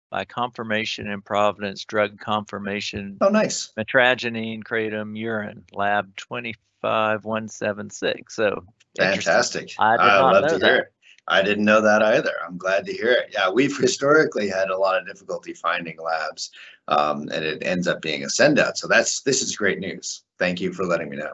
by 0.10 0.26
confirmation 0.26 1.08
in 1.08 1.22
Providence 1.22 1.86
Drug 1.86 2.20
Confirmation 2.20 3.18
Oh, 3.22 3.30
nice. 3.30 3.72
Mitragynine 3.78 4.64
Kratom 4.64 5.16
Urine 5.18 5.64
Lab 5.74 6.16
25176. 6.18 8.36
So. 8.36 8.66
Fantastic. 8.98 9.74
I 9.80 9.98
did 9.98 10.02
I 10.02 10.20
not 10.20 10.34
love 10.34 10.52
to 10.52 10.58
that. 10.60 10.66
hear 10.66 10.76
it. 10.78 10.94
I 11.28 11.42
didn't 11.42 11.66
know 11.66 11.82
that 11.82 12.04
either. 12.04 12.34
I'm 12.46 12.58
glad 12.58 12.86
to 12.86 12.94
hear 12.94 13.12
it. 13.12 13.32
Yeah, 13.34 13.50
we've 13.50 13.76
historically 13.76 14.48
had 14.48 14.70
a 14.70 14.78
lot 14.78 15.00
of 15.00 15.08
difficulty 15.08 15.54
finding 15.54 15.98
labs, 16.00 16.52
um, 16.88 17.22
and 17.34 17.44
it 17.44 17.64
ends 17.66 17.88
up 17.88 18.02
being 18.02 18.24
a 18.24 18.30
send 18.30 18.60
out. 18.60 18.78
So 18.78 18.88
that's 18.88 19.22
this 19.22 19.42
is 19.42 19.56
great 19.56 19.80
news. 19.80 20.24
Thank 20.38 20.62
you 20.62 20.72
for 20.72 20.86
letting 20.86 21.10
me 21.10 21.18
know. 21.18 21.34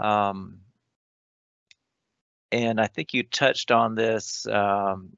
Um, 0.00 0.60
and 2.52 2.80
I 2.80 2.86
think 2.86 3.12
you 3.14 3.22
touched 3.22 3.70
on 3.70 3.94
this. 3.94 4.46
Um, 4.46 5.10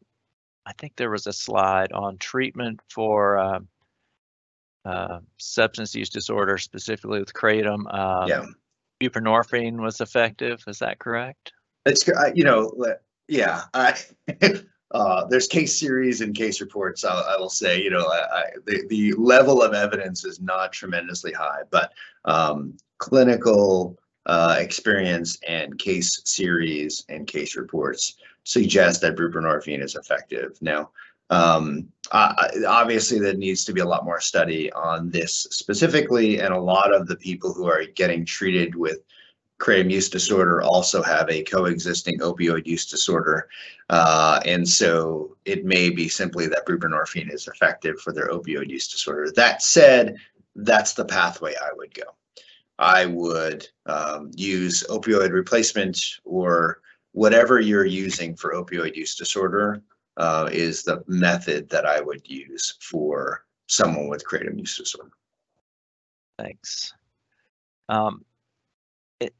I 0.66 0.73
think 0.75 0.97
there 0.97 1.11
was 1.11 1.27
a 1.27 1.33
slide 1.33 1.93
on 1.93 2.18
treatment 2.18 2.81
for 2.89 3.39
uh, 3.39 3.61
uh, 4.85 5.20
substance 5.39 5.95
use 5.95 6.11
disorder, 6.11 6.59
specifically 6.59 7.20
with 7.20 7.33
kratom. 7.33 7.93
Um, 7.93 8.29
yeah, 8.29 8.47
buprenorphine 9.03 9.80
was 9.80 10.00
effective. 10.00 10.62
Is 10.66 10.78
that 10.78 10.98
correct? 10.98 11.53
it's 11.86 12.07
you 12.34 12.44
know, 12.44 12.72
yeah. 13.28 13.62
I, 13.74 13.98
uh, 14.92 15.24
there's 15.26 15.46
case 15.46 15.78
series 15.78 16.20
and 16.20 16.34
case 16.34 16.61
reports. 16.61 17.05
I, 17.05 17.12
I 17.12 17.36
will 17.38 17.50
say, 17.50 17.82
you 17.82 17.90
know, 17.90 18.07
I, 18.07 18.44
the 18.66 18.84
the 18.88 19.12
level 19.14 19.62
of 19.62 19.74
evidence 19.74 20.24
is 20.24 20.40
not 20.40 20.72
tremendously 20.72 21.32
high, 21.32 21.62
but 21.70 21.92
um, 22.24 22.76
clinical 22.98 23.98
uh, 24.26 24.57
experience 24.59 25.38
and 25.48 25.78
case 25.78 26.22
series 26.24 27.05
and 27.09 27.26
case 27.26 27.57
reports 27.57 28.16
suggest 28.44 29.00
that 29.00 29.16
buprenorphine 29.16 29.82
is 29.82 29.96
effective. 29.96 30.57
Now, 30.61 30.90
um, 31.33 31.89
uh, 32.11 32.49
obviously, 32.68 33.18
there 33.18 33.35
needs 33.35 33.64
to 33.64 33.72
be 33.72 33.80
a 33.80 33.87
lot 33.87 34.05
more 34.05 34.20
study 34.20 34.70
on 34.72 35.11
this 35.11 35.47
specifically, 35.51 36.41
and 36.41 36.53
a 36.53 36.61
lot 36.61 36.93
of 36.93 37.07
the 37.07 37.16
people 37.16 37.55
who 37.55 37.66
are 37.66 37.85
getting 37.95 38.24
treated 38.26 38.74
with 38.74 38.99
kratom 39.59 39.91
use 39.91 40.11
disorder 40.11 40.61
also 40.61 41.03
have 41.03 41.30
a 41.30 41.43
coexisting 41.45 42.18
opioid 42.18 42.66
use 42.66 42.85
disorder. 42.85 43.49
Uh, 43.89 44.41
and 44.45 44.68
so 44.68 45.35
it 45.47 45.64
may 45.64 45.89
be 45.89 46.07
simply 46.07 46.47
that 46.49 46.66
buprenorphine 46.66 47.33
is 47.33 47.49
effective 47.49 47.99
for 48.01 48.12
their 48.12 48.28
opioid 48.28 48.68
use 48.68 48.89
disorder. 48.89 49.30
That 49.35 49.62
said, 49.62 50.16
that's 50.55 50.93
the 50.93 51.05
pathway 51.05 51.55
I 51.55 51.70
would 51.76 51.95
go. 51.95 52.14
I 52.78 53.07
would 53.07 53.66
um, 53.87 54.33
use 54.35 54.83
opioid 54.91 55.30
replacement 55.30 56.18
or 56.24 56.80
whatever 57.12 57.59
you're 57.59 57.87
using 57.87 58.35
for 58.37 58.53
opioid 58.53 58.97
use 58.97 59.14
disorder 59.14 59.83
uh, 60.17 60.49
is 60.53 60.83
the 60.83 61.03
method 61.07 61.69
that 61.71 61.87
I 61.87 62.01
would 62.01 62.29
use 62.29 62.75
for 62.81 63.45
someone 63.67 64.09
with 64.09 64.25
kratom 64.27 64.59
use 64.59 64.77
disorder. 64.77 65.11
Thanks. 66.39 66.93
Um, 67.89 68.25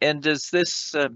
and 0.01 0.23
does 0.23 0.51
this 0.51 0.95
uh, 0.95 1.09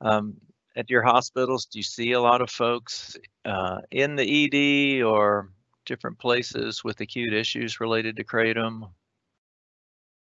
um, 0.00 0.34
at 0.76 0.90
your 0.90 1.02
hospitals? 1.02 1.66
Do 1.66 1.78
you 1.78 1.82
see 1.82 2.12
a 2.12 2.20
lot 2.20 2.40
of 2.40 2.50
folks 2.50 3.16
uh, 3.44 3.78
in 3.90 4.16
the 4.16 4.98
ED 4.98 5.02
or 5.02 5.50
different 5.84 6.18
places 6.18 6.82
with 6.84 7.00
acute 7.00 7.32
issues 7.32 7.80
related 7.80 8.16
to 8.16 8.24
kratom? 8.24 8.90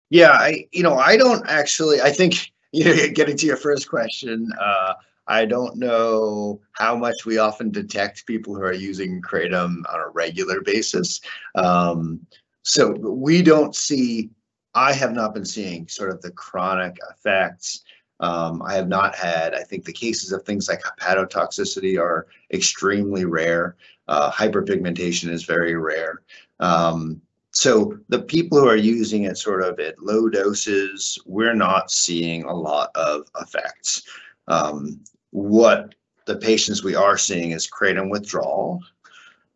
Yeah, 0.10 0.32
I 0.32 0.68
you 0.72 0.84
know 0.84 0.97
I 0.97 1.18
don't 1.18 1.45
actually. 1.47 2.01
I 2.01 2.12
think 2.12 2.51
you 2.72 2.84
know, 2.84 3.08
getting 3.14 3.38
to 3.38 3.45
your 3.45 3.58
first 3.58 3.89
question, 3.89 4.49
uh, 4.60 4.93
I 5.28 5.45
don't 5.45 5.78
know 5.78 6.61
how 6.73 6.95
much 6.95 7.25
we 7.25 7.38
often 7.38 7.69
detect 7.71 8.25
people 8.25 8.55
who 8.55 8.61
are 8.61 8.73
using 8.73 9.21
kratom 9.21 9.84
on 9.93 9.99
a 9.99 10.09
regular 10.09 10.61
basis. 10.61 11.19
Um, 11.55 12.25
so 12.63 12.91
we 12.91 13.41
don't 13.41 13.75
see. 13.75 14.30
I 14.73 14.93
have 14.93 15.13
not 15.13 15.34
been 15.34 15.45
seeing 15.45 15.88
sort 15.88 16.11
of 16.11 16.21
the 16.21 16.32
chronic 16.32 16.97
effects. 17.11 17.84
Um, 18.19 18.61
I 18.61 18.73
have 18.73 18.88
not 18.88 19.15
had. 19.15 19.53
I 19.53 19.63
think 19.63 19.86
the 19.86 19.93
cases 19.93 20.32
of 20.32 20.43
things 20.43 20.67
like 20.67 20.82
hepatotoxicity 20.99 21.99
are 21.99 22.28
extremely 22.51 23.25
rare. 23.25 23.75
Uh, 24.07 24.32
hyperpigmentation 24.32 25.30
is 25.30 25.43
very 25.43 25.75
rare. 25.75 26.21
Um, 26.59 27.21
so 27.51 27.97
the 28.09 28.21
people 28.21 28.59
who 28.59 28.67
are 28.67 28.75
using 28.75 29.23
it 29.23 29.38
sort 29.38 29.63
of 29.63 29.80
at 29.80 30.01
low 30.01 30.30
doses, 30.30 31.17
we're 31.25 31.55
not 31.55 31.89
seeing 31.89 32.43
a 32.43 32.53
lot 32.53 32.91
of 32.95 33.28
effects. 33.41 34.03
Um, 34.47 34.99
what 35.32 35.95
the 36.25 36.38
patients 36.38 36.84
we 36.84 36.95
are 36.95 37.17
seeing 37.17 37.51
is 37.51 37.69
kratom 37.69 38.09
withdrawal. 38.09 38.82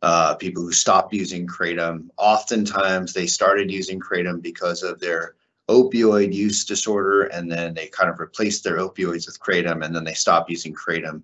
Uh, 0.02 0.34
people 0.36 0.64
who 0.64 0.72
stop 0.72 1.14
using 1.14 1.46
kratom, 1.46 2.08
oftentimes 2.18 3.14
they 3.14 3.28
started 3.28 3.70
using 3.70 4.00
kratom 4.00 4.42
because 4.42 4.82
of 4.82 5.00
their 5.00 5.36
opioid 5.70 6.34
use 6.34 6.66
disorder, 6.66 7.24
and 7.24 7.52
then 7.52 7.74
they 7.74 7.88
kind 7.88 8.10
of 8.10 8.20
replaced 8.20 8.64
their 8.64 8.78
opioids 8.78 9.28
with 9.28 9.40
kratom, 9.40 9.86
and 9.86 9.96
then 9.96 10.04
they 10.04 10.14
stop 10.14 10.50
using 10.50 10.74
kratom 10.74 11.22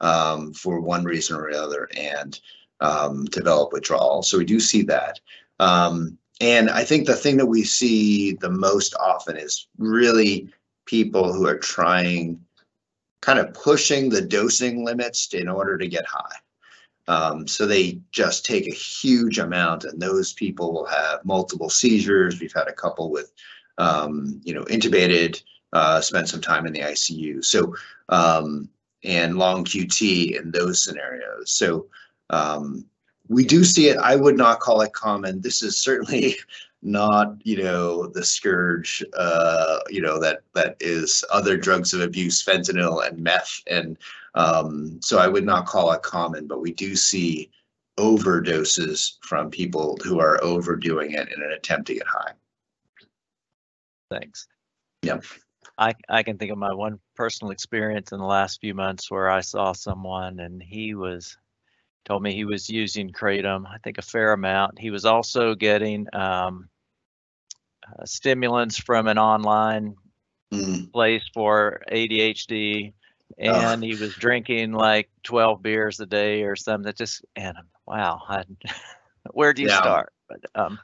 um, 0.00 0.52
for 0.54 0.80
one 0.80 1.04
reason 1.04 1.36
or 1.36 1.48
another 1.48 1.88
and 1.96 2.40
um, 2.80 3.24
develop 3.26 3.72
withdrawal. 3.72 4.22
So 4.22 4.38
we 4.38 4.44
do 4.44 4.60
see 4.60 4.82
that. 4.82 5.20
Um, 5.58 6.16
and 6.40 6.70
I 6.70 6.84
think 6.84 7.06
the 7.06 7.16
thing 7.16 7.36
that 7.36 7.46
we 7.46 7.64
see 7.64 8.32
the 8.32 8.50
most 8.50 8.94
often 8.94 9.36
is 9.36 9.66
really 9.76 10.48
people 10.86 11.32
who 11.32 11.46
are 11.46 11.58
trying, 11.58 12.40
kind 13.20 13.38
of 13.38 13.52
pushing 13.54 14.08
the 14.08 14.22
dosing 14.22 14.84
limits 14.84 15.32
in 15.34 15.48
order 15.48 15.76
to 15.78 15.88
get 15.88 16.06
high. 16.06 16.36
Um, 17.08 17.46
so 17.48 17.66
they 17.66 17.98
just 18.12 18.44
take 18.44 18.66
a 18.66 18.74
huge 18.74 19.38
amount, 19.38 19.84
and 19.84 20.00
those 20.00 20.32
people 20.32 20.72
will 20.72 20.86
have 20.86 21.24
multiple 21.24 21.68
seizures. 21.68 22.40
We've 22.40 22.52
had 22.54 22.68
a 22.68 22.72
couple 22.72 23.10
with, 23.10 23.32
um, 23.78 24.40
you 24.44 24.54
know, 24.54 24.64
intubated, 24.64 25.42
uh, 25.72 26.00
spent 26.00 26.28
some 26.28 26.40
time 26.40 26.66
in 26.66 26.72
the 26.72 26.80
ICU. 26.80 27.44
So, 27.44 27.74
um, 28.08 28.68
and 29.02 29.38
long 29.38 29.64
QT 29.64 30.38
in 30.38 30.50
those 30.50 30.82
scenarios. 30.82 31.50
So, 31.50 31.86
um, 32.28 32.84
we 33.28 33.44
do 33.44 33.64
see 33.64 33.88
it. 33.88 33.96
I 33.96 34.16
would 34.16 34.36
not 34.36 34.60
call 34.60 34.80
it 34.82 34.92
common. 34.92 35.40
This 35.40 35.62
is 35.62 35.78
certainly 35.78 36.36
not, 36.82 37.36
you 37.44 37.62
know, 37.62 38.06
the 38.06 38.24
scourge, 38.24 39.04
uh, 39.16 39.80
you 39.88 40.00
know, 40.00 40.18
that 40.20 40.40
that 40.54 40.76
is 40.80 41.24
other 41.30 41.56
drugs 41.56 41.92
of 41.92 42.00
abuse, 42.00 42.42
fentanyl 42.42 43.06
and 43.06 43.18
meth, 43.18 43.60
and 43.66 43.98
um, 44.34 44.98
so 45.02 45.18
I 45.18 45.28
would 45.28 45.44
not 45.44 45.66
call 45.66 45.92
it 45.92 46.02
common. 46.02 46.46
But 46.46 46.60
we 46.60 46.72
do 46.72 46.96
see 46.96 47.50
overdoses 47.98 49.18
from 49.22 49.50
people 49.50 49.98
who 50.02 50.20
are 50.20 50.42
overdoing 50.42 51.12
it 51.12 51.28
in 51.32 51.42
an 51.42 51.52
attempt 51.52 51.86
to 51.88 51.94
get 51.94 52.06
high. 52.06 52.32
Thanks. 54.10 54.48
Yeah. 55.02 55.20
I, 55.76 55.94
I 56.08 56.22
can 56.22 56.36
think 56.36 56.50
of 56.52 56.58
my 56.58 56.74
one 56.74 56.98
personal 57.14 57.52
experience 57.52 58.12
in 58.12 58.18
the 58.18 58.26
last 58.26 58.60
few 58.60 58.74
months 58.74 59.10
where 59.10 59.30
I 59.30 59.40
saw 59.40 59.72
someone 59.72 60.40
and 60.40 60.62
he 60.62 60.94
was 60.94 61.36
told 62.04 62.22
me 62.22 62.34
he 62.34 62.44
was 62.44 62.68
using 62.68 63.12
kratom, 63.12 63.66
I 63.66 63.78
think 63.78 63.98
a 63.98 64.02
fair 64.02 64.32
amount. 64.32 64.78
He 64.78 64.90
was 64.90 65.04
also 65.04 65.54
getting 65.54 66.06
um, 66.14 66.68
uh, 67.86 68.04
stimulants 68.04 68.78
from 68.78 69.06
an 69.06 69.18
online 69.18 69.96
Mm. 70.52 70.92
place 70.92 71.22
for 71.32 71.80
ADHD, 71.92 72.92
and 73.38 73.84
he 73.84 73.94
was 73.94 74.14
drinking 74.16 74.72
like 74.72 75.08
12 75.22 75.62
beers 75.62 76.00
a 76.00 76.06
day 76.06 76.42
or 76.42 76.56
something. 76.56 76.86
That 76.86 76.96
just 76.96 77.24
and 77.36 77.56
wow, 77.86 78.20
I, 78.28 78.42
where 79.30 79.52
do 79.52 79.62
you 79.62 79.68
Yeah. 79.68 79.78
start? 79.78 80.12
But 80.28 80.40
um, 80.56 80.80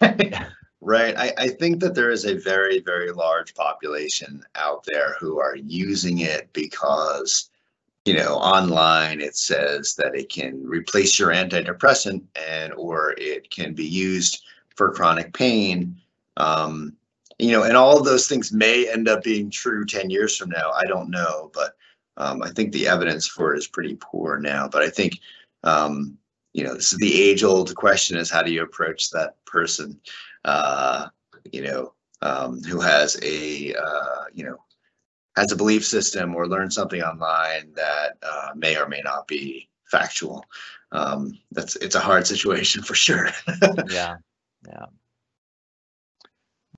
right. 0.80 1.16
I, 1.16 1.32
I 1.38 1.48
think 1.48 1.80
that 1.80 1.94
there 1.94 2.10
is 2.10 2.24
a 2.24 2.34
very, 2.34 2.80
very 2.80 3.12
large 3.12 3.54
population 3.54 4.42
out 4.56 4.84
there 4.84 5.14
who 5.20 5.38
are 5.38 5.56
using 5.56 6.18
it 6.18 6.52
because, 6.52 7.50
you 8.06 8.14
know, 8.14 8.36
online 8.36 9.20
it 9.20 9.36
says 9.36 9.94
that 9.96 10.14
it 10.14 10.28
can 10.28 10.62
replace 10.64 11.18
your 11.18 11.30
antidepressant 11.30 12.22
and 12.48 12.72
or 12.74 13.14
it 13.18 13.50
can 13.50 13.74
be 13.74 13.86
used 13.86 14.44
for 14.74 14.92
chronic 14.92 15.32
pain. 15.32 15.96
Um, 16.36 16.94
you 17.38 17.52
know, 17.52 17.64
and 17.64 17.76
all 17.76 17.98
of 17.98 18.04
those 18.04 18.28
things 18.28 18.52
may 18.52 18.90
end 18.90 19.08
up 19.08 19.22
being 19.22 19.50
true 19.50 19.84
10 19.84 20.08
years 20.08 20.36
from 20.36 20.50
now. 20.50 20.70
I 20.70 20.84
don't 20.84 21.10
know, 21.10 21.50
but 21.52 21.76
um, 22.16 22.42
I 22.42 22.50
think 22.50 22.72
the 22.72 22.88
evidence 22.88 23.26
for 23.26 23.54
it 23.54 23.58
is 23.58 23.66
pretty 23.66 23.96
poor 24.00 24.38
now. 24.38 24.68
But 24.68 24.82
I 24.82 24.88
think 24.88 25.18
um, 25.64 26.16
you 26.56 26.64
know, 26.64 26.74
this 26.74 26.92
is 26.92 26.98
the 26.98 27.22
age 27.22 27.44
old 27.44 27.74
question 27.74 28.16
is 28.16 28.30
how 28.30 28.42
do 28.42 28.50
you 28.50 28.62
approach 28.62 29.10
that 29.10 29.36
person, 29.44 30.00
uh, 30.46 31.08
you 31.52 31.62
know, 31.62 31.92
um, 32.22 32.62
who 32.62 32.80
has 32.80 33.18
a, 33.22 33.74
uh, 33.74 34.24
you 34.32 34.42
know, 34.42 34.56
has 35.36 35.52
a 35.52 35.56
belief 35.56 35.84
system 35.84 36.34
or 36.34 36.48
learned 36.48 36.72
something 36.72 37.02
online 37.02 37.72
that 37.74 38.16
uh, 38.22 38.50
may 38.54 38.76
or 38.76 38.88
may 38.88 39.02
not 39.04 39.28
be 39.28 39.68
factual. 39.84 40.44
Um, 40.92 41.38
that's, 41.52 41.76
it's 41.76 41.94
a 41.94 42.00
hard 42.00 42.26
situation 42.26 42.82
for 42.82 42.94
sure. 42.94 43.28
yeah, 43.88 44.16
yeah. 44.66 44.86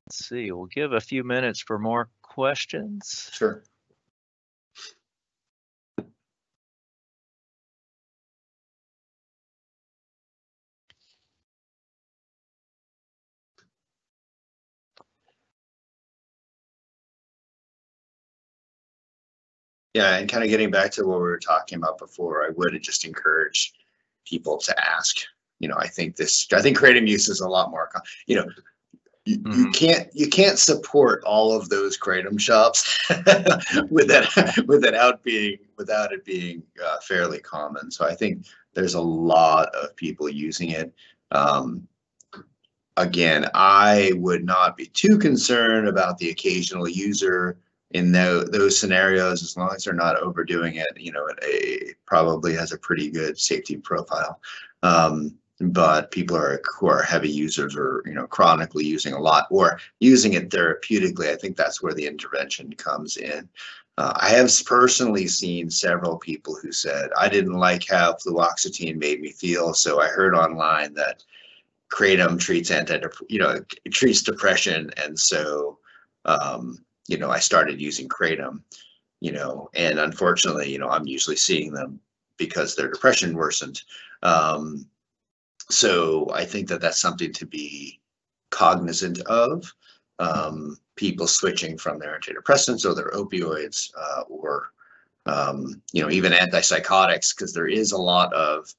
Let's 0.07 0.27
see. 0.27 0.51
We'll 0.51 0.67
give 0.67 0.93
a 0.93 1.01
few 1.01 1.23
minutes 1.23 1.61
for 1.61 1.79
more 1.79 2.09
questions. 2.23 3.31
Sure. 3.33 3.63
Yeah, 19.99 20.17
and 20.17 20.31
kind 20.31 20.45
of 20.45 20.51
getting 20.51 20.71
back 20.71 20.93
to 20.93 21.05
what 21.05 21.19
we 21.19 21.25
were 21.25 21.41
talking 21.41 21.77
about 21.77 21.99
before, 21.99 22.45
I 22.45 22.51
would 22.51 22.81
just 22.81 23.05
encourage 23.05 23.73
people 24.25 24.57
to 24.59 24.73
ask. 24.89 25.17
You 25.59 25.67
know, 25.67 25.75
I 25.77 25.89
think 25.89 26.15
this, 26.15 26.47
I 26.53 26.63
think 26.63 26.79
kratom 26.79 27.09
use 27.09 27.29
is 27.29 27.41
a 27.41 27.49
lot 27.49 27.73
more, 27.73 27.91
you 28.29 28.37
know, 28.37 28.47
you, 29.25 29.35
you 29.35 29.67
Mhm. 29.67 29.75
can't 29.75 30.09
you 30.15 30.29
can't 30.29 30.57
support 30.57 31.25
all 31.25 31.53
of 31.53 31.69
those 31.69 31.99
kratom 31.99 32.39
shops 32.39 32.97
with 33.91 34.07
that 34.07 34.65
without 34.69 35.25
being 35.25 35.59
without 35.77 36.13
it 36.13 36.25
being 36.25 36.63
uh, 36.87 36.99
fairly 37.01 37.41
common. 37.41 37.91
So 37.91 38.07
I 38.07 38.15
think 38.15 38.47
there's 38.75 38.95
a 38.95 39.01
lot 39.01 39.75
of 39.75 39.97
people 39.97 40.29
using 40.29 40.71
it. 40.71 40.95
Um, 41.33 41.89
again, 42.97 43.51
I 43.53 44.13
would 44.15 44.45
not 44.45 44.77
be 44.77 44.87
too 44.87 45.19
concerned 45.19 45.89
about 45.89 46.19
the 46.19 46.31
occasional 46.31 46.89
user 46.89 47.59
in 47.93 48.13
tho- 48.13 48.45
those 48.45 48.79
scenarios 48.79 49.43
as 49.43 49.57
long 49.57 49.71
as 49.75 49.85
they're 49.85 49.95
not 49.95 50.17
overdoing 50.17 50.77
it. 50.77 50.89
You 50.97 51.13
know, 51.13 51.27
it, 51.27 51.39
it 51.43 51.97
probably 52.07 52.55
has 52.55 52.73
a 52.73 52.79
pretty 52.79 53.11
good 53.11 53.39
safety 53.39 53.77
profile. 53.77 54.41
Um, 54.83 55.39
but 55.61 56.11
people 56.11 56.37
are 56.37 56.61
who 56.79 56.87
are 56.87 57.03
heavy 57.03 57.31
users 57.31 57.75
or 57.77 58.03
you 58.07 58.15
know 58.15 58.27
chronically 58.27 58.85
using 58.85 59.13
a 59.13 59.21
lot 59.21 59.47
or 59.51 59.81
using 59.99 60.35
it 60.35 60.51
therapeutically 60.51 61.31
i 61.31 61.37
think 61.37 61.57
that's 61.57 61.83
where 61.83 61.95
the 61.95 62.07
intervention 62.07 62.73
comes 62.75 63.17
in 63.17 63.49
uh, 63.97 64.13
i 64.21 64.29
have 64.29 64.51
personally 64.67 65.27
seen 65.27 65.69
several 65.69 66.17
people 66.17 66.57
who 66.63 66.71
said 66.71 67.11
i 67.19 67.29
didn't 67.29 67.59
like 67.59 67.85
how 67.89 68.15
fluoxetine 68.15 68.97
made 68.97 69.21
me 69.21 69.33
feel 69.33 69.75
so 69.75 70.01
i 70.01 70.07
heard 70.07 70.35
online 70.35 70.95
that 70.95 71.25
kratom 71.93 72.39
treats 72.39 72.71
anti 72.71 73.01
you 73.29 73.41
know 73.41 73.59
treats 73.91 74.23
depression 74.23 74.91
and 74.97 75.19
so 75.19 75.79
um, 76.25 76.79
you 77.09 77.19
know, 77.19 77.31
I 77.31 77.41
started 77.41 77.81
using 77.81 78.09
Kratom, 78.09 78.63
you 79.21 79.33
know, 79.33 79.71
and 79.75 79.99
unfortunately, 79.99 80.71
you 80.71 80.79
know, 80.79 80.91
I'm 80.91 81.07
usually 81.07 81.37
seeing 81.37 81.73
them 81.73 82.01
because 82.37 82.77
their 82.77 82.91
depression 82.91 83.35
worsened. 83.35 83.83
Um, 84.23 84.87
so 85.71 86.31
I 86.33 86.45
think 86.45 86.69
that 86.69 86.81
that's 86.81 87.01
something 87.01 87.33
to 87.33 87.47
be 87.47 88.01
cognizant 88.51 89.21
of. 89.23 89.73
Um, 90.21 90.77
people 90.97 91.29
switching 91.29 91.79
from 91.79 91.99
their 91.99 92.19
antidepressants 92.19 92.85
or 92.85 92.95
their 92.95 93.11
opioids 93.11 93.91
uh, 93.97 94.23
or 94.23 94.73
um, 95.27 95.81
you 95.93 96.03
know 96.03 96.11
even 96.11 96.33
antipsychotics 96.33 97.37
because 97.37 97.53
there 97.53 97.69
is 97.69 97.93
a 97.93 97.99
lot 97.99 98.33
of 98.33 98.75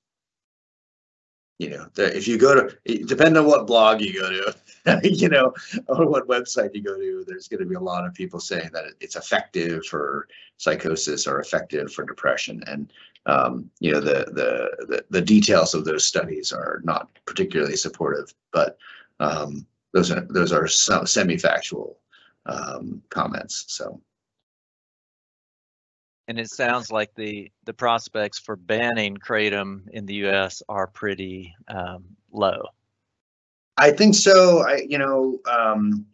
you 1.57 1.69
know 1.69 1.87
the, 1.93 2.15
if 2.15 2.27
you 2.27 2.37
go 2.37 2.55
to 2.55 3.05
depending 3.05 3.37
on 3.37 3.45
what 3.45 3.67
blog 3.67 4.01
you 4.01 4.19
go 4.19 4.29
to 4.29 4.53
you 5.03 5.29
know 5.29 5.53
or 5.87 6.07
what 6.07 6.27
website 6.27 6.73
you 6.73 6.81
go 6.81 6.97
to 6.97 7.23
there's 7.27 7.47
going 7.47 7.59
to 7.59 7.65
be 7.65 7.75
a 7.75 7.79
lot 7.79 8.05
of 8.05 8.13
people 8.13 8.39
saying 8.39 8.69
that 8.73 8.85
it's 8.99 9.15
effective 9.15 9.85
for 9.85 10.27
psychosis 10.57 11.27
or 11.27 11.39
effective 11.39 11.91
for 11.91 12.05
depression 12.05 12.63
and 12.67 12.91
um, 13.25 13.69
you 13.79 13.91
know 13.91 13.99
the, 13.99 14.25
the, 14.31 14.85
the 14.87 15.05
the 15.09 15.21
details 15.21 15.73
of 15.73 15.85
those 15.85 16.05
studies 16.05 16.51
are 16.51 16.81
not 16.83 17.09
particularly 17.25 17.75
supportive 17.75 18.33
but 18.51 18.77
um, 19.19 19.65
those 19.93 20.11
are 20.11 20.21
those 20.29 20.51
are 20.51 20.67
some 20.67 21.05
semi-factual 21.05 21.97
um, 22.45 23.01
comments. 23.09 23.65
So, 23.67 24.01
and 26.27 26.39
it 26.39 26.49
sounds 26.49 26.91
like 26.91 27.13
the 27.15 27.51
the 27.65 27.73
prospects 27.73 28.39
for 28.39 28.55
banning 28.55 29.17
kratom 29.17 29.87
in 29.89 30.05
the 30.05 30.15
U.S. 30.15 30.61
are 30.69 30.87
pretty 30.87 31.55
um, 31.67 32.03
low. 32.31 32.63
I 33.79 33.91
think 33.91 34.13
so. 34.13 34.67
I 34.67 34.85
you 34.87 34.97
know 34.97 35.39
um, 35.49 36.05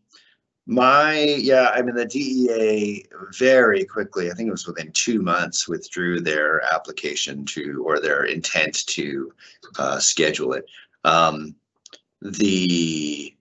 my 0.67 1.19
yeah. 1.19 1.71
I 1.73 1.81
mean 1.81 1.95
the 1.95 2.05
DEA 2.05 3.05
very 3.37 3.83
quickly. 3.83 4.29
I 4.29 4.33
think 4.35 4.47
it 4.47 4.51
was 4.51 4.67
within 4.67 4.91
two 4.91 5.21
months 5.21 5.67
withdrew 5.67 6.21
their 6.21 6.61
application 6.73 7.43
to 7.45 7.83
or 7.85 7.99
their 7.99 8.25
intent 8.25 8.85
to 8.87 9.33
uh, 9.79 9.99
schedule 9.99 10.53
it. 10.53 10.65
Um, 11.03 11.55
the 12.21 13.35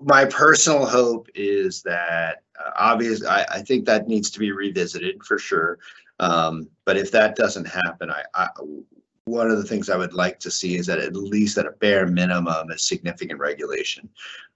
my 0.00 0.24
personal 0.24 0.86
hope 0.86 1.28
is 1.34 1.82
that 1.82 2.42
uh, 2.58 2.70
obviously 2.76 3.26
I, 3.26 3.44
I, 3.44 3.62
think 3.62 3.84
that 3.84 4.08
needs 4.08 4.30
to 4.30 4.38
be 4.38 4.50
revisited 4.50 5.22
for 5.22 5.38
sure. 5.38 5.78
Um, 6.20 6.68
but 6.86 6.96
if 6.96 7.10
that 7.12 7.36
doesn't 7.36 7.66
happen, 7.66 8.10
I, 8.10 8.22
I, 8.34 8.48
one 9.24 9.50
of 9.50 9.58
the 9.58 9.64
things 9.64 9.88
I 9.88 9.96
would 9.96 10.14
like 10.14 10.40
to 10.40 10.50
see 10.50 10.76
is 10.76 10.86
that 10.86 10.98
at 10.98 11.14
least 11.14 11.58
at 11.58 11.66
a 11.66 11.72
bare 11.72 12.06
minimum, 12.06 12.70
a 12.70 12.78
significant 12.78 13.38
regulation. 13.38 14.08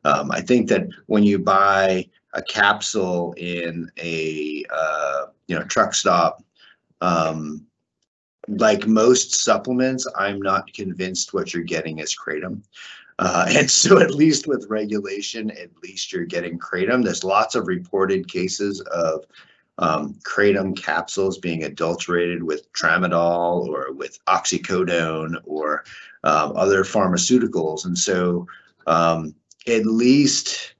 Um, 0.04 0.30
I 0.32 0.40
think 0.40 0.68
that 0.68 0.88
when 1.06 1.22
you 1.22 1.38
buy 1.38 2.06
a 2.34 2.42
capsule 2.42 3.32
in 3.36 3.90
a 3.98 4.64
uh, 4.70 5.26
you 5.46 5.56
know 5.56 5.64
truck 5.64 5.94
stop, 5.94 6.42
um, 7.00 7.64
like 8.48 8.86
most 8.86 9.42
supplements, 9.42 10.06
I'm 10.16 10.40
not 10.40 10.72
convinced 10.72 11.32
what 11.32 11.54
you're 11.54 11.62
getting 11.62 12.00
is 12.00 12.16
kratom. 12.16 12.62
Uh, 13.18 13.46
and 13.50 13.70
so 13.70 14.00
at 14.00 14.14
least 14.14 14.48
with 14.48 14.66
regulation, 14.68 15.50
at 15.52 15.70
least 15.82 16.12
you're 16.12 16.24
getting 16.24 16.58
kratom. 16.58 17.04
There's 17.04 17.24
lots 17.24 17.54
of 17.54 17.68
reported 17.68 18.28
cases 18.28 18.80
of 18.80 19.24
um, 19.78 20.14
kratom 20.24 20.76
capsules 20.76 21.38
being 21.38 21.64
adulterated 21.64 22.42
with 22.42 22.72
tramadol 22.72 23.66
or 23.66 23.92
with 23.92 24.18
oxycodone 24.26 25.36
or 25.44 25.84
um, 26.24 26.52
other 26.56 26.82
pharmaceuticals. 26.82 27.84
And 27.84 27.96
so 27.96 28.46
um, 28.86 29.34
at 29.66 29.84
least 29.84 30.74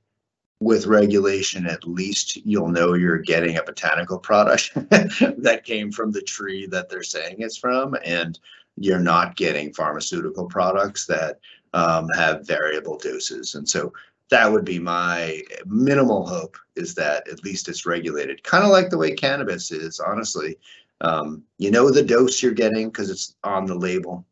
with 0.61 0.86
regulation, 0.86 1.66
at 1.66 1.86
least 1.86 2.36
you'll 2.47 2.68
know 2.68 2.94
you're 2.94 3.18
getting 3.18 3.59
a 3.59 3.62
botanical 3.62 4.18
product 4.18 4.72
that 4.74 5.62
came 5.64 5.92
from 5.92 6.11
the 6.11 6.22
tree 6.22 6.66
that 6.66 6.88
they're 6.88 7.03
saying 7.03 7.36
it's 7.38 7.59
from. 7.59 7.94
And 8.05 8.38
you're 8.76 8.99
not 8.99 9.36
getting 9.36 9.72
pharmaceutical 9.72 10.47
products 10.47 11.07
that 11.07 11.40
um, 11.74 12.09
have 12.16 12.47
variable 12.47 12.97
doses. 12.97 13.55
And 13.55 13.68
so 13.68 13.92
that 14.31 14.51
would 14.51 14.64
be 14.64 14.79
my 14.79 15.43
minimal 15.66 16.27
hope 16.27 16.57
is 16.74 16.95
that 16.95 17.29
at 17.29 17.45
least 17.45 17.68
it's 17.68 17.87
regulated, 17.87 18.43
kind 18.43 18.64
of 18.64 18.70
like 18.70 18.91
the 18.91 18.99
way 18.99 19.12
cannabis 19.12 19.70
is, 19.70 20.01
honestly. 20.01 20.59
Um, 21.01 21.43
you 21.59 21.70
know 21.70 21.91
the 21.91 22.03
dose 22.03 22.43
you're 22.43 22.53
getting 22.53 22.89
because 22.89 23.11
it's 23.11 23.37
on 23.45 23.66
the 23.66 23.74
label. 23.74 24.27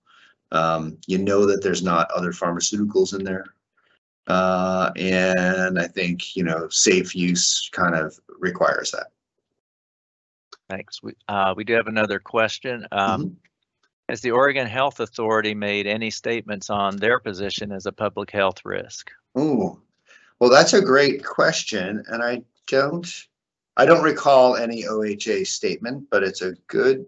Um, 0.51 0.99
you 1.07 1.19
know 1.19 1.47
that 1.47 1.63
there's 1.63 1.83
not 1.83 2.11
other 2.11 2.33
pharmaceuticals 2.33 3.19
in 3.19 3.25
there. 3.25 3.55
Uh, 4.27 4.91
and 4.97 5.79
I 5.79 5.87
think, 5.87 6.35
you 6.35 6.45
know, 6.45 6.69
safe 6.71 7.15
use 7.15 7.69
kind 7.73 7.95
of 7.95 8.19
requires 8.39 8.91
that. 8.93 9.09
Thanks. 10.71 11.03
We, 11.03 11.13
uh, 11.29 11.53
we 11.57 11.65
do 11.65 11.75
have 11.75 11.89
another 11.89 12.19
question. 12.19 12.87
Um, 12.91 13.21
mm 13.21 13.27
-hmm. 13.27 13.37
Has 14.09 14.21
the 14.21 14.33
Oregon 14.33 14.67
Health 14.67 15.01
Authority 15.01 15.55
made 15.55 15.87
any 15.87 16.11
statements 16.11 16.69
on 16.69 16.97
their 16.97 17.19
position 17.19 17.73
as 17.73 17.87
a 17.87 17.93
public 17.93 18.31
health 18.31 18.65
risk? 18.65 19.11
Oh, 19.35 19.81
well, 20.41 20.51
that's 20.51 20.73
a 20.73 20.83
great 20.83 21.25
question, 21.25 22.05
and 22.09 22.23
I 22.23 22.43
don't, 22.67 23.07
I 23.77 23.87
don't 23.87 24.05
recall 24.05 24.57
any 24.57 24.85
OHA 24.85 25.47
statement, 25.47 26.09
but 26.11 26.23
it's 26.23 26.43
a 26.43 26.55
good 26.67 27.07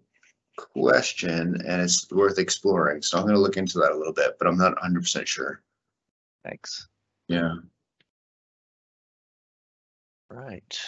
question 0.57 1.61
and 1.67 1.83
it's 1.83 2.11
worth 2.11 2.39
exploring. 2.39 3.03
So 3.03 3.19
I'm 3.19 3.25
going 3.25 3.35
to 3.35 3.41
look 3.41 3.57
into 3.57 3.79
that 3.79 3.93
a 3.93 3.97
little 3.97 4.13
bit, 4.13 4.37
but 4.39 4.49
I'm 4.49 4.57
not 4.57 4.77
100% 4.77 5.27
sure. 5.27 5.63
Thanks. 6.45 6.89
Yeah. 7.29 7.55
Right. 10.31 10.79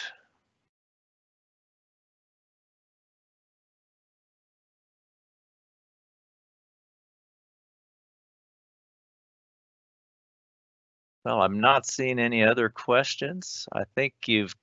Well, 11.29 11.43
I'm 11.43 11.59
not 11.59 11.85
seeing 11.85 12.17
any 12.17 12.43
other 12.43 12.69
questions. 12.69 13.67
I 13.71 13.83
think 13.93 14.15
you've 14.25 14.55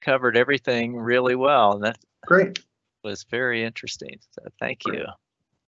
covered 0.00 0.34
everything 0.34 0.96
really 0.96 1.34
well. 1.34 1.72
And 1.72 1.84
that 1.84 1.98
great 2.24 2.58
was 3.02 3.26
very 3.30 3.62
interesting. 3.62 4.18
So 4.30 4.48
thank 4.58 4.86
you. 4.86 5.04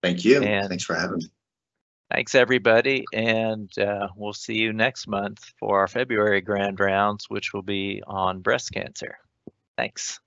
Thank 0.03 0.25
you. 0.25 0.43
And 0.43 0.71
thanks 0.71 0.85
for 0.85 0.95
having 0.95 1.19
me. 1.19 1.27
Thanks 2.11 2.35
everybody. 2.35 3.05
And 3.13 3.71
uh, 3.79 4.09
we'll 4.17 4.33
see 4.33 4.55
you 4.55 4.73
next 4.73 5.07
month 5.07 5.53
for 5.61 5.81
our 5.81 5.87
February 5.87 6.41
grand 6.41 6.81
rounds, 6.81 7.29
which 7.29 7.53
will 7.53 7.61
be 7.61 8.03
on 8.07 8.41
breast 8.41 8.73
cancer. 8.73 9.19
Thanks. 9.77 10.19